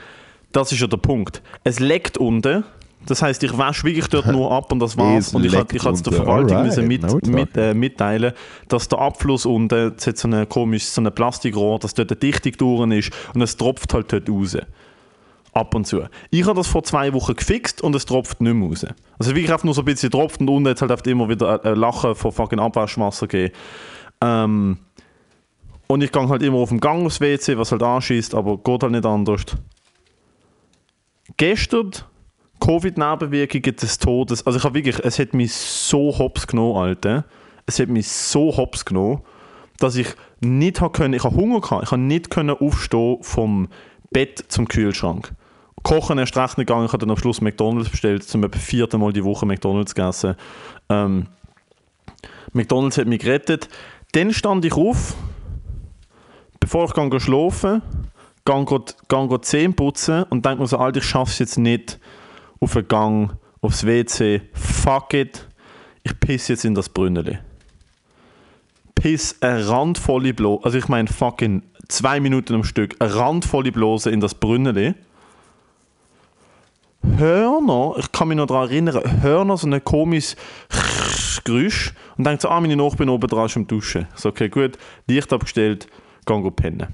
Das 0.52 0.72
ist 0.72 0.80
ja 0.80 0.88
der 0.88 0.98
Punkt. 0.98 1.41
Es 1.66 1.80
leckt 1.80 2.18
unten. 2.18 2.64
Das 3.08 3.22
heißt, 3.22 3.43
ich 3.43 3.58
wasche 3.58 3.84
wirklich 3.84 4.08
dort 4.08 4.28
nur 4.28 4.51
ab 4.51 4.72
und 4.72 4.80
das 4.80 4.97
war's. 4.97 5.28
Es 5.28 5.34
und 5.36 5.45
ich 5.45 5.53
ich 5.53 5.60
es 5.86 6.01
der 6.03 6.14
unten. 6.14 6.14
Verwaltung 6.14 6.58
Alright, 6.58 6.66
müssen 6.66 6.88
mit, 6.88 7.28
mit, 7.28 7.58
äh, 7.58 7.74
mitteilen, 7.74 8.34
dass 8.68 8.88
der 8.88 8.99
Abfluss 8.99 9.45
unten, 9.45 9.93
es 9.97 10.08
hat 10.08 10.18
so 10.18 10.28
eine 10.28 10.45
komische 10.45 10.88
so 10.88 11.01
Plastikrohr, 11.12 11.80
dass 11.80 11.93
dort 11.93 12.12
eine 12.12 12.20
Dichtung 12.20 12.53
durch 12.58 12.91
ist 12.97 13.12
und 13.34 13.41
es 13.41 13.58
tropft 13.58 13.93
halt 13.93 14.12
dort 14.12 14.30
raus. 14.30 14.58
Ab 15.53 15.74
und 15.74 15.88
zu. 15.88 16.01
Ich 16.32 16.43
habe 16.45 16.56
das 16.56 16.68
vor 16.68 16.84
zwei 16.84 17.14
Wochen 17.14 17.34
gefixt 17.36 17.82
und 17.82 17.95
es 17.95 18.06
tropft 18.06 18.41
nicht 18.41 18.53
mehr 18.53 18.68
raus. 18.68 18.86
Also 19.18 19.32
wirklich 19.32 19.51
einfach 19.51 19.64
nur 19.64 19.74
so 19.74 19.84
ein 19.84 19.86
bisschen 19.86 20.12
tropft 20.12 20.41
und 20.41 20.49
unten 20.49 20.68
hat 20.70 20.82
halt 20.82 20.91
einfach 20.91 21.06
immer 21.06 21.30
wieder 21.30 21.64
ein- 21.64 21.72
ein 21.74 21.80
Lachen 21.80 22.14
von 22.16 22.32
fucking 22.34 22.60
Abwaschwasser 22.60 23.28
gegeben. 23.28 23.53
Ähm, 24.22 24.78
und 25.88 26.03
ich 26.03 26.12
gehe 26.12 26.28
halt 26.28 26.41
immer 26.43 26.58
auf 26.58 26.70
dem 26.70 26.80
Gang 26.82 27.06
aufs 27.06 27.22
WC, 27.22 27.58
was 27.58 27.72
halt 27.72 27.84
anschießt, 27.84 28.36
aber 28.36 28.58
geht 28.58 28.84
halt 28.84 28.91
nicht 28.91 29.06
anders. 29.06 29.43
Gestern 31.38 31.91
Covid-Nebenwirkungen 32.66 33.76
des 33.76 33.99
Todes. 33.99 34.45
Also 34.45 34.57
ich 34.57 34.66
habe 34.66 34.76
wirklich, 34.76 34.99
es 35.03 35.20
hat 35.20 35.34
mich 35.34 35.53
so 35.53 36.18
hops 36.18 36.47
genommen, 36.47 36.78
Alter. 36.78 37.26
Es 37.66 37.80
hat 37.80 37.89
mich 37.89 38.07
so 38.07 38.55
hops 38.57 38.86
genommen. 38.86 39.22
dass 39.80 39.95
ich 39.95 40.07
nicht 40.39 40.82
habe 40.82 40.91
können, 40.91 41.13
ich 41.13 41.24
habe 41.24 41.36
Hunger 41.36 41.61
gehabt, 41.61 41.84
ich 41.84 41.91
habe 41.91 42.01
nicht 42.01 42.30
können 42.30 42.55
aufstehen 42.55 43.18
vom 43.22 43.68
Bett 44.11 44.45
zum 44.47 44.68
Kühlschrank. 44.68 45.34
Kochen 45.84 46.18
erst 46.18 46.38
recht 46.38 46.57
nicht 46.57 46.68
gegangen, 46.68 46.86
ich 46.86 46.93
habe 46.93 46.99
dann 46.99 47.11
am 47.11 47.18
Schluss 47.18 47.41
McDonalds 47.41 47.89
bestellt, 47.89 48.24
zum 48.24 48.49
vierten 48.51 48.99
Mal 48.99 49.13
die 49.13 49.24
Woche 49.24 49.45
McDonalds 49.45 49.93
gegessen. 49.93 50.36
Ähm, 50.89 51.28
McDonalds 52.53 52.97
hat 52.97 53.07
mich 53.07 53.22
gerettet. 53.22 53.70
Dann 54.13 54.34
stand 54.34 54.63
ich 54.66 54.74
auf, 54.74 55.16
bevor 56.59 56.86
ich 56.86 56.93
gehe 56.93 57.20
schlafen, 57.20 57.82
gehe, 58.45 58.66
gehe 59.09 59.41
Zähne 59.41 59.74
putzen 59.74 60.24
und 60.30 60.45
denke 60.45 60.61
mir 60.61 60.68
so, 60.68 60.78
Alter, 60.78 60.99
ich 60.99 61.05
schaffe 61.05 61.32
es 61.32 61.39
jetzt 61.39 61.57
nicht 61.57 61.99
auf 62.60 62.74
den 62.74 62.88
Gang, 62.88 63.38
aufs 63.62 63.86
WC. 63.86 64.41
Fuck 64.53 65.14
it, 65.14 65.47
ich 66.03 66.20
pisse 66.20 66.53
jetzt 66.53 66.66
in 66.66 66.76
das 66.76 66.89
Brünneli. 66.89 67.39
Piss 68.95 69.41
eine 69.41 69.68
randvolle 69.68 70.34
Blose, 70.34 70.64
also 70.64 70.78
ich 70.78 70.88
meine 70.88 71.08
fucking 71.08 71.64
zwei 71.88 72.20
Minuten 72.20 72.56
am 72.56 72.64
Stück, 72.64 72.95
eine 72.99 73.16
randvolle 73.16 73.72
Blose 73.72 74.10
in 74.10 74.20
das 74.20 74.36
Brünneli. 74.36 74.95
Hör 77.18 77.62
noch, 77.62 77.97
ich 77.99 78.12
kann 78.12 78.30
mich 78.30 78.38
noch 78.38 78.47
daran 78.47 78.70
erinnern, 78.70 79.22
hör 79.22 79.45
noch 79.45 79.58
so 79.58 79.68
ein 79.68 79.84
komisches 79.84 80.36
Geräusch 81.43 81.93
und 82.18 82.26
denke 82.26 82.41
so, 82.41 82.49
ah, 82.49 82.60
meine 82.60 82.76
Nachbarn 82.76 83.10
oben 83.10 83.28
dran 83.28 83.45
ist 83.45 83.58
am 83.58 83.68
Duschen. 83.68 84.08
So, 84.16 84.30
okay, 84.30 84.49
gut, 84.49 84.78
Licht 85.08 85.32
abgestellt, 85.32 85.88
geh 86.26 86.51
pennen. 86.51 86.88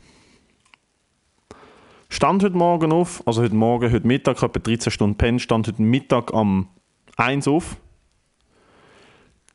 Stand 2.13 2.43
heute 2.43 2.57
Morgen 2.57 2.91
auf, 2.91 3.25
also 3.25 3.41
heute 3.41 3.55
Morgen, 3.55 3.89
heute 3.89 4.05
Mittag, 4.05 4.43
etwa 4.43 4.59
13 4.59 4.91
Stunden 4.91 5.15
pennen, 5.15 5.39
stand 5.39 5.69
heute 5.69 5.81
Mittag 5.81 6.33
am 6.33 6.67
1 7.15 7.47
auf, 7.47 7.77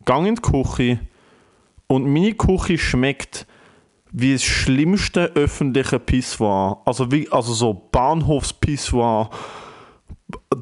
gang 0.06 0.26
in 0.26 0.36
die 0.36 0.40
Küche 0.40 1.00
und 1.86 2.06
meine 2.06 2.32
Küche 2.32 2.78
schmeckt 2.78 3.46
wie 4.10 4.32
das 4.32 4.42
schlimmste 4.42 5.32
öffentliche 5.34 5.98
Pissoir. 5.98 6.80
Also, 6.86 7.12
wie, 7.12 7.30
also 7.30 7.52
so 7.52 7.74
Bahnhofspissoir. 7.92 9.28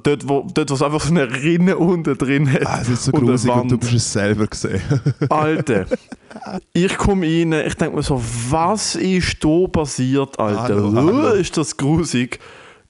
Dort, 0.04 0.28
wo, 0.28 0.46
dort, 0.52 0.70
wo 0.70 0.74
es 0.74 0.82
einfach 0.82 1.00
so 1.00 1.10
eine 1.10 1.32
Rinne 1.32 1.78
unten 1.78 2.16
drin 2.18 2.52
hat. 2.52 2.66
Ah, 2.66 2.78
es 2.82 2.90
ist 2.90 3.04
so 3.04 3.12
und 3.12 3.24
grusig 3.24 3.50
und 3.50 3.70
du 3.70 3.78
bist 3.78 3.94
es 3.94 4.12
selber 4.12 4.46
gesehen. 4.46 4.82
Alter, 5.30 5.86
ich 6.74 6.96
komme 6.98 7.26
rein, 7.26 7.52
ich 7.66 7.74
denke 7.74 7.96
mir 7.96 8.02
so, 8.02 8.22
was 8.50 8.96
ist 8.96 9.42
da 9.42 9.66
passiert, 9.66 10.38
Alter? 10.38 10.62
Hallo, 10.62 10.92
hallo. 10.94 11.28
Ist 11.30 11.56
das 11.56 11.74
grusig? 11.74 12.38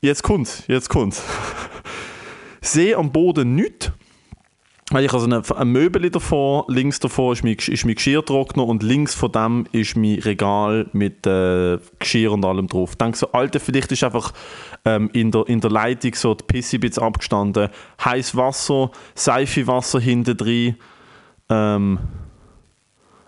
Jetzt 0.00 0.24
kommt's, 0.24 0.64
jetzt 0.66 0.88
kommt's. 0.88 1.22
Sehe 2.60 2.96
am 2.96 3.12
Boden 3.12 3.54
nichts. 3.54 3.92
Weil 4.90 5.06
ich 5.06 5.12
also 5.14 5.24
eine, 5.24 5.42
ein 5.56 5.68
Möbel 5.68 6.10
davor, 6.10 6.66
links 6.68 7.00
davor 7.00 7.32
ist 7.32 7.42
mein, 7.42 7.54
ist 7.54 7.86
mein 7.86 7.94
Geschirrtrockner 7.94 8.66
und 8.66 8.82
links 8.82 9.14
von 9.14 9.32
dem 9.32 9.66
ist 9.72 9.96
mein 9.96 10.18
Regal 10.18 10.86
mit 10.92 11.26
äh, 11.26 11.78
Geschirr 11.98 12.32
und 12.32 12.44
allem 12.44 12.66
drauf. 12.66 12.90
Ich 12.90 12.98
denke 12.98 13.16
so, 13.16 13.32
Alter, 13.32 13.60
vielleicht 13.60 13.92
ist 13.92 14.04
einfach 14.04 14.32
ähm, 14.84 15.08
in, 15.14 15.30
der, 15.30 15.48
in 15.48 15.60
der 15.60 15.70
Leitung 15.70 16.14
so 16.14 16.34
die 16.34 16.44
Pisse 16.44 16.76
ein 16.76 16.80
bisschen 16.80 17.02
abgestanden. 17.02 17.70
Heiß 18.04 18.36
Wasser, 18.36 18.90
Seifewasser 19.14 20.00
hinten 20.00 20.36
drin. 20.36 20.76
Ähm, 21.48 21.98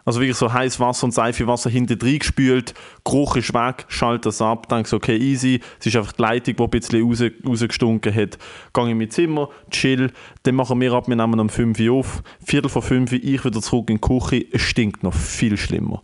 also 0.06 0.20
wirklich 0.20 0.36
so 0.36 0.52
heiß 0.52 0.78
Wasser 0.78 1.04
und 1.04 1.10
Seifewasser 1.10 1.68
hinten 1.68 1.98
drin 1.98 2.20
gespült, 2.20 2.74
Geruch 3.04 3.36
ist 3.36 3.52
weg, 3.52 3.86
schalte 3.88 4.28
das 4.28 4.40
ab, 4.40 4.68
denke 4.68 4.88
so, 4.88 4.96
okay, 4.98 5.16
easy. 5.16 5.60
Es 5.80 5.86
ist 5.86 5.96
einfach 5.96 6.12
die 6.12 6.22
Leitung, 6.22 6.56
die 6.56 6.62
ein 6.62 6.70
bisschen 6.70 7.02
raus, 7.02 7.22
rausgestunken 7.44 8.14
hat. 8.14 8.38
Gehe 8.72 8.90
in 8.90 8.98
mein 8.98 9.10
Zimmer, 9.10 9.48
chill, 9.68 10.12
dann 10.44 10.54
machen 10.54 10.80
wir 10.80 10.92
ab, 10.92 11.08
wir 11.08 11.16
nehmen 11.16 11.40
um 11.40 11.48
5 11.48 11.80
Uhr 11.80 11.94
auf. 11.94 12.22
Viertel 12.44 12.68
vor 12.68 12.82
5 12.82 13.12
Uhr, 13.12 13.18
ich 13.20 13.44
wieder 13.44 13.60
zurück 13.60 13.90
in 13.90 13.96
die 13.96 14.00
Küche, 14.00 14.46
es 14.52 14.62
stinkt 14.62 15.02
noch 15.02 15.12
viel 15.12 15.56
schlimmer. 15.56 16.02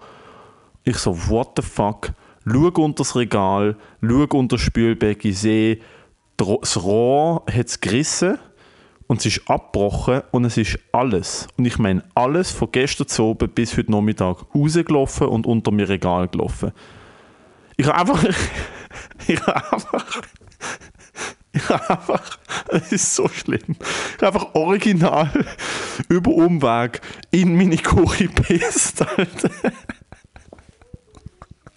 Ich 0.82 0.96
so, 0.96 1.16
what 1.28 1.52
the 1.56 1.62
fuck? 1.62 2.12
Schau 2.44 2.82
unter 2.82 3.04
das 3.04 3.14
Regal, 3.14 3.76
schau 4.00 4.26
unter 4.36 4.56
das 4.56 4.62
Spülbecken, 4.62 5.32
sehe, 5.32 5.78
das 6.36 6.82
Rohr 6.82 7.44
hat 7.48 7.68
es 7.68 7.80
gerissen 7.80 8.36
und 9.12 9.18
es 9.18 9.26
ist 9.26 9.42
abgebrochen 9.46 10.22
und 10.30 10.46
es 10.46 10.56
ist 10.56 10.78
alles, 10.90 11.46
und 11.58 11.66
ich 11.66 11.76
meine 11.76 12.02
alles 12.14 12.50
von 12.50 12.72
gestern 12.72 13.08
zu 13.08 13.24
oben 13.24 13.50
bis 13.50 13.76
heute 13.76 13.92
Nachmittag 13.92 14.46
rausgelaufen 14.54 15.26
und 15.26 15.44
unter 15.44 15.70
mir 15.70 15.86
Regal 15.86 16.28
gelaufen. 16.28 16.72
Ich 17.76 17.86
habe 17.86 18.10
einfach, 18.10 18.24
ich 19.28 19.38
habe 19.46 19.70
einfach, 19.70 20.22
ich 21.52 21.68
habe 21.68 21.90
einfach, 21.90 22.38
es 22.68 22.90
ist 22.92 23.14
so 23.14 23.28
schlimm, 23.28 23.76
ich 24.16 24.22
habe 24.22 24.28
einfach 24.28 24.54
original 24.54 25.30
über 26.08 26.30
Umweg 26.30 27.02
in 27.30 27.54
meine 27.54 27.76
Küche 27.76 28.28
gepisst, 28.28 29.02
Alter. 29.02 29.50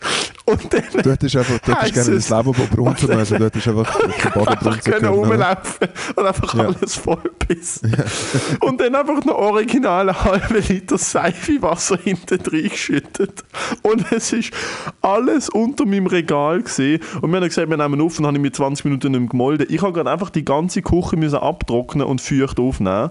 Und 0.46 0.72
dann 0.72 0.84
Du 1.02 1.12
hättest 1.12 1.36
einfach, 1.36 1.58
du 1.60 1.76
hättest 1.76 1.94
gerne 1.94 2.12
das 2.16 2.30
Leben 2.30 2.52
brunzen 2.76 3.16
müssen, 3.16 3.38
du 3.40 3.46
hättest 3.46 3.68
einfach 3.68 4.00
den 4.00 4.32
Boden 4.32 4.56
brunzen 4.60 4.94
können 4.94 5.06
rumlaufen 5.08 5.88
und 6.16 6.26
einfach 6.26 6.54
Ja. 6.54 6.66
alles 6.66 6.96
vollpissen. 6.96 7.96
Und 8.62 8.80
dann 8.80 8.94
einfach 8.96 9.26
noch 9.26 9.36
original 9.36 10.10
einen 10.10 10.24
halben 10.24 10.64
Liter 10.68 10.98
Seifewasser 11.00 11.98
hinten 11.98 12.38
drin 12.44 12.70
geschüttet. 12.70 13.44
Und 13.82 14.12
es 14.12 14.34
ist 14.34 14.52
alles 15.02 15.50
unter 15.50 15.86
meinem 15.86 16.06
Regal 16.08 16.62
gesehen. 16.62 17.02
Und 17.22 17.32
wir 17.32 17.38
haben 17.38 17.48
gesagt, 17.48 17.70
wir 17.70 17.78
nehmen 17.78 18.00
auf 18.02 18.20
und 18.20 18.28
habe 18.28 18.38
ich 18.38 18.42
mit 18.42 18.56
20 18.56 18.86
Minuten 18.86 19.12
nicht 19.12 19.20
mehr 19.22 19.30
gemolden. 19.30 19.68
Ich 19.70 19.82
habe 19.82 19.94
gerade 19.94 20.12
einfach 20.12 20.30
die 20.30 20.46
ganze 20.46 20.82
Küche 20.84 21.18
müssen 21.18 21.38
abtrocknen 21.40 22.06
und 22.06 22.22
feucht 22.22 22.60
aufnehmen. 22.60 23.10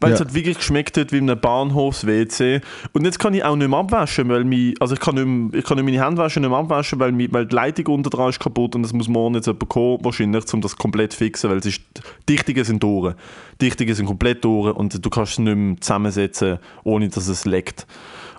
Weil 0.00 0.12
es 0.12 0.18
Ja. 0.18 0.24
halt 0.24 0.34
wirklich 0.34 0.56
geschmeckt 0.56 0.96
hat 0.96 1.12
wie 1.12 1.18
in 1.18 1.28
einem 1.30 1.40
Bahnhofs-WC. 1.40 2.60
Und 2.92 3.04
jetzt 3.04 3.18
kann 3.18 3.34
ich 3.34 3.44
auch 3.44 3.56
nicht 3.56 3.68
mehr 3.68 3.78
abwaschen, 3.78 4.28
weil 4.28 4.44
mich, 4.44 4.74
also 4.80 4.94
ich 4.94 5.00
kann, 5.00 5.14
nicht 5.14 5.26
mehr, 5.26 5.60
ich 5.60 5.64
kann 5.64 5.76
nicht 5.76 5.84
meine 5.84 6.04
Hände 6.04 6.22
waschen, 6.22 6.42
nicht 6.42 6.50
mehr 6.50 6.58
abwaschen, 6.58 6.98
weil, 7.00 7.12
mi, 7.12 7.28
weil 7.30 7.46
die 7.46 7.54
Leitung 7.54 7.86
unter 7.94 8.10
dran 8.10 8.28
ist 8.30 8.40
kaputt 8.40 8.74
und 8.74 8.84
es 8.84 8.92
muss 8.92 9.08
morgen 9.08 9.34
jetzt 9.34 9.46
jemand 9.46 9.68
kommen, 9.68 9.98
wahrscheinlich, 10.02 10.52
um 10.52 10.60
das 10.60 10.76
komplett 10.76 11.12
zu 11.12 11.18
fixen, 11.18 11.50
weil 11.50 11.58
es 11.58 11.66
ist, 11.66 11.82
Dichtungen 12.28 12.64
sind 12.64 12.82
durch. 12.82 13.14
Dichtungen 13.60 13.94
sind 13.94 14.06
komplett 14.06 14.44
durch 14.44 14.74
und 14.74 15.04
du 15.04 15.10
kannst 15.10 15.32
es 15.32 15.38
nicht 15.38 15.56
mehr 15.56 15.76
zusammensetzen, 15.80 16.58
ohne 16.84 17.08
dass 17.08 17.28
es 17.28 17.44
leckt. 17.44 17.86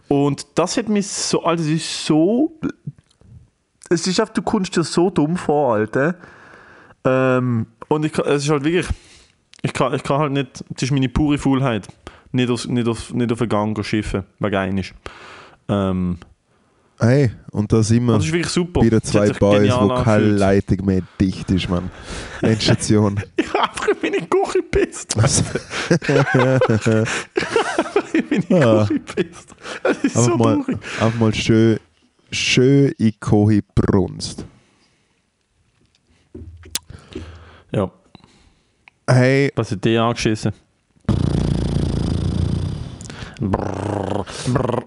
Und 0.07 0.47
das 0.55 0.77
hat 0.77 0.89
mich 0.89 1.07
so, 1.07 1.43
also 1.43 1.63
es 1.63 1.69
ist 1.69 2.05
so, 2.05 2.53
es 3.89 4.07
ist 4.07 4.19
einfach, 4.19 4.33
du 4.33 4.41
kommst 4.41 4.75
dir 4.75 4.83
so 4.83 5.09
dumm 5.09 5.37
vor, 5.37 5.75
Alter. 5.75 6.15
Ähm, 7.05 7.67
und 7.87 8.05
ich, 8.05 8.17
es 8.19 8.43
ist 8.43 8.49
halt 8.49 8.63
wirklich, 8.63 8.87
ich 9.61 9.73
kann, 9.73 9.93
ich 9.93 10.03
kann 10.03 10.19
halt 10.19 10.31
nicht, 10.31 10.63
das 10.69 10.83
ist 10.83 10.91
meine 10.91 11.09
pure 11.09 11.37
Faulheit, 11.37 11.87
nicht, 12.31 12.49
aus, 12.49 12.67
nicht, 12.67 12.87
auf, 12.87 13.13
nicht 13.13 13.31
auf 13.31 13.39
den 13.39 13.49
Gang 13.49 13.85
schiffen, 13.85 14.23
wegen 14.39 14.55
einisch. 14.55 14.93
Ähm, 15.67 16.17
Hey, 17.01 17.31
und 17.51 17.71
da 17.71 17.81
sind 17.81 18.03
wir 18.07 18.15
das 18.15 18.25
ist 18.25 18.33
wirklich 18.33 18.51
super. 18.51 18.81
bei 18.81 18.89
den 18.89 19.01
zwei 19.01 19.29
Boys, 19.29 19.71
wo 19.71 19.87
keine 19.87 19.99
angefühlt. 20.17 20.37
Leitung 20.39 20.85
mehr 20.85 21.01
dicht 21.21 21.49
ist, 21.49 21.69
Mann. 21.69 21.89
Endstation. 22.41 23.21
Ich 23.37 23.47
habe 23.53 23.69
einfach 23.69 23.87
in 23.87 23.97
meine 24.01 24.27
Küche 24.27 24.59
gepisst. 24.59 25.15
Ich 25.15 26.09
habe 26.25 27.05
in 28.13 28.43
meine 28.49 28.59
Ja. 28.61 28.85
Küche 28.85 28.99
gepisst. 28.99 29.55
Das 29.81 29.97
ist 30.03 30.17
Einfach 30.17 30.29
so 30.31 30.37
mal, 30.37 30.55
traurig. 30.57 30.77
einfach 30.99 31.19
mal 31.19 31.33
schön, 31.33 31.79
schön 32.33 32.87
in 32.97 33.05
die 33.05 33.13
Küche 33.17 33.61
brunst. 33.75 34.45
Ja, 37.71 37.89
Hey, 39.11 39.51
was 39.55 39.71
hat 39.71 39.83
dir 39.83 40.03
angeschissen? 40.03 40.51
Brrr, 43.41 44.23
brrr. 44.53 44.83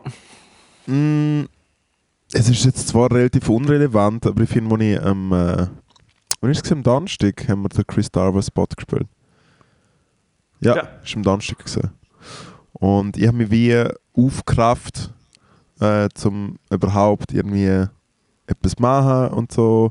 Mm, 0.87 1.47
es 2.33 2.49
ist 2.49 2.64
jetzt 2.64 2.87
zwar 2.87 3.11
relativ 3.11 3.49
unrelevant, 3.49 4.25
aber 4.27 4.43
ich 4.45 4.49
finde, 4.49 4.70
wo 4.70 4.77
ich 4.77 5.01
am, 5.03 5.33
äh, 5.33 5.66
wann 6.41 6.51
ist 6.53 6.64
es 6.64 6.70
am 6.70 6.85
Donnerstag, 6.85 7.49
haben 7.49 7.62
wir 7.62 7.68
den 7.70 7.85
Chris 7.85 8.12
Darver 8.12 8.43
Spot 8.43 8.66
gespielt. 8.77 9.09
Ja, 10.61 10.77
Ja. 10.77 10.83
ist 11.03 11.16
am 11.16 11.25
Donnerstag 11.25 11.59
gewesen. 11.59 11.91
Und 12.75 13.16
ich 13.16 13.27
habe 13.27 13.37
mich 13.39 13.51
wie 13.51 13.85
aufgerafft, 14.16 15.11
äh, 15.81 16.09
zum 16.14 16.59
überhaupt 16.70 17.33
irgendwie 17.33 17.87
etwas 18.47 18.79
machen 18.79 19.35
und 19.35 19.51
so, 19.51 19.91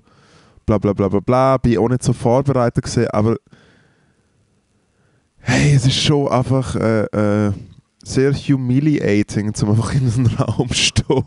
bla 0.66 0.78
bla 0.78 0.94
bla 0.94 1.10
bla 1.10 1.20
bla. 1.20 1.58
Bin 1.58 1.78
auch 1.80 1.90
nicht 1.90 2.04
so 2.04 2.14
vorbereitet 2.14 2.86
gewesen, 2.86 3.10
aber 3.10 3.36
hey, 5.42 5.76
es 5.76 5.86
ist 5.86 6.02
schon 6.02 6.28
einfach 6.28 6.76
äh, 6.76 7.04
äh, 7.48 7.52
sehr 8.04 8.34
humiliating, 8.34 9.54
zum 9.54 9.70
einfach 9.72 9.94
in 9.94 10.12
einem 10.12 10.28
Raum 10.28 10.70
stehen 10.74 11.24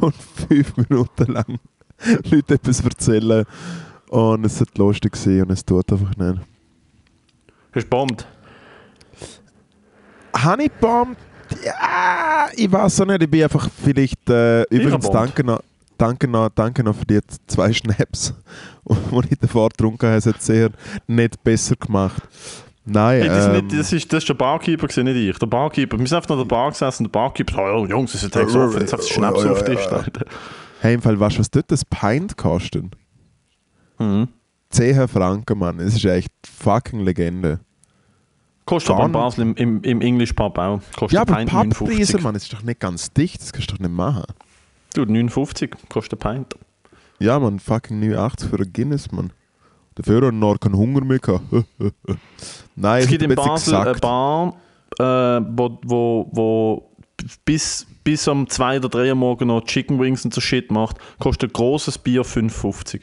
und 0.00 0.14
fünf 0.14 0.76
Minuten 0.76 1.32
lang 1.32 1.58
Leute 2.30 2.54
etwas 2.54 2.80
erzählen. 2.80 3.44
Und 4.10 4.44
es 4.44 4.60
hat 4.60 4.76
lustig 4.76 5.12
gewesen 5.12 5.42
und 5.42 5.50
es 5.52 5.64
tut 5.64 5.90
einfach 5.90 6.14
nicht. 6.16 6.40
Hast 7.74 7.84
du 7.84 7.88
bombt? 7.88 8.26
Honeybomb, 10.44 11.16
ja, 11.64 12.48
ich 12.54 12.70
weiß 12.70 13.00
auch 13.00 13.06
nicht, 13.06 13.22
ich 13.22 13.30
bin 13.30 13.42
einfach 13.42 13.68
vielleicht, 13.70 14.28
äh, 14.28 14.62
übrigens 14.64 15.08
danke 15.10 15.44
noch, 15.44 15.62
danke 15.96 16.26
noch, 16.26 16.48
danke 16.50 16.82
noch 16.82 16.96
für 16.96 17.04
die 17.04 17.20
zwei 17.46 17.72
Schnaps, 17.72 18.34
die 18.88 19.32
ich 19.32 19.38
davor 19.38 19.68
getrunken 19.68 20.06
habe, 20.06 20.16
es 20.16 20.26
hat 20.26 20.42
sehr 20.42 20.70
nicht 21.06 21.42
besser 21.44 21.76
gemacht. 21.76 22.22
Nein, 22.84 23.20
Hey, 23.20 23.28
das, 23.28 23.38
ist 23.38 23.46
ähm, 23.46 23.52
nicht, 23.52 23.78
das, 23.78 23.92
ist, 23.92 24.12
das 24.12 24.18
ist 24.18 24.28
der 24.28 24.34
Barkeeper, 24.34 24.88
gewesen, 24.88 25.04
nicht 25.04 25.16
ich. 25.16 25.38
Der 25.38 25.46
Barkeeper. 25.46 25.98
Wir 25.98 26.06
sind 26.06 26.16
einfach 26.16 26.30
noch 26.30 26.38
der 26.38 26.44
Bar 26.44 26.70
gesessen 26.70 27.06
und 27.06 27.14
der 27.14 27.20
Barkeeper 27.20 27.54
sagt, 27.54 27.74
oh, 27.74 27.86
Jungs, 27.86 28.14
es 28.14 28.24
ist 28.24 28.34
jetzt 28.34 28.56
offen, 28.56 28.80
jetzt 28.80 28.92
hat 28.92 29.04
Schnaps 29.04 29.44
auf 29.44 29.62
den 29.62 29.76
Tisch. 29.76 29.86
Alter. 29.86 30.24
hey, 30.80 30.94
im 30.94 31.02
Fall, 31.02 31.18
weißt 31.18 31.36
du, 31.36 31.40
was 31.40 31.50
dort 31.50 31.70
das 31.70 31.84
Pint 31.84 32.36
kostet? 32.36 32.86
Mhm. 33.98 34.28
10 34.70 35.06
Franken, 35.06 35.58
Mann. 35.58 35.78
Es 35.78 35.94
ist 35.94 36.04
echt 36.04 36.32
fucking 36.44 37.00
Legende. 37.00 37.60
Kostet 38.64 38.94
aber 38.94 39.06
in 39.06 39.12
Basel 39.12 39.42
im, 39.42 39.54
im, 39.56 39.82
im 39.82 40.00
English 40.00 40.32
Pub 40.32 40.56
auch. 40.58 40.80
Kostet 40.96 41.12
Ja, 41.12 41.22
aber 41.22 41.44
59. 41.44 42.22
Mann, 42.22 42.34
es 42.34 42.44
ist 42.44 42.52
doch 42.52 42.62
nicht 42.62 42.80
ganz 42.80 43.12
dicht, 43.12 43.40
das 43.40 43.52
kannst 43.52 43.70
du 43.70 43.74
doch 43.74 43.80
nicht 43.80 43.92
machen. 43.92 44.24
Du, 44.94 45.04
59 45.04 45.70
kostet 45.88 46.24
ein 46.24 46.36
Pint. 46.36 46.56
Ja, 47.18 47.38
man, 47.38 47.58
fucking 47.58 48.00
89 48.00 48.50
für 48.50 48.56
ein 48.56 48.72
Guinness, 48.72 49.12
Mann. 49.12 49.32
Dafür 49.94 50.16
hat 50.16 50.22
er 50.24 50.32
noch 50.32 50.58
keinen 50.58 50.76
Hunger 50.76 51.04
mehr 51.04 51.18
gehabt. 51.18 51.44
Nein, 52.76 53.02
Es 53.02 53.08
gibt 53.08 53.22
in 53.22 53.30
ein 53.30 53.36
Basel 53.36 53.74
eine. 53.74 53.94
Bar, 53.94 54.54
äh, 54.98 55.02
wo, 55.04 55.78
wo, 55.84 56.28
wo 56.32 56.90
bis, 57.44 57.86
bis 58.04 58.26
um 58.28 58.48
2 58.48 58.78
oder 58.78 58.88
3 58.88 59.10
Uhr 59.10 59.14
morgen 59.14 59.48
noch 59.48 59.62
Chicken 59.64 60.00
Wings 60.00 60.24
und 60.24 60.32
so 60.34 60.40
Shit 60.40 60.70
macht, 60.70 60.96
kostet 61.18 61.50
ein 61.50 61.52
grosses 61.52 61.98
Bier 61.98 62.22
5,50. 62.24 63.02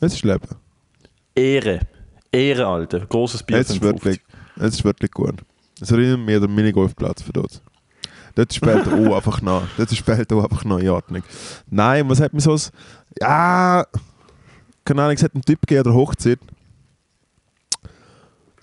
Es 0.00 0.12
ist 0.14 0.24
Leben. 0.24 0.48
Ehre. 1.34 1.80
Ehre, 2.32 2.66
Alter. 2.66 3.00
Grosses 3.06 3.42
Bier 3.42 3.58
Es 3.58 3.70
ist 3.70 3.76
5,50. 3.82 3.82
wirklich, 3.82 4.20
es 4.56 4.74
ist 4.74 4.84
wirklich 4.84 5.10
gut. 5.10 5.36
Es 5.80 5.90
erinnert 5.90 6.20
mich 6.20 6.34
an 6.36 6.42
den 6.42 6.54
Minigolfplatz 6.54 7.22
für 7.22 7.32
dort. 7.32 7.60
Dort 8.34 8.52
spielt 8.52 8.86
auch 8.86 8.92
einfach 9.16 9.40
noch. 9.40 9.62
Dort 9.78 9.90
spielt 9.94 10.30
auch 10.32 10.42
einfach 10.44 10.64
noch 10.64 10.78
in 10.78 10.90
Ordnung. 10.90 11.22
Nein, 11.70 12.08
was 12.08 12.20
hat 12.20 12.34
mir 12.34 12.40
so... 12.40 12.52
ein- 12.52 12.60
Ja... 13.20 13.86
Keine 14.86 15.02
Ahnung, 15.02 15.16
es 15.16 15.22
hat 15.22 15.34
einen 15.34 15.42
Typ 15.42 15.60
gegeben 15.66 15.82
der 15.82 15.94
Hochzeit, 15.94 16.38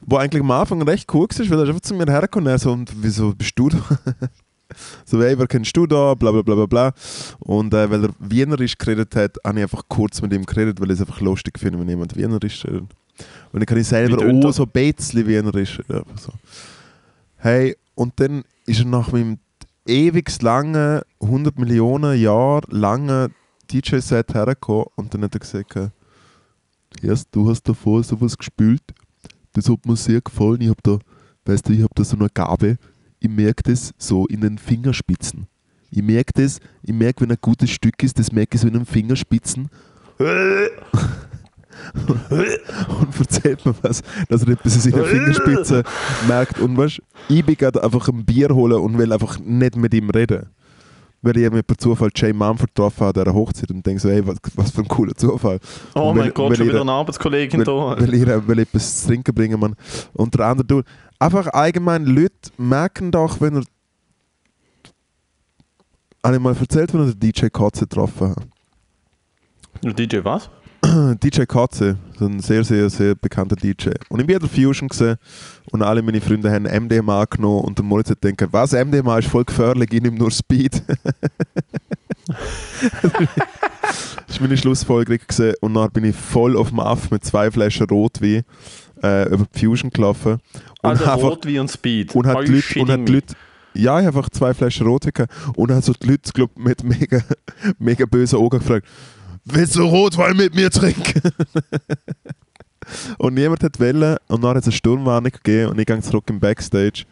wo 0.06 0.16
eigentlich 0.16 0.42
am 0.42 0.52
Anfang 0.52 0.82
recht 0.82 1.14
cool 1.14 1.28
war, 1.28 1.50
weil 1.50 1.58
er 1.60 1.64
ist 1.64 1.70
einfach 1.70 1.82
zu 1.82 1.94
mir 1.94 2.06
hergekommen 2.06 2.48
und 2.48 2.54
er 2.54 2.60
so, 2.60 2.72
und 2.72 2.92
wieso 2.96 3.36
bist 3.36 3.60
du 3.60 3.68
da? 3.68 3.78
so, 5.06 5.22
hey, 5.22 5.38
wer 5.38 5.48
kennst 5.48 5.76
du 5.76 5.86
da? 5.86 6.14
Bla 6.14 6.32
bla 6.32 6.42
bla 6.42 6.56
bla 6.56 6.66
bla. 6.66 6.94
Und 7.40 7.74
äh, 7.74 7.92
weil 7.92 8.06
er 8.06 8.10
Wienerisch 8.20 8.78
geredet 8.78 9.14
hat, 9.18 9.38
habe 9.46 9.60
ich 9.60 9.64
einfach 9.64 9.84
kurz 9.90 10.22
mit 10.22 10.32
ihm 10.32 10.46
geredet, 10.46 10.80
weil 10.80 10.92
ich 10.92 10.96
es 10.96 11.02
einfach 11.02 11.20
lustig 11.20 11.60
finde, 11.60 11.80
wenn 11.80 11.90
jemand 11.90 12.16
Wienerisch 12.16 12.64
redet. 12.66 12.84
Und 13.52 13.60
dann 13.60 13.66
kann 13.66 13.78
ich 13.78 13.88
selber 13.88 14.18
auch 14.18 14.54
so 14.54 14.64
ein 14.64 14.70
bisschen 14.70 15.28
Wienerisch 15.28 15.80
reden. 15.90 16.06
So. 16.16 16.32
Hey, 17.36 17.76
und 17.96 18.14
dann 18.22 18.46
ist 18.66 18.80
er 18.80 18.86
nach 18.86 19.12
meinem 19.12 19.40
ewig 19.86 20.42
langen, 20.42 21.02
100 21.22 21.60
Millionen 21.60 22.18
Jahre 22.18 22.62
langen 22.70 23.36
DJ-Set 23.72 24.34
hergekommen 24.34 24.86
und 24.96 25.14
dann 25.14 25.24
hat 25.24 25.36
er 25.36 25.40
gesagt, 25.40 25.92
Erst, 27.02 27.30
du 27.32 27.50
hast 27.50 27.64
davor 27.64 28.04
sowas 28.04 28.38
gespielt, 28.38 28.82
das 29.54 29.70
hat 29.70 29.86
mir 29.86 29.96
sehr 29.96 30.22
gefallen. 30.22 30.62
Ich 30.62 30.70
habe 30.70 30.82
da, 30.84 31.00
weißt 31.46 31.68
du, 31.68 31.74
ich 31.74 31.82
habe 31.82 31.94
da 31.96 32.04
so 32.04 32.18
eine 32.18 32.30
Gabe. 32.30 32.78
Ich 33.20 33.30
merke 33.30 33.64
das 33.64 33.94
so 33.98 34.26
in 34.28 34.42
den 34.42 34.58
Fingerspitzen. 34.58 35.48
Ich 35.92 36.02
merke 36.02 36.34
das, 36.34 36.60
ich 36.82 36.94
merke, 36.94 37.22
wenn 37.22 37.32
ein 37.32 37.38
gutes 37.40 37.70
Stück 37.70 38.02
ist, 38.02 38.18
das 38.18 38.32
merke 38.32 38.56
ich 38.56 38.62
so 38.62 38.68
in 38.68 38.74
den 38.74 38.86
Fingerspitzen. 38.86 39.70
und 41.94 43.20
erzählt 43.20 43.66
mir 43.66 43.76
was, 43.82 44.02
dass 44.30 44.44
er 44.44 44.50
etwas 44.50 44.86
in 44.86 44.92
der 44.92 45.06
Fingerspitze 45.06 45.84
merkt. 46.28 46.60
Und 46.60 46.78
weißt, 46.78 47.02
ich 47.30 47.46
bin 47.46 47.56
gerade 47.56 47.84
einfach 47.84 48.08
ein 48.10 48.26
Bier 48.26 48.50
holen 48.50 48.80
und 48.80 48.98
will 48.98 49.12
einfach 49.12 49.40
nicht 49.40 49.76
mit 49.76 49.94
ihm 49.94 50.10
reden. 50.10 50.48
Weil 51.26 51.38
ich 51.38 51.50
mir 51.50 51.64
per 51.64 51.78
Zufall 51.78 52.10
Jay 52.14 52.34
Mumford 52.34 52.76
getroffen 52.76 53.06
habe 53.08 53.22
an 53.22 53.24
dieser 53.26 53.36
Hochzeit 53.36 53.72
und 53.72 53.84
denke 53.86 54.02
so, 54.02 54.10
hey, 54.10 54.28
was, 54.28 54.36
was 54.56 54.72
für 54.72 54.82
ein 54.82 54.88
cooler 54.90 55.16
Zufall. 55.16 55.58
Oh 55.96 56.10
Und 56.10 56.18
mein 56.18 56.26
weil- 56.26 56.32
Gott, 56.34 56.50
weil 56.50 56.58
schon 56.58 56.68
wieder 56.68 56.82
eine 56.82 56.92
Arbeitskollegin 56.92 57.66
weil, 57.66 57.66
da. 57.66 58.28
weil, 58.28 58.48
weil 58.48 58.60
etwas 58.60 59.02
zu 59.02 59.08
trinken 59.08 59.34
bringen, 59.34 59.60
man. 59.60 59.76
Und 60.14 60.36
der 60.36 60.46
andere 60.48 60.68
tut. 60.68 60.86
Einfach 61.20 61.48
allgemein, 61.48 62.06
Leute 62.06 62.34
merken 62.58 63.10
doch, 63.12 63.40
wenn 63.40 63.56
er. 63.56 63.64
Habe 66.26 66.36
ich 66.36 66.42
mal 66.42 66.56
erzählt, 66.56 66.94
wenn 66.94 67.02
er 67.08 67.14
den 67.14 67.20
DJ 67.32 67.48
Katze 67.48 67.82
getroffen 67.88 68.30
hat. 68.32 68.38
Der 69.84 69.94
DJ 69.94 70.18
was? 70.24 70.50
DJ 71.24 71.44
Katze, 71.46 71.98
so 72.18 72.26
ein 72.26 72.40
sehr, 72.40 72.64
sehr, 72.64 72.90
sehr 72.90 73.16
bekannter 73.16 73.56
DJ. 73.56 73.90
Und 74.10 74.20
ich 74.20 74.28
bin 74.28 74.36
an 74.36 74.42
der 74.42 74.50
Fusion 74.50 74.88
gesehen 74.90 75.18
und 75.72 75.82
alle 75.82 76.02
meine 76.02 76.22
Freunde 76.22 76.52
haben 76.52 76.64
MDMA 76.64 77.26
genommen 77.26 77.62
und 77.62 77.78
der 77.78 77.86
Moritz 77.86 78.10
hat 78.10 78.22
gedacht, 78.22 78.50
was, 78.52 78.74
MDMA 78.74 79.20
ist 79.20 79.28
voll 79.30 79.46
gefährlich, 79.46 79.92
ich 79.92 80.02
nehme 80.02 80.18
nur 80.18 80.32
Speed. 80.32 80.82
das 84.28 84.40
war 84.40 84.42
meine 84.42 84.58
Schlussfolgerung 84.58 85.20
gewesen. 85.28 85.54
und 85.62 85.74
dann 85.74 85.92
bin 85.92 86.06
ich 86.06 86.16
voll 86.16 86.58
auf 86.58 86.70
dem 86.70 86.80
Aff 86.80 87.12
mit 87.12 87.24
zwei 87.24 87.50
Flaschen 87.52 87.88
Rotwein 87.88 88.44
äh, 89.02 89.30
über 89.30 89.46
die 89.54 89.60
Fusion 89.66 89.90
gelaufen. 89.90 90.34
Und 90.34 90.42
Also 90.82 91.04
einfach- 91.06 91.18
Rot 91.24 91.46
wie 91.46 91.60
und 91.60 91.72
Speed. 91.72 92.14
und 92.16 92.26
Are 92.28 92.40
hat 92.40 92.48
you 92.48 92.54
die 92.56 92.80
Leute, 92.80 92.80
und 92.82 92.92
hat 92.92 93.08
die? 93.08 93.14
Leute 93.14 93.36
ja, 93.76 94.00
ich 94.00 94.06
habe 94.06 94.18
einfach 94.18 94.30
zwei 94.30 94.54
Flaschen 94.54 94.86
Rotwein 94.86 95.28
und 95.56 95.72
hat 95.72 95.84
so 95.84 95.94
die 95.94 96.08
Leute 96.08 96.32
glaub, 96.32 96.58
mit 96.60 96.84
mega, 96.84 97.22
mega 97.80 98.06
bösen 98.06 98.38
Augen 98.38 98.60
gefragt, 98.60 98.86
willst 99.46 99.76
du 99.76 99.84
Rotwein 99.84 100.38
mit 100.38 100.56
mir 100.56 100.70
trinken? 100.70 101.22
und 103.18 103.34
niemand 103.34 103.64
hat 103.64 103.80
wollen 103.80 104.18
und 104.28 104.44
dann 104.44 104.52
hat 104.52 104.58
es 104.58 104.66
eine 104.66 104.74
Sturmwarnung 104.74 105.32
gegeben 105.32 105.72
und 105.72 105.80
ich 105.80 105.86
gehe 105.86 106.00
zurück 106.02 106.26
im 106.30 106.40
Backstage 106.40 107.06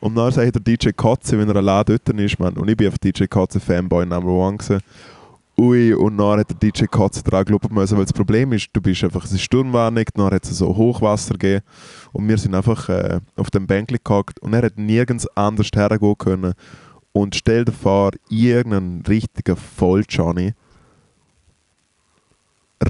und 0.00 0.14
dann 0.14 0.30
sagt 0.30 0.54
der 0.54 0.62
DJ 0.62 0.90
Katze, 0.90 1.38
wenn 1.38 1.48
er 1.48 1.56
allein 1.56 1.84
dort 1.86 2.08
ist, 2.08 2.38
man, 2.38 2.54
und 2.54 2.68
ich 2.68 2.76
bin 2.76 2.86
einfach 2.86 2.98
DJ 2.98 3.24
Katze 3.24 3.60
Fanboy 3.60 4.06
Number 4.06 4.30
One 4.30 4.56
gewesen. 4.56 4.80
Ui, 5.58 5.92
und 5.92 6.18
dann 6.18 6.38
hat 6.38 6.50
der 6.50 6.70
DJ 6.70 6.84
Katze 6.84 7.20
dran 7.24 7.44
geglaubt 7.44 7.72
müssen, 7.72 7.96
weil 7.98 8.04
das 8.04 8.12
Problem 8.12 8.52
ist, 8.52 8.68
du 8.72 8.80
bist 8.80 9.02
einfach, 9.02 9.24
es 9.24 9.32
ist 9.32 9.42
Sturmwarnung, 9.42 10.04
dann 10.14 10.30
hat 10.30 10.44
es 10.44 10.56
so 10.56 10.76
Hochwasser 10.76 11.32
gegeben 11.32 11.64
und 12.12 12.28
wir 12.28 12.38
sind 12.38 12.54
einfach 12.54 12.88
äh, 12.88 13.20
auf 13.34 13.50
dem 13.50 13.66
Bänkli 13.66 13.98
gehockt 14.02 14.38
und 14.38 14.54
er 14.54 14.62
hat 14.62 14.78
nirgends 14.78 15.26
anders 15.36 15.70
hergehen 15.74 16.16
können. 16.16 16.54
Und 17.10 17.34
stell 17.34 17.64
dir 17.64 17.72
vor, 17.72 18.12
irgendein 18.28 19.02
richtiger 19.08 19.56
Voll-Johnny 19.56 20.52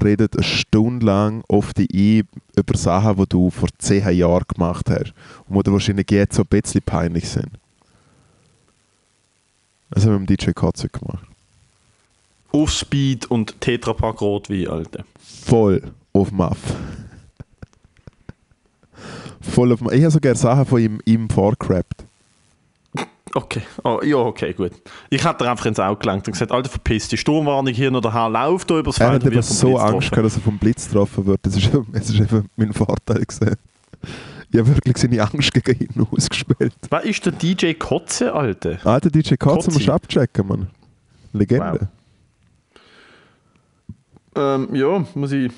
redet 0.03 0.35
eine 0.35 0.43
Stunde 0.43 1.05
lang 1.05 1.43
auf 1.47 1.73
die 1.73 2.21
ein 2.21 2.27
über 2.55 2.77
Sachen, 2.77 3.17
die 3.17 3.25
du 3.27 3.49
vor 3.49 3.69
zehn 3.77 4.09
Jahren 4.15 4.45
gemacht 4.47 4.89
hast 4.89 5.13
und 5.47 5.57
die 5.57 5.63
dir 5.63 5.73
wahrscheinlich 5.73 6.11
jetzt 6.11 6.35
so 6.35 6.43
ein 6.43 6.47
bisschen 6.47 6.81
peinlich 6.81 7.27
sind. 7.27 7.49
Das 9.91 10.05
haben 10.05 10.13
wir 10.13 10.19
mit 10.19 10.29
dem 10.29 10.37
DJ 10.37 10.51
Katze 10.51 10.89
gemacht. 10.89 11.25
Auf 12.51 12.71
Speed 12.71 13.25
und 13.27 13.59
Tetrapack 13.61 14.21
Rotwein, 14.21 14.67
Alter. 14.67 15.03
Voll 15.19 15.81
auf 16.13 16.31
Muff. 16.31 16.57
Voll 19.41 19.71
auf 19.71 19.81
Muff. 19.81 19.93
Ich 19.93 20.01
habe 20.01 20.11
sogar 20.11 20.35
Sachen 20.35 20.65
von 20.65 20.79
ihm, 20.81 21.01
ihm 21.05 21.29
vorgerappt. 21.29 22.05
Okay, 23.33 23.61
oh, 23.83 23.99
ja, 24.03 24.17
okay, 24.17 24.53
gut. 24.53 24.71
Ich 25.09 25.23
hätte 25.23 25.49
einfach 25.49 25.65
ins 25.65 25.79
Auge 25.79 25.99
gelangt 25.99 26.27
und 26.27 26.33
gesagt, 26.33 26.51
Alter, 26.51 26.69
verpiss 26.69 27.07
dich, 27.07 27.19
Sturmwarnung 27.19 27.73
hier 27.73 27.91
noch 27.91 28.01
der 28.01 28.13
Herr 28.13 28.29
läuft 28.29 28.71
da 28.71 28.79
übers 28.79 28.97
Er 28.97 29.09
Feld 29.09 29.23
hat 29.23 29.33
einfach 29.33 29.47
vom 29.47 29.55
so 29.55 29.67
Blitz 29.67 29.81
Angst 29.81 30.11
gehabt, 30.11 30.25
dass 30.25 30.35
er 30.35 30.41
vom 30.41 30.57
Blitz 30.57 30.87
getroffen 30.87 31.25
wird. 31.25 31.39
Das 31.43 31.55
ist, 31.55 31.69
das 31.91 32.09
ist 32.09 32.19
eben 32.19 32.49
mein 32.55 32.73
Vorteil 32.73 33.23
gesehen. 33.25 33.55
Ich 34.51 34.59
habe 34.59 34.67
wirklich 34.75 34.97
seine 34.97 35.21
Angst 35.21 35.53
gegen 35.53 35.79
ihn 35.79 36.07
ausgespielt. 36.11 36.73
Wer 36.89 37.03
ist 37.03 37.23
der 37.25 37.33
DJ 37.33 37.73
Kotze, 37.73 38.33
Alter? 38.33 38.79
Alter 38.83 39.11
DJ 39.11 39.35
Katze 39.35 39.37
Kotzi. 39.37 39.71
musst 39.71 39.87
du 39.87 39.91
abchecken, 39.91 40.47
Mann. 40.47 40.67
Legende. 41.33 41.87
Ähm, 44.35 44.69
ja, 44.73 45.05
muss 45.13 45.31
ich, 45.31 45.51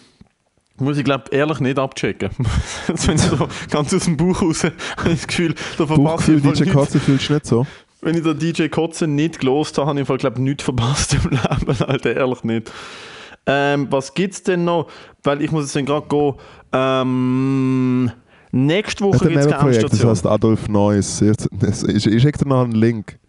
muss 0.78 0.98
ich 0.98 1.04
glaube 1.04 1.26
ehrlich 1.32 1.60
nicht 1.60 1.78
abchecken. 1.78 2.30
Wenn 2.88 3.16
ich 3.16 3.22
so 3.22 3.48
ganz 3.70 3.94
aus 3.94 4.06
dem 4.06 4.18
Bauch 4.18 4.42
raus 4.42 4.64
habe 4.64 4.74
ich 5.06 5.22
das 5.22 5.28
Gefühl, 5.28 5.56
da 5.78 5.86
Bauchgefühl 5.86 6.38
ich 6.46 6.60
DJ. 6.60 6.70
Katze 6.72 7.00
fühlst 7.00 7.30
du 7.30 7.34
nicht 7.34 7.46
so? 7.46 7.68
Wenn 8.02 8.16
ich 8.16 8.24
den 8.24 8.40
DJ 8.40 8.68
Kotze 8.68 9.08
nicht 9.08 9.40
gelost 9.40 9.78
habe, 9.78 9.90
habe 9.90 10.02
ich 10.02 10.08
glaube 10.08 10.38
ich 10.38 10.42
nichts 10.44 10.64
verpasst 10.64 11.14
im 11.14 11.30
Leben, 11.30 11.84
Alter, 11.84 12.16
ehrlich 12.16 12.44
nicht. 12.44 12.72
Ähm, 13.46 13.88
was 13.90 14.14
gibt's 14.14 14.44
denn 14.44 14.66
noch? 14.66 14.88
Weil 15.24 15.42
ich 15.42 15.52
muss 15.52 15.64
jetzt 15.66 15.76
dann 15.76 15.86
gerade 15.86 16.08
gehen. 16.08 16.34
Ähm, 16.74 18.12
nächste 18.52 19.04
Woche 19.04 19.28
gibt 19.28 19.38
es 19.38 19.48
keine 19.48 19.64
Nebenprojekt, 19.64 19.94
das 19.94 20.06
heißt 20.06 20.28
Adolf 20.28 20.68
Neuss. 20.68 21.22
Ich, 21.22 22.04
schicke 22.04 22.40
dir 22.40 22.48
noch 22.48 22.64
einen 22.64 22.74
Link. 22.74 23.20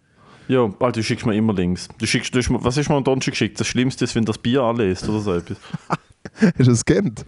Ja, 0.47 0.63
Alter, 0.63 0.91
du 0.91 1.03
schickst 1.03 1.25
mir 1.25 1.35
immer 1.35 1.53
Links. 1.53 1.87
Du 1.97 2.05
schickst, 2.05 2.33
du 2.33 2.39
hast 2.39 2.49
mir, 2.49 2.63
was 2.63 2.77
ist 2.77 2.89
mir 2.89 2.95
am 2.95 3.03
Donnerstag 3.03 3.31
geschickt? 3.31 3.59
Das 3.59 3.67
Schlimmste 3.67 4.03
ist, 4.05 4.15
wenn 4.15 4.25
das 4.25 4.37
Bier 4.37 4.61
alle 4.61 4.89
ist 4.89 5.07
oder 5.07 5.19
so 5.19 5.33
etwas. 5.33 5.57
Hast 6.57 6.67
du 6.67 6.71
es 6.71 6.85
kennt? 6.85 7.25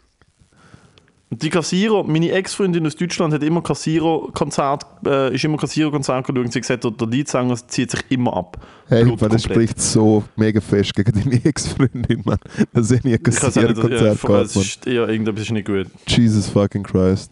Die 1.31 1.49
Kassierer, 1.49 2.03
meine 2.03 2.31
Ex-Freundin 2.31 2.85
aus 2.85 2.95
Deutschland 2.95 3.33
hat 3.33 3.43
immer 3.43 3.61
Kassierer-Konzert, 3.61 4.85
äh, 5.05 5.33
ist 5.33 5.43
immer 5.43 5.57
Kassierer-Konzert 5.57 6.25
geschaut 6.25 6.37
und 6.37 6.53
sie 6.53 6.59
hat 6.59 6.81
gesagt, 6.81 7.01
der, 7.01 7.07
Leadsänger 7.07 7.55
zieht 7.67 7.91
sich 7.91 8.01
immer 8.09 8.37
ab. 8.37 8.65
Hey, 8.87 9.03
Blut 9.03 9.21
weil 9.21 9.29
das 9.29 9.43
spricht 9.43 9.81
so 9.81 10.23
mega 10.35 10.61
fest 10.61 10.93
gegen 10.93 11.11
deine 11.11 11.43
Ex-Freundin, 11.43 12.21
Mann. 12.23 12.37
Das 12.73 12.91
ist 12.91 13.03
nie 13.03 13.15
ein 13.15 13.19
Ich 13.27 13.41
nicht, 13.41 13.57
ja, 13.57 14.13
gehabt, 14.13 14.55
ist, 14.55 14.85
ja, 14.85 15.07
irgendetwas 15.07 15.41
ist 15.41 15.51
nicht 15.51 15.65
gut. 15.65 15.87
Jesus 16.07 16.47
fucking 16.47 16.83
Christ. 16.83 17.31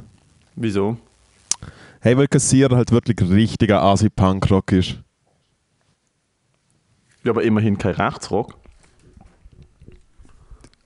Wieso? 0.56 0.98
Hey, 2.02 2.18
weil 2.18 2.28
Kassierer 2.28 2.76
halt 2.76 2.92
wirklich 2.92 3.18
richtiger 3.30 3.82
Asi-Punkrock 3.84 4.72
ist. 4.72 4.98
Ja, 7.24 7.32
aber 7.32 7.44
immerhin 7.44 7.78
kein 7.78 7.94
Rechtsrock. 7.94 8.56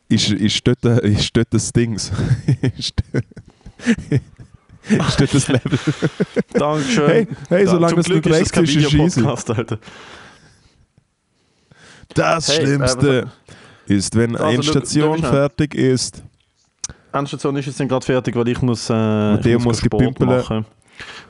Ist, 0.10 0.30
ist, 0.32 0.66
dort, 0.68 0.84
ist 0.86 1.36
dort 1.36 1.48
das 1.54 1.72
Dings. 1.74 2.12
ist, 2.78 2.94
dort, 5.20 5.34
das 5.34 5.48
Level? 5.50 5.80
Dankeschön. 6.54 7.08
Hey, 7.08 7.28
hey, 7.50 7.66
Ja, 7.66 7.72
solange 7.72 7.96
das 7.96 8.06
Glück 8.06 8.26
nicht 8.26 8.34
rechts 8.36 8.52
ist, 8.58 8.76
ist 8.76 8.94
easy. 8.94 8.94
Videopodcast, 9.22 9.50
Alter. 9.52 9.80
Das 12.14 12.48
Hey, 12.48 12.58
äh, 12.58 12.66
Schlimmste 12.66 13.32
ist, 13.88 14.16
wenn 14.16 14.36
Also, 14.36 14.46
eine 14.48 14.64
Station 14.64 15.18
schnell. 15.18 15.32
fertig 15.32 15.76
ist. 15.76 16.24
Endstation 17.12 17.56
ist 17.58 17.66
jetzt 17.66 17.78
gerade 17.78 18.06
fertig, 18.06 18.36
weil 18.36 18.48
ich 18.48 18.62
muss, 18.62 18.90
äh, 18.90 18.94
Matteo 18.94 19.60
muss 19.60 19.80
Sport 19.80 20.16
gepümpeln. 20.16 20.66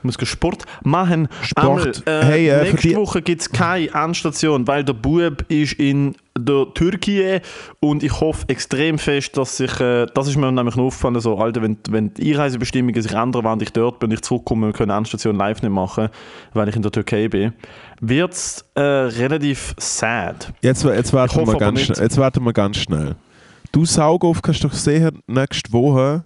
Muss 0.03 0.15
Sport 0.21 0.65
machen. 0.83 1.27
Sport. 1.41 2.03
Einmal, 2.05 2.23
äh, 2.23 2.25
Hey, 2.25 2.49
äh, 2.49 2.63
nächste 2.71 2.95
Woche 2.95 3.21
gibt 3.21 3.41
es 3.41 3.51
keine 3.51 3.89
Endstation, 3.93 4.67
weil 4.67 4.83
der 4.83 4.93
Bub 4.93 5.45
ist 5.49 5.73
in 5.73 6.15
der 6.37 6.67
Türkei 6.73 7.41
und 7.79 8.03
ich 8.03 8.19
hoffe 8.19 8.47
extrem 8.47 8.99
fest, 8.99 9.35
dass 9.37 9.57
sich, 9.57 9.79
äh, 9.79 10.05
das 10.13 10.27
ist 10.27 10.37
mir 10.37 10.51
nämlich 10.51 10.75
noch 10.75 10.85
aufgefallen, 10.85 11.19
so, 11.19 11.37
Alter, 11.37 11.61
wenn, 11.61 11.77
wenn 11.89 12.13
die 12.13 12.31
Einreisebestimmungen 12.31 13.01
sich 13.01 13.13
ändern, 13.13 13.43
während 13.43 13.61
ich 13.61 13.71
dort 13.71 13.99
bin 13.99 14.11
ich 14.11 14.21
zurückkomme 14.21 14.67
wir 14.67 14.73
können 14.73 14.91
Endstation 14.91 15.35
live 15.35 15.61
nicht 15.61 15.71
machen, 15.71 16.09
weil 16.53 16.69
ich 16.69 16.75
in 16.75 16.81
der 16.81 16.91
Türkei 16.91 17.27
bin, 17.27 17.53
wird 18.01 18.33
es 18.33 18.65
äh, 18.75 18.81
relativ 18.81 19.73
sad. 19.77 20.53
Jetzt, 20.61 20.83
jetzt, 20.83 21.13
warten 21.13 21.35
hoffe 21.35 21.53
wir 21.53 21.59
ganz 21.59 21.81
schnell, 21.81 21.99
jetzt 21.99 22.17
warten 22.17 22.43
wir 22.43 22.53
ganz 22.53 22.77
schnell. 22.77 23.15
Du 23.71 23.85
Saugoff 23.85 24.41
kannst 24.41 24.63
doch 24.63 24.73
sicher 24.73 25.11
nächste 25.27 25.71
Woche 25.73 26.23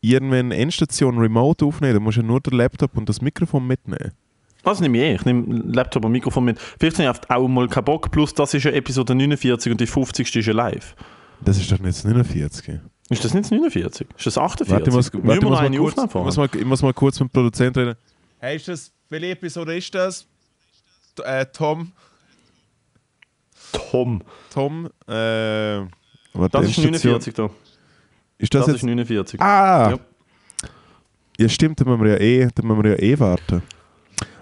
irgendwann 0.00 0.46
eine 0.46 0.56
Endstation 0.56 1.18
remote 1.18 1.64
aufnehmen. 1.64 1.94
Du 1.94 2.00
musst 2.00 2.16
ja 2.16 2.22
nur 2.22 2.40
den 2.40 2.56
Laptop 2.56 2.96
und 2.96 3.08
das 3.08 3.20
Mikrofon 3.20 3.66
mitnehmen. 3.66 4.12
Das 4.62 4.80
nehme 4.80 4.98
ich 4.98 5.04
eh. 5.04 5.14
Ich 5.14 5.24
nehme 5.24 5.62
Laptop 5.72 6.04
und 6.04 6.12
Mikrofon 6.12 6.44
mit. 6.44 6.58
Vielleicht 6.58 6.98
habe 6.98 7.18
ich 7.22 7.30
auch 7.30 7.48
mal 7.48 7.68
keinen 7.68 7.84
Bock. 7.84 8.10
Plus, 8.10 8.34
das 8.34 8.52
ist 8.54 8.64
ja 8.64 8.70
Episode 8.72 9.14
49 9.14 9.72
und 9.72 9.80
die 9.80 9.86
50. 9.86 10.36
ist 10.36 10.46
ja 10.46 10.52
live. 10.52 10.94
Das 11.42 11.56
ist 11.56 11.70
doch 11.72 11.78
nicht 11.78 11.96
das 11.96 12.04
49. 12.04 12.80
Ist 13.08 13.24
das 13.24 13.32
nicht 13.34 13.44
das 13.44 13.50
49? 13.50 14.06
Ist 14.16 14.26
das 14.26 14.38
48? 14.38 14.72
Warte, 14.72 14.90
ich 14.90 14.94
muss, 14.94 15.12
warte, 15.14 15.36
ich, 15.38 15.42
muss 15.42 15.50
mal 15.50 15.66
eine 15.66 15.78
kurz, 15.78 15.98
Aufnahme 15.98 16.20
ich, 16.20 16.24
muss 16.26 16.36
mal, 16.36 16.48
ich 16.60 16.64
muss 16.66 16.82
mal 16.82 16.92
kurz 16.94 17.18
mit 17.20 17.28
dem 17.28 17.32
Produzenten 17.32 17.78
reden. 17.78 17.96
Hey, 18.38 18.56
ist 18.56 18.68
das, 18.68 18.92
welche 19.08 19.30
Episode 19.30 19.76
ist 19.76 19.94
das? 19.94 20.26
T- 21.16 21.22
Äh, 21.22 21.46
Tom, 21.46 21.92
Tom. 23.90 24.22
Tom, 24.52 24.86
äh, 25.08 25.10
warte, 25.12 25.88
Das 26.52 26.66
ist 26.66 26.78
Endstation- 26.78 27.12
49 27.12 27.34
da. 27.34 27.50
Ist 28.40 28.54
das, 28.54 28.66
Das, 28.66 28.76
ist 28.76 28.82
jetzt? 28.82 28.88
49. 28.90 29.40
Ah! 29.40 29.90
Ja. 29.90 29.98
Ja. 31.38 31.48
stimmt, 31.48 31.80
da 31.80 31.84
müssen 31.84 32.02
wir 32.04 32.12
ja 32.12 32.18
eh, 32.18 32.48
da 32.54 32.62
müssen 32.62 32.82
wir 32.82 32.90
ja 32.92 32.98
eh 32.98 33.18
warten. 33.18 33.62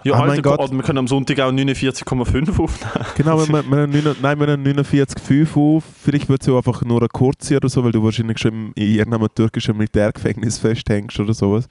Ja, 0.03 0.13
Ah, 0.13 0.19
Alter, 0.21 0.27
mein 0.27 0.41
Gott. 0.41 0.71
Wir 0.71 0.81
können 0.81 0.97
am 0.99 1.07
Sonntag 1.07 1.39
auch 1.41 1.51
49,5 1.51 2.57
aufnehmen. 2.61 3.05
Genau, 3.17 3.37
wir, 3.37 3.63
wir, 3.69 3.93
wir, 3.93 4.15
nein, 4.21 4.39
wir 4.39 4.47
haben 4.47 4.63
49,5 4.65 5.57
auf. 5.57 5.83
Vielleicht 6.03 6.29
wird 6.29 6.39
es 6.41 6.47
ja 6.47 6.55
einfach 6.55 6.81
nur 6.83 6.99
eine 7.01 7.09
kurze 7.09 7.57
oder 7.57 7.67
so, 7.67 7.83
weil 7.83 7.91
du 7.91 8.01
wahrscheinlich 8.01 8.37
schon 8.37 8.71
in 8.75 8.87
irgendeinem 8.95 9.27
türkischen 9.35 9.75
Militärgefängnis 9.75 10.57
festhängst 10.57 11.19
oder 11.19 11.33
sowas. 11.33 11.67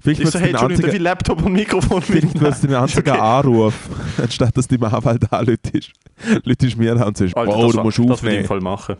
Vielleicht 0.00 0.20
Ich 0.20 0.24
wird 0.24 0.32
so, 0.32 0.38
es 0.38 0.44
hey, 0.44 0.52
dein 0.52 0.60
darf 0.62 0.70
ich 0.70 0.84
einziger, 0.84 1.02
Laptop 1.02 1.44
und 1.44 1.52
Mikrofon 1.52 2.00
vielleicht 2.02 2.40
wird's 2.40 2.60
dein 2.62 2.74
einziger 2.74 3.12
okay. 3.12 3.20
Anruf, 3.20 3.74
anstatt 4.22 4.56
dass 4.56 4.68
die 4.68 4.80
Anwalt 4.80 5.30
anläutest. 5.32 5.92
Läutest 6.44 6.78
mir 6.78 6.92
an 6.92 7.02
und 7.02 7.16
sagst, 7.18 7.36
Alter, 7.36 7.56
oh, 7.56 7.66
das, 7.66 7.72
du 7.72 7.82
musst 7.82 7.98
das 7.98 7.98
würde 7.98 8.10
ich 8.10 8.12
im 8.12 8.12
aufnehmen. 8.12 8.44
Fall 8.46 8.60
machen. 8.60 8.96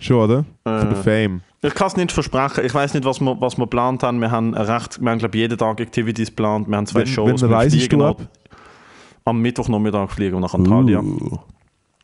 Schon, 0.00 0.16
oder? 0.16 0.44
Für 0.64 0.86
den 0.86 0.92
Äh, 0.92 0.94
Fame. 0.94 1.40
Ich 1.60 1.74
kann 1.74 1.88
es 1.88 1.96
nicht 1.96 2.12
versprechen. 2.12 2.64
Ich 2.64 2.72
weiß 2.72 2.94
nicht, 2.94 3.04
was 3.04 3.20
wir, 3.20 3.40
was 3.40 3.56
wir 3.58 3.64
geplant 3.64 4.02
haben. 4.04 4.20
Wir 4.20 4.30
haben 4.30 4.54
recht, 4.54 5.00
wir 5.00 5.10
haben, 5.10 5.18
glaube 5.18 5.36
jeden 5.36 5.58
Tag 5.58 5.80
Activities 5.80 6.28
geplant. 6.28 6.68
Wir 6.68 6.76
haben 6.76 6.86
zwei 6.86 7.00
Wenn- 7.00 7.06
Shows. 7.08 7.42
wenn 7.42 7.50
wir 7.50 7.70
fliegen 7.70 8.02
ab-? 8.02 8.28
Am 9.24 9.40
Mittwochnachmittag 9.42 10.10
fliegen 10.10 10.36
wir 10.36 10.40
nach 10.40 10.54
Antalya. 10.54 11.00
Uh. 11.00 11.38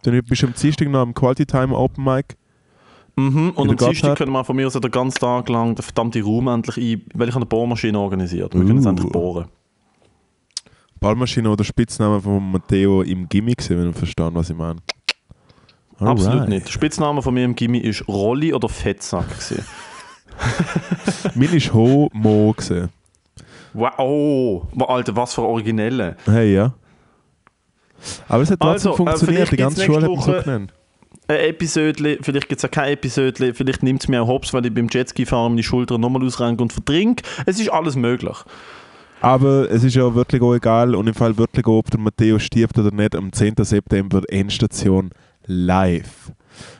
Dann 0.02 0.20
bist 0.24 0.42
du 0.42 0.46
am 0.48 0.54
Dienstag 0.54 0.88
noch 0.88 1.00
am 1.00 1.14
Quality 1.14 1.46
Time 1.46 1.74
Open 1.76 2.04
Mic. 2.04 2.36
Mhm. 3.16 3.50
Und 3.54 3.70
am 3.70 3.76
Dienstag 3.76 4.18
können 4.18 4.32
wir 4.32 4.44
von 4.44 4.56
mir 4.56 4.66
aus 4.66 4.72
den 4.72 4.90
ganzen 4.90 5.20
Tag 5.20 5.48
lang 5.48 5.76
den 5.76 5.82
verdammten 5.82 6.22
Raum 6.24 6.48
endlich 6.48 6.76
ein, 6.76 7.02
weil 7.14 7.28
ich 7.28 7.36
eine 7.36 7.46
Bohrmaschine 7.46 7.98
organisiert. 7.98 8.52
Wir 8.54 8.60
können 8.64 8.76
jetzt 8.76 8.86
Uh. 8.86 8.90
endlich 8.90 9.12
bohren. 9.12 9.46
Ballmaschine 11.00 11.48
oder 11.50 11.64
Spitzname 11.64 12.20
von 12.20 12.50
Matteo 12.50 13.02
im 13.02 13.28
Gimmick 13.28 13.58
gesehen, 13.58 13.78
wenn 13.78 13.86
du 13.86 13.92
verstehst, 13.92 14.30
was 14.34 14.50
ich 14.50 14.56
meine. 14.56 14.80
Absolut 15.98 16.32
Alright. 16.34 16.48
nicht. 16.48 16.66
Der 16.66 16.72
Spitzname 16.72 17.22
von 17.22 17.34
mir 17.34 17.44
im 17.44 17.54
Gimmi 17.54 17.78
ist 17.78 18.06
Rolli 18.08 18.52
oder 18.52 18.68
Fettsack. 18.68 19.28
gewesen. 19.28 19.64
Mein 21.34 21.52
ist 21.54 21.72
Homo 21.72 22.52
gesehen. 22.56 22.88
wow, 23.72 23.92
oh, 23.98 24.62
Alter, 24.86 25.14
was 25.16 25.34
für 25.34 25.42
Originelle. 25.42 26.16
Hey, 26.26 26.54
ja. 26.54 26.74
Aber 28.28 28.42
es 28.42 28.50
hat 28.50 28.60
trotzdem 28.60 28.92
Also, 28.92 28.92
äh, 28.92 28.96
funktioniert. 28.96 29.48
vielleicht 29.48 29.52
Die 29.52 29.56
ganze 29.56 29.84
Schule 29.84 30.02
hat 30.16 30.22
so 30.24 30.32
genannt. 30.32 30.72
Ein 31.26 31.36
Episode, 31.36 32.18
vielleicht 32.20 32.48
gibt 32.50 32.58
es 32.58 32.64
auch 32.66 32.70
kein 32.70 32.92
Episode, 32.92 33.54
vielleicht 33.54 33.82
nimmt 33.82 34.02
es 34.02 34.08
mir 34.08 34.20
auch 34.22 34.28
hops, 34.28 34.52
weil 34.52 34.66
ich 34.66 34.74
beim 34.74 34.88
Jetski 34.90 35.24
fahren 35.24 35.52
meine 35.52 35.62
Schultern 35.62 36.00
nochmal 36.02 36.22
ausrenke 36.22 36.62
und 36.62 36.70
verdrink. 36.72 37.22
Es 37.46 37.58
ist 37.58 37.70
alles 37.72 37.96
möglich. 37.96 38.36
Aber 39.22 39.70
es 39.70 39.84
ist 39.84 39.94
ja 39.94 40.14
wirklich 40.14 40.42
auch 40.42 40.54
egal 40.54 40.94
und 40.94 41.06
im 41.06 41.14
Fall 41.14 41.38
wirklich 41.38 41.64
auch, 41.66 41.78
ob 41.78 41.90
der 41.90 41.98
Matteo 42.00 42.38
stirbt 42.38 42.78
oder 42.78 42.90
nicht, 42.90 43.16
am 43.16 43.32
10. 43.32 43.54
September 43.60 44.20
Endstation 44.28 45.12
live. 45.46 46.32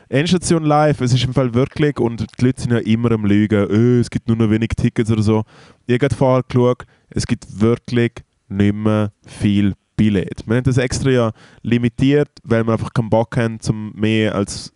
Endstation 0.09 0.63
live, 0.63 1.01
es 1.01 1.13
ist 1.13 1.25
im 1.25 1.33
Fall 1.33 1.53
wirklich, 1.53 1.99
und 1.99 2.25
die 2.39 2.45
Leute 2.45 2.61
sind 2.61 2.71
ja 2.71 2.79
immer 2.79 3.11
am 3.11 3.25
Lügen, 3.25 3.69
«Äh, 3.69 3.99
es 3.99 4.09
gibt 4.09 4.27
nur 4.27 4.37
noch 4.37 4.49
wenig 4.49 4.69
Tickets 4.77 5.11
oder 5.11 5.21
so. 5.21 5.43
Ich 5.87 6.01
habe 6.01 6.15
vorher 6.15 6.43
geschaut, 6.43 6.85
es 7.09 7.25
gibt 7.25 7.59
wirklich 7.59 8.11
nicht 8.47 8.75
mehr 8.75 9.11
viel 9.25 9.73
Billett. 9.97 10.43
Wir 10.45 10.57
haben 10.57 10.63
das 10.63 10.77
extra 10.77 11.09
ja 11.09 11.31
limitiert, 11.61 12.29
weil 12.43 12.65
wir 12.65 12.73
einfach 12.73 12.93
keinen 12.93 13.09
Bock 13.09 13.35
haben, 13.37 13.59
zum 13.59 13.93
mehr 13.95 14.35
als 14.35 14.73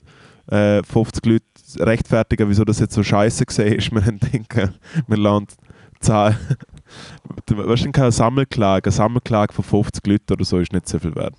äh, 0.48 0.82
50 0.84 1.26
Leute 1.26 1.46
rechtfertigen, 1.80 2.50
wieso 2.50 2.64
das 2.64 2.80
jetzt 2.80 2.96
so 2.96 3.04
scheiße 3.04 3.46
gesehen 3.46 3.76
ist. 3.76 3.92
Wir 3.94 4.04
haben 4.04 4.20
denken, 4.20 4.74
wir 5.08 5.18
lassen 5.18 5.48
die 5.96 6.00
Zahl 6.00 6.38
Weißt 7.48 7.86
du, 7.86 7.92
keine 7.92 8.12
Sammelklage, 8.12 8.88
eine 8.88 8.92
Sammelklage 8.92 9.54
von 9.54 9.64
50 9.64 10.08
Leuten 10.08 10.34
oder 10.34 10.46
so 10.46 10.60
ist 10.60 10.74
nicht 10.74 10.88
so 10.88 11.00
viel 11.00 11.16
wert. 11.16 11.36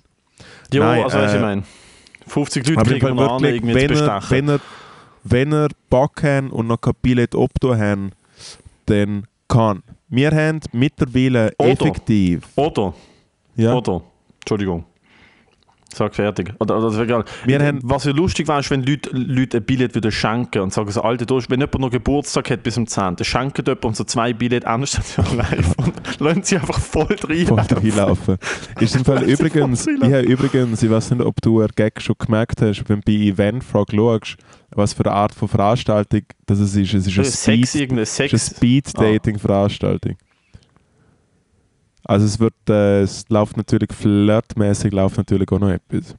Ja, 0.73 0.85
Nein, 0.85 1.03
also 1.03 1.17
was 1.17 1.33
äh, 1.33 1.35
ich 1.35 1.41
meine. 1.41 1.63
50 2.27 2.67
Leute 2.67 2.89
kriegen 2.99 3.19
an, 3.19 3.41
wirklich, 3.41 3.55
irgendwie 3.55 3.73
zu 3.73 3.79
wenn, 3.79 3.89
er, 3.89 4.19
bestechen. 4.19 4.29
wenn, 4.29 4.49
er, 4.49 4.59
wenn 5.23 5.53
er 5.53 5.67
Bock 5.89 6.23
haben 6.23 6.49
und 6.51 6.67
noch 6.67 6.79
kein 6.81 6.93
Billett 7.01 7.35
obto 7.35 7.75
haben, 7.75 8.11
dann 8.85 9.25
kann. 9.47 9.83
Wir 10.07 10.31
haben 10.31 10.59
mittlerweile 10.71 11.53
Oder. 11.57 11.69
effektiv. 11.69 12.47
Oder, 12.55 12.93
Ja, 13.55 13.73
oder, 13.73 14.01
Entschuldigung. 14.41 14.85
Sag 15.93 16.15
fertig. 16.15 16.53
Oder, 16.59 16.77
oder 16.77 16.89
das 16.89 16.97
egal. 16.99 17.25
Wir 17.45 17.59
haben- 17.59 17.79
Was 17.83 18.05
ja 18.05 18.11
lustig 18.13 18.47
wäre, 18.47 18.61
ist, 18.61 18.71
wenn 18.71 18.81
Leute, 18.83 19.09
Leute 19.11 19.57
ein 19.57 19.63
Billett 19.63 19.93
wieder 19.93 20.09
schenken 20.09 20.59
und 20.61 20.71
sagen 20.71 20.89
so, 20.89 21.01
Alter, 21.01 21.25
du, 21.25 21.37
wenn 21.49 21.59
jemand 21.59 21.79
noch 21.79 21.89
Geburtstag 21.91 22.49
hat 22.49 22.63
bis 22.63 22.75
zum 22.75 22.87
10., 22.87 23.17
dann 23.17 23.25
schenken 23.25 23.65
jemand 23.65 23.95
so 23.97 24.03
zwei 24.05 24.31
Billett 24.31 24.63
Endstation 24.63 25.25
live 25.37 25.73
und 25.77 26.19
lassen 26.21 26.43
sie 26.43 26.55
einfach 26.57 26.79
voll 26.79 27.13
rein. 27.27 27.45
voll 27.45 27.59
reinlaufen. 27.59 28.37
Ist 28.79 28.95
im 28.95 29.03
Fall 29.03 29.23
übrigens, 29.23 29.81
ich 29.81 29.87
reinlaufen. 30.01 30.13
habe 30.15 30.25
übrigens, 30.27 30.81
ich 30.81 30.89
weiß 30.89 31.11
nicht, 31.11 31.21
ob 31.23 31.41
du 31.41 31.59
einen 31.59 31.69
Gag 31.75 32.01
schon 32.01 32.15
gemerkt 32.17 32.61
hast, 32.61 32.83
wenn 32.87 33.01
du 33.01 33.05
bei 33.05 33.11
Eventfrog 33.25 33.91
schaust, 33.91 34.37
was 34.73 34.93
für 34.93 35.05
eine 35.05 35.13
Art 35.13 35.33
von 35.35 35.49
Veranstaltung 35.49 36.21
das 36.45 36.59
es 36.59 36.73
ist. 36.75 36.93
Es 36.93 37.05
ist 37.07 37.17
eine. 37.17 37.25
Speed-Dating-Veranstaltung. 38.39 40.15
Also 42.03 42.25
es 42.25 42.39
wird, 42.39 42.53
äh, 42.69 43.01
es 43.01 43.25
läuft 43.29 43.57
natürlich 43.57 43.91
flirtmäßig, 43.93 44.91
läuft 44.91 45.17
natürlich 45.17 45.51
auch 45.51 45.59
noch 45.59 45.69
etwas. 45.69 46.15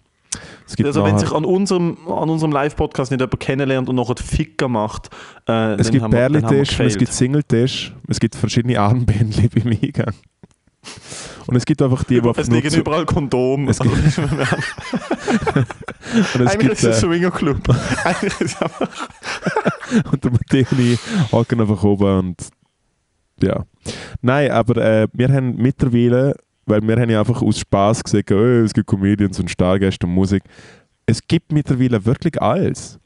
Also 0.83 1.05
wenn 1.05 1.15
nachher- 1.15 1.19
sich 1.27 1.33
an 1.33 1.45
unserem, 1.45 1.97
an 2.09 2.31
unserem 2.31 2.53
Live-Podcast 2.53 3.11
nicht 3.11 3.21
jemand 3.21 3.41
kennenlernt 3.41 3.89
und 3.89 3.97
noch 3.97 4.09
einen 4.09 4.17
Ficker 4.17 4.69
macht, 4.69 5.11
äh, 5.49 5.75
es 5.75 5.91
gibt 5.91 6.09
Perlitisch, 6.11 6.81
es 6.81 6.97
gibt 6.97 7.13
Singletisch, 7.13 7.95
es 8.09 8.19
gibt 8.19 8.35
verschiedene 8.37 8.81
Armbändchen 8.81 9.51
beim 9.55 9.77
Eingang. 9.83 10.15
Und 11.47 11.57
es 11.57 11.65
gibt 11.65 11.81
einfach 11.83 12.03
die, 12.05 12.21
die 12.21 12.29
einfach 12.29 12.41
Es 12.43 12.49
liegen 12.49 12.75
überall 12.75 13.05
Kondome. 13.05 13.71
Es 13.71 13.81
Also, 13.81 13.93
gibt- 13.95 14.19
und 16.35 16.41
es 16.41 16.45
Eigentlich 16.53 16.59
gibt, 16.59 16.73
ist 16.73 16.85
es 16.85 16.85
äh, 16.85 16.89
ein 16.89 16.95
Swingerclub. 17.13 17.59
Eigentlich 18.05 18.41
ist 18.41 18.57
es 18.57 18.63
einfach 18.63 18.89
und 20.11 20.25
der 20.25 20.31
Matteo 20.31 20.65
und 20.71 20.81
ich 20.81 20.99
hocken 21.33 21.61
einfach 21.61 21.83
oben 21.85 22.19
und 22.19 22.37
ja. 23.43 23.65
Nein, 24.21 24.51
aber 24.51 24.77
äh, 24.77 25.09
wir 25.13 25.29
haben 25.33 25.57
mittlerweile, 25.57 26.37
weil 26.67 26.81
wir 26.83 26.97
haben 26.97 27.11
ja 27.11 27.21
einfach 27.21 27.43
aus 27.43 27.59
Spaß 27.59 28.05
gesagt, 28.05 28.31
oh, 28.33 28.65
es 28.65 28.73
gibt 28.73 28.87
Comedians 28.87 29.39
und 29.41 29.51
Stargäste 29.51 30.07
und 30.07 30.15
Musik. 30.15 30.43
Es 31.07 31.27
gibt 31.27 31.53
mittlerweile 31.53 32.05
wirklich 32.05 32.41
alles. 32.41 32.99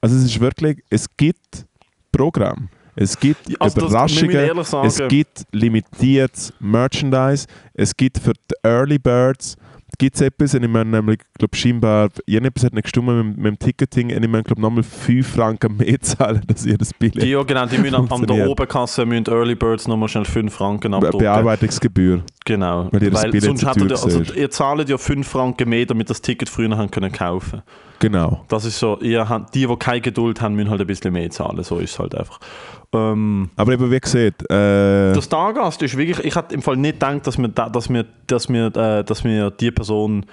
Also 0.00 0.16
es 0.16 0.24
ist 0.24 0.40
wirklich, 0.40 0.82
es 0.90 1.06
gibt 1.16 1.66
Programm. 2.10 2.68
Es 2.94 3.18
gibt 3.18 3.60
also 3.60 3.86
Überraschungen, 3.86 4.58
es 4.84 5.00
gibt 5.08 5.44
limitiertes 5.52 6.52
Merchandise, 6.60 7.46
es 7.72 7.96
gibt 7.96 8.18
für 8.18 8.34
die 8.34 8.54
Early 8.62 8.98
Birds 8.98 9.56
gibt 10.02 10.16
es 10.16 10.20
etwas, 10.20 10.52
und 10.56 10.64
ich 10.64 10.68
meine 10.68 10.90
nämlich, 10.90 11.20
glaube 11.38 11.56
scheinbar, 11.56 12.08
irgendetwas 12.26 12.64
hat 12.64 12.72
nicht 12.72 12.82
gestimmt 12.82 13.06
mit, 13.06 13.36
mit 13.36 13.46
dem 13.46 13.58
Ticketing, 13.60 14.12
und 14.16 14.20
ich 14.24 14.28
meine, 14.28 14.42
glaube 14.42 14.60
nochmal 14.60 14.82
5 14.82 15.24
Franken 15.24 15.76
mehr 15.76 16.00
zahlen, 16.00 16.42
dass 16.48 16.66
ihr 16.66 16.76
das 16.76 16.92
Billett 16.92 17.22
ja, 17.22 17.40
genau, 17.44 17.66
die 17.66 17.78
müssen 17.78 17.94
an, 17.94 18.26
der. 18.26 18.50
Oberkasse 18.50 19.06
müssen 19.06 19.26
Early 19.28 19.54
Birds 19.54 19.86
nochmal 19.86 20.08
schnell 20.08 20.24
5 20.24 20.52
Franken 20.52 20.92
abdrucken. 20.92 21.20
Bearbeitungsgebühr. 21.20 22.24
Genau. 22.44 22.88
Weil 22.90 23.02
ihr 23.04 23.10
das 23.12 23.22
Billett 23.22 23.44
sonst 23.44 23.64
hättet 23.64 23.90
ihr, 23.90 24.02
also 24.02 24.34
ihr 24.34 24.50
zahlt 24.50 24.88
ja 24.88 24.98
5 24.98 25.28
Franken 25.28 25.68
mehr, 25.68 25.86
damit 25.86 26.10
das 26.10 26.20
Ticket 26.20 26.48
früher 26.48 26.88
können 26.88 27.12
kaufen. 27.12 27.62
Genau. 28.02 28.44
Das 28.48 28.64
ist 28.64 28.80
so, 28.80 28.98
ihr 29.00 29.28
habt, 29.28 29.54
die, 29.54 29.64
die 29.64 29.76
keine 29.76 30.00
Geduld 30.00 30.40
haben, 30.40 30.56
müssen 30.56 30.70
halt 30.70 30.80
ein 30.80 30.86
bisschen 30.88 31.12
mehr 31.12 31.30
zahlen. 31.30 31.62
So 31.62 31.78
ist 31.78 31.92
es 31.92 31.98
halt 32.00 32.16
einfach. 32.16 32.40
Ähm, 32.92 33.48
Aber 33.54 33.72
eben, 33.72 33.90
wie 33.92 34.00
gesagt, 34.00 34.42
äh, 34.50 35.12
der 35.12 35.22
Stargast 35.22 35.80
ist 35.82 35.96
wirklich, 35.96 36.18
ich 36.26 36.34
hatte 36.34 36.52
im 36.52 36.62
Fall 36.62 36.76
nicht 36.76 36.94
gedacht, 36.94 37.24
dass 37.28 37.38
wir, 37.38 37.46
da, 37.46 37.68
dass 37.68 37.88
wir, 37.88 38.04
dass 38.26 38.48
wir, 38.48 38.76
äh, 38.76 39.04
dass 39.04 39.22
wir 39.22 39.52
die 39.52 39.70
Person 39.70 40.26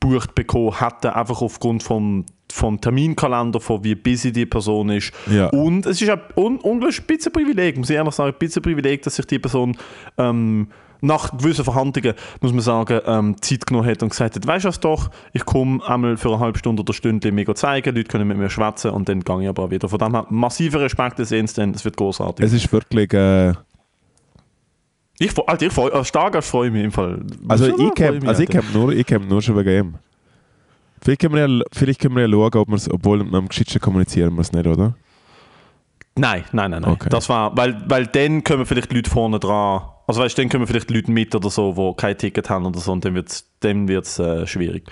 bucht 0.00 0.34
bekommen 0.34 0.76
hätten, 0.80 1.12
einfach 1.12 1.40
aufgrund 1.42 1.84
vom, 1.84 2.26
vom 2.52 2.80
Terminkalender, 2.80 3.60
von 3.60 3.84
wie 3.84 3.94
busy 3.94 4.32
die 4.32 4.46
Person 4.46 4.90
ist. 4.90 5.12
Ja. 5.30 5.46
Und 5.50 5.86
es 5.86 6.02
ist 6.02 6.10
ein 6.10 6.20
un, 6.36 6.58
unglaublich 6.58 7.00
ein 7.00 7.06
bisschen 7.06 7.32
Privileg, 7.32 7.78
muss 7.78 7.88
ich 7.88 7.94
ehrlich 7.94 8.14
sagen, 8.14 8.32
ein 8.32 8.38
bisschen 8.38 8.62
Privileg, 8.62 9.02
dass 9.02 9.14
sich 9.14 9.26
die 9.26 9.38
Person 9.38 9.76
ähm, 10.18 10.66
nach 11.02 11.36
gewissen 11.36 11.64
Verhandlungen, 11.64 12.14
muss 12.40 12.52
man 12.52 12.60
sagen, 12.60 13.00
ähm, 13.04 13.36
Zeit 13.42 13.66
genommen 13.66 13.88
hat 13.88 14.02
und 14.02 14.10
gesagt 14.10 14.36
hat, 14.36 14.46
weißt 14.46 14.64
du 14.64 14.68
was 14.68 14.80
doch, 14.80 15.10
ich 15.32 15.44
komme 15.44 15.84
einmal 15.86 16.16
für 16.16 16.28
eine 16.28 16.38
halbe 16.38 16.58
Stunde 16.58 16.80
oder 16.80 16.92
Stunde 16.92 17.32
mir 17.32 17.54
zeigen, 17.54 17.94
Leute 17.94 18.08
können 18.08 18.26
mit 18.26 18.38
mir 18.38 18.48
schwätzen 18.48 18.92
und 18.92 19.08
dann 19.08 19.20
gehe 19.20 19.42
ich 19.42 19.48
aber 19.48 19.70
wieder. 19.70 19.88
Von 19.88 19.98
dem 19.98 20.14
her, 20.14 20.26
massiver 20.30 20.80
Respekt, 20.80 21.18
ihr 21.18 21.26
seht 21.26 21.58
es 21.58 21.84
wird 21.84 21.96
großartig. 21.96 22.46
es 22.46 22.52
ist 22.52 22.72
wirklich, 22.72 23.12
äh, 23.12 23.52
Ich, 25.18 25.36
Alter, 25.46 25.66
ich 25.66 25.72
freue 25.72 25.92
als 25.92 26.08
Stargast 26.08 26.48
freue 26.48 26.68
ich 26.68 26.72
mich 26.72 26.84
im 26.84 26.92
Fall. 26.92 27.20
also 27.48 27.66
ich 27.66 27.74
freue 27.74 27.90
käme 27.90 28.20
mich, 28.20 28.28
also 28.28 28.42
ich 28.42 28.72
nur, 28.72 28.92
ich 28.92 29.10
nur 29.28 29.42
schon 29.42 29.56
wegen 29.56 29.78
ihm. 29.78 29.94
Vielleicht 31.02 31.20
können 31.20 31.34
wir 31.34 31.48
ja, 31.48 31.64
vielleicht 31.72 32.00
können 32.00 32.14
wir 32.14 32.22
ja 32.22 32.30
schauen, 32.30 32.54
ob 32.54 32.68
wir 32.68 32.76
es, 32.76 32.88
obwohl 32.88 33.20
am 33.20 33.48
geschickten 33.48 33.80
kommunizieren 33.80 34.34
wir 34.34 34.40
es 34.42 34.52
nicht, 34.52 34.66
oder? 34.68 34.94
Nein, 36.14 36.44
nein, 36.52 36.70
nein, 36.70 36.82
nein. 36.82 36.92
Okay. 36.92 37.08
Das 37.10 37.28
war, 37.28 37.56
weil, 37.56 37.82
weil 37.88 38.06
dann 38.06 38.44
kommen 38.44 38.66
vielleicht 38.66 38.92
Leute 38.92 39.10
vorne 39.10 39.40
dran. 39.40 39.82
Also 40.06 40.20
weißt 40.20 40.36
du, 40.36 40.42
dann 40.42 40.48
kommen 40.50 40.66
vielleicht 40.66 40.90
Leute 40.90 41.10
mit 41.10 41.34
oder 41.34 41.50
so, 41.50 41.72
die 41.72 42.00
kein 42.00 42.18
Ticket 42.18 42.50
haben 42.50 42.66
oder 42.66 42.80
so 42.80 42.92
und 42.92 43.04
dann 43.04 43.14
wird 43.14 43.28
es 43.28 43.48
dann 43.60 43.88
wird's, 43.88 44.18
äh, 44.18 44.46
schwierig. 44.46 44.84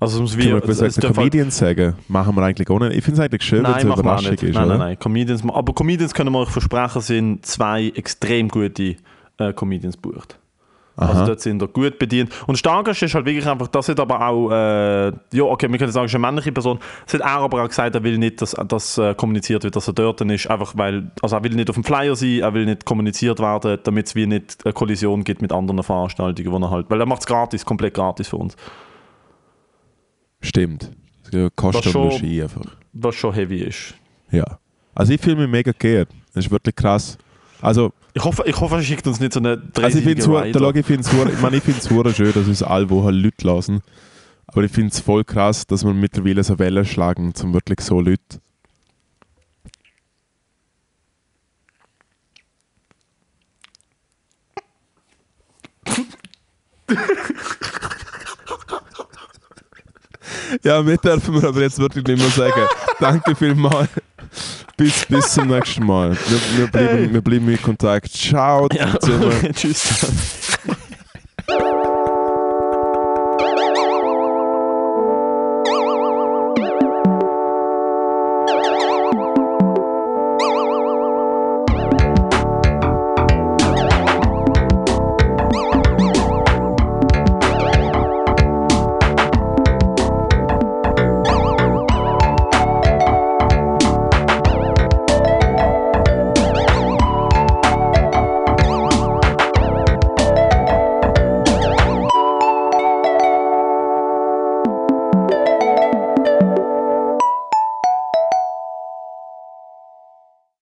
Also 0.00 0.16
es 0.16 0.20
muss 0.20 0.36
wie, 0.36 0.50
es, 0.50 0.80
es 0.80 0.98
halt- 0.98 1.14
Comedians 1.14 1.56
sagen? 1.56 1.94
Machen 2.08 2.34
wir 2.34 2.42
eigentlich 2.42 2.68
auch 2.68 2.78
nicht. 2.78 2.96
Ich 2.96 3.04
finde 3.04 3.20
es 3.20 3.24
eigentlich 3.24 3.42
schön, 3.42 3.64
wenn 3.64 3.70
es 3.70 3.76
eine 3.78 3.92
Überraschung 3.92 4.34
ist, 4.34 4.42
nein, 4.42 4.52
oder? 4.54 4.66
nein, 4.66 4.78
nein. 4.78 4.98
Comedians, 4.98 5.42
aber 5.48 5.72
Comedians 5.72 6.12
können 6.12 6.32
wir 6.32 6.40
euch 6.40 6.50
versprechen, 6.50 7.00
sind 7.00 7.46
zwei 7.46 7.86
extrem 7.94 8.48
gute 8.48 8.96
äh, 9.38 9.52
Comedians 9.54 9.96
bucht. 9.96 10.38
Also 10.98 11.12
Aha. 11.12 11.26
dort 11.26 11.40
sind 11.40 11.60
wir 11.60 11.68
gut 11.68 11.98
bedient. 11.98 12.32
Und 12.46 12.56
Stargast 12.56 13.02
ist 13.02 13.14
halt 13.14 13.26
wirklich 13.26 13.46
einfach, 13.46 13.68
das 13.68 13.88
hat 13.90 14.00
aber 14.00 14.26
auch, 14.26 14.50
äh, 14.50 15.06
ja 15.32 15.42
okay, 15.42 15.70
wir 15.70 15.78
können 15.78 15.92
sagen, 15.92 16.06
es 16.06 16.12
ist 16.12 16.14
eine 16.16 16.26
männliche 16.26 16.52
Person, 16.52 16.78
es 17.06 17.12
hat 17.12 17.20
er 17.20 17.26
aber 17.40 17.62
auch 17.62 17.68
gesagt, 17.68 17.94
er 17.94 18.02
will 18.02 18.16
nicht, 18.16 18.40
dass 18.40 18.56
das 18.68 18.96
äh, 18.96 19.14
kommuniziert 19.14 19.62
wird, 19.64 19.76
dass 19.76 19.86
er 19.88 19.92
dort 19.92 20.22
ist, 20.22 20.46
einfach 20.48 20.72
weil, 20.76 21.10
also 21.20 21.36
er 21.36 21.44
will 21.44 21.54
nicht 21.54 21.68
auf 21.68 21.74
dem 21.76 21.84
Flyer 21.84 22.16
sein, 22.16 22.40
er 22.40 22.54
will 22.54 22.64
nicht 22.64 22.86
kommuniziert 22.86 23.40
werden, 23.40 23.78
damit 23.84 24.06
es 24.06 24.14
wie 24.14 24.26
nicht 24.26 24.64
eine 24.64 24.72
Kollision 24.72 25.22
gibt 25.22 25.42
mit 25.42 25.52
anderen 25.52 25.82
Veranstaltungen, 25.82 26.50
wo 26.50 26.56
er 26.64 26.70
halt, 26.70 26.86
weil 26.88 26.98
er 27.00 27.06
macht 27.06 27.20
es 27.20 27.26
gratis, 27.26 27.64
komplett 27.66 27.92
gratis 27.92 28.28
für 28.28 28.36
uns, 28.36 28.56
Stimmt. 30.40 30.90
Es 31.32 31.50
kostet 31.56 31.86
Das 31.86 31.92
schon 31.92 32.10
schon- 32.10 32.18
Ski 32.20 32.42
einfach. 32.42 32.62
was 32.92 33.14
schon 33.14 33.34
heavy 33.34 33.58
ist. 33.62 33.94
Ja. 34.30 34.44
Also 34.94 35.12
ich 35.12 35.20
fühle 35.20 35.36
mich 35.36 35.48
mega 35.50 35.72
geehrt. 35.76 36.08
Das 36.34 36.44
ist 36.46 36.50
wirklich 36.50 36.74
krass. 36.76 37.18
Also, 37.60 37.92
Ich 38.16 38.24
hoffe, 38.24 38.42
ich 38.46 38.58
hoffe, 38.58 38.76
er 38.76 38.82
schickt 38.82 39.06
uns 39.06 39.20
nicht 39.20 39.34
so 39.34 39.40
eine 39.40 39.62
also 39.82 39.98
ich 39.98 40.04
finde 40.04 40.22
es 40.22 40.26
ich 40.74 40.86
find's 40.86 41.12
ich 41.12 41.40
meine, 41.42 41.58
ich 41.58 41.62
schön, 42.16 42.32
dass 42.32 42.48
uns 42.48 42.62
alle 42.62 42.88
wo 42.88 43.04
halt 43.04 43.14
Leute 43.14 43.46
lassen. 43.46 43.82
Aber 44.46 44.62
ich 44.62 44.72
finde 44.72 44.90
es 44.90 45.00
voll 45.00 45.22
krass, 45.22 45.66
dass 45.66 45.84
man 45.84 46.00
mittlerweile 46.00 46.42
so 46.42 46.58
Wellen 46.58 46.86
schlagen, 46.86 47.34
zum 47.34 47.52
wirklich 47.52 47.82
so 47.82 48.00
Leute. 48.00 48.40
ja, 60.62 60.80
mit 60.80 61.04
dürfen 61.04 61.34
wir 61.34 61.48
aber 61.48 61.60
jetzt 61.60 61.78
wirklich 61.78 62.06
nicht 62.06 62.18
mehr 62.18 62.30
sagen. 62.30 62.66
Danke 62.98 63.36
vielmals. 63.36 63.90
Bis, 64.76 65.06
bis 65.06 65.32
zum 65.32 65.48
nächsten 65.48 65.86
Mal. 65.86 66.10
Wir, 66.10 66.58
wir, 66.58 66.66
bleiben, 66.66 67.14
wir 67.14 67.22
bleiben 67.22 67.48
in 67.48 67.62
Kontakt. 67.62 68.12
Ciao 68.12 68.68
Ja, 68.72 68.94
tschüss. 69.52 70.06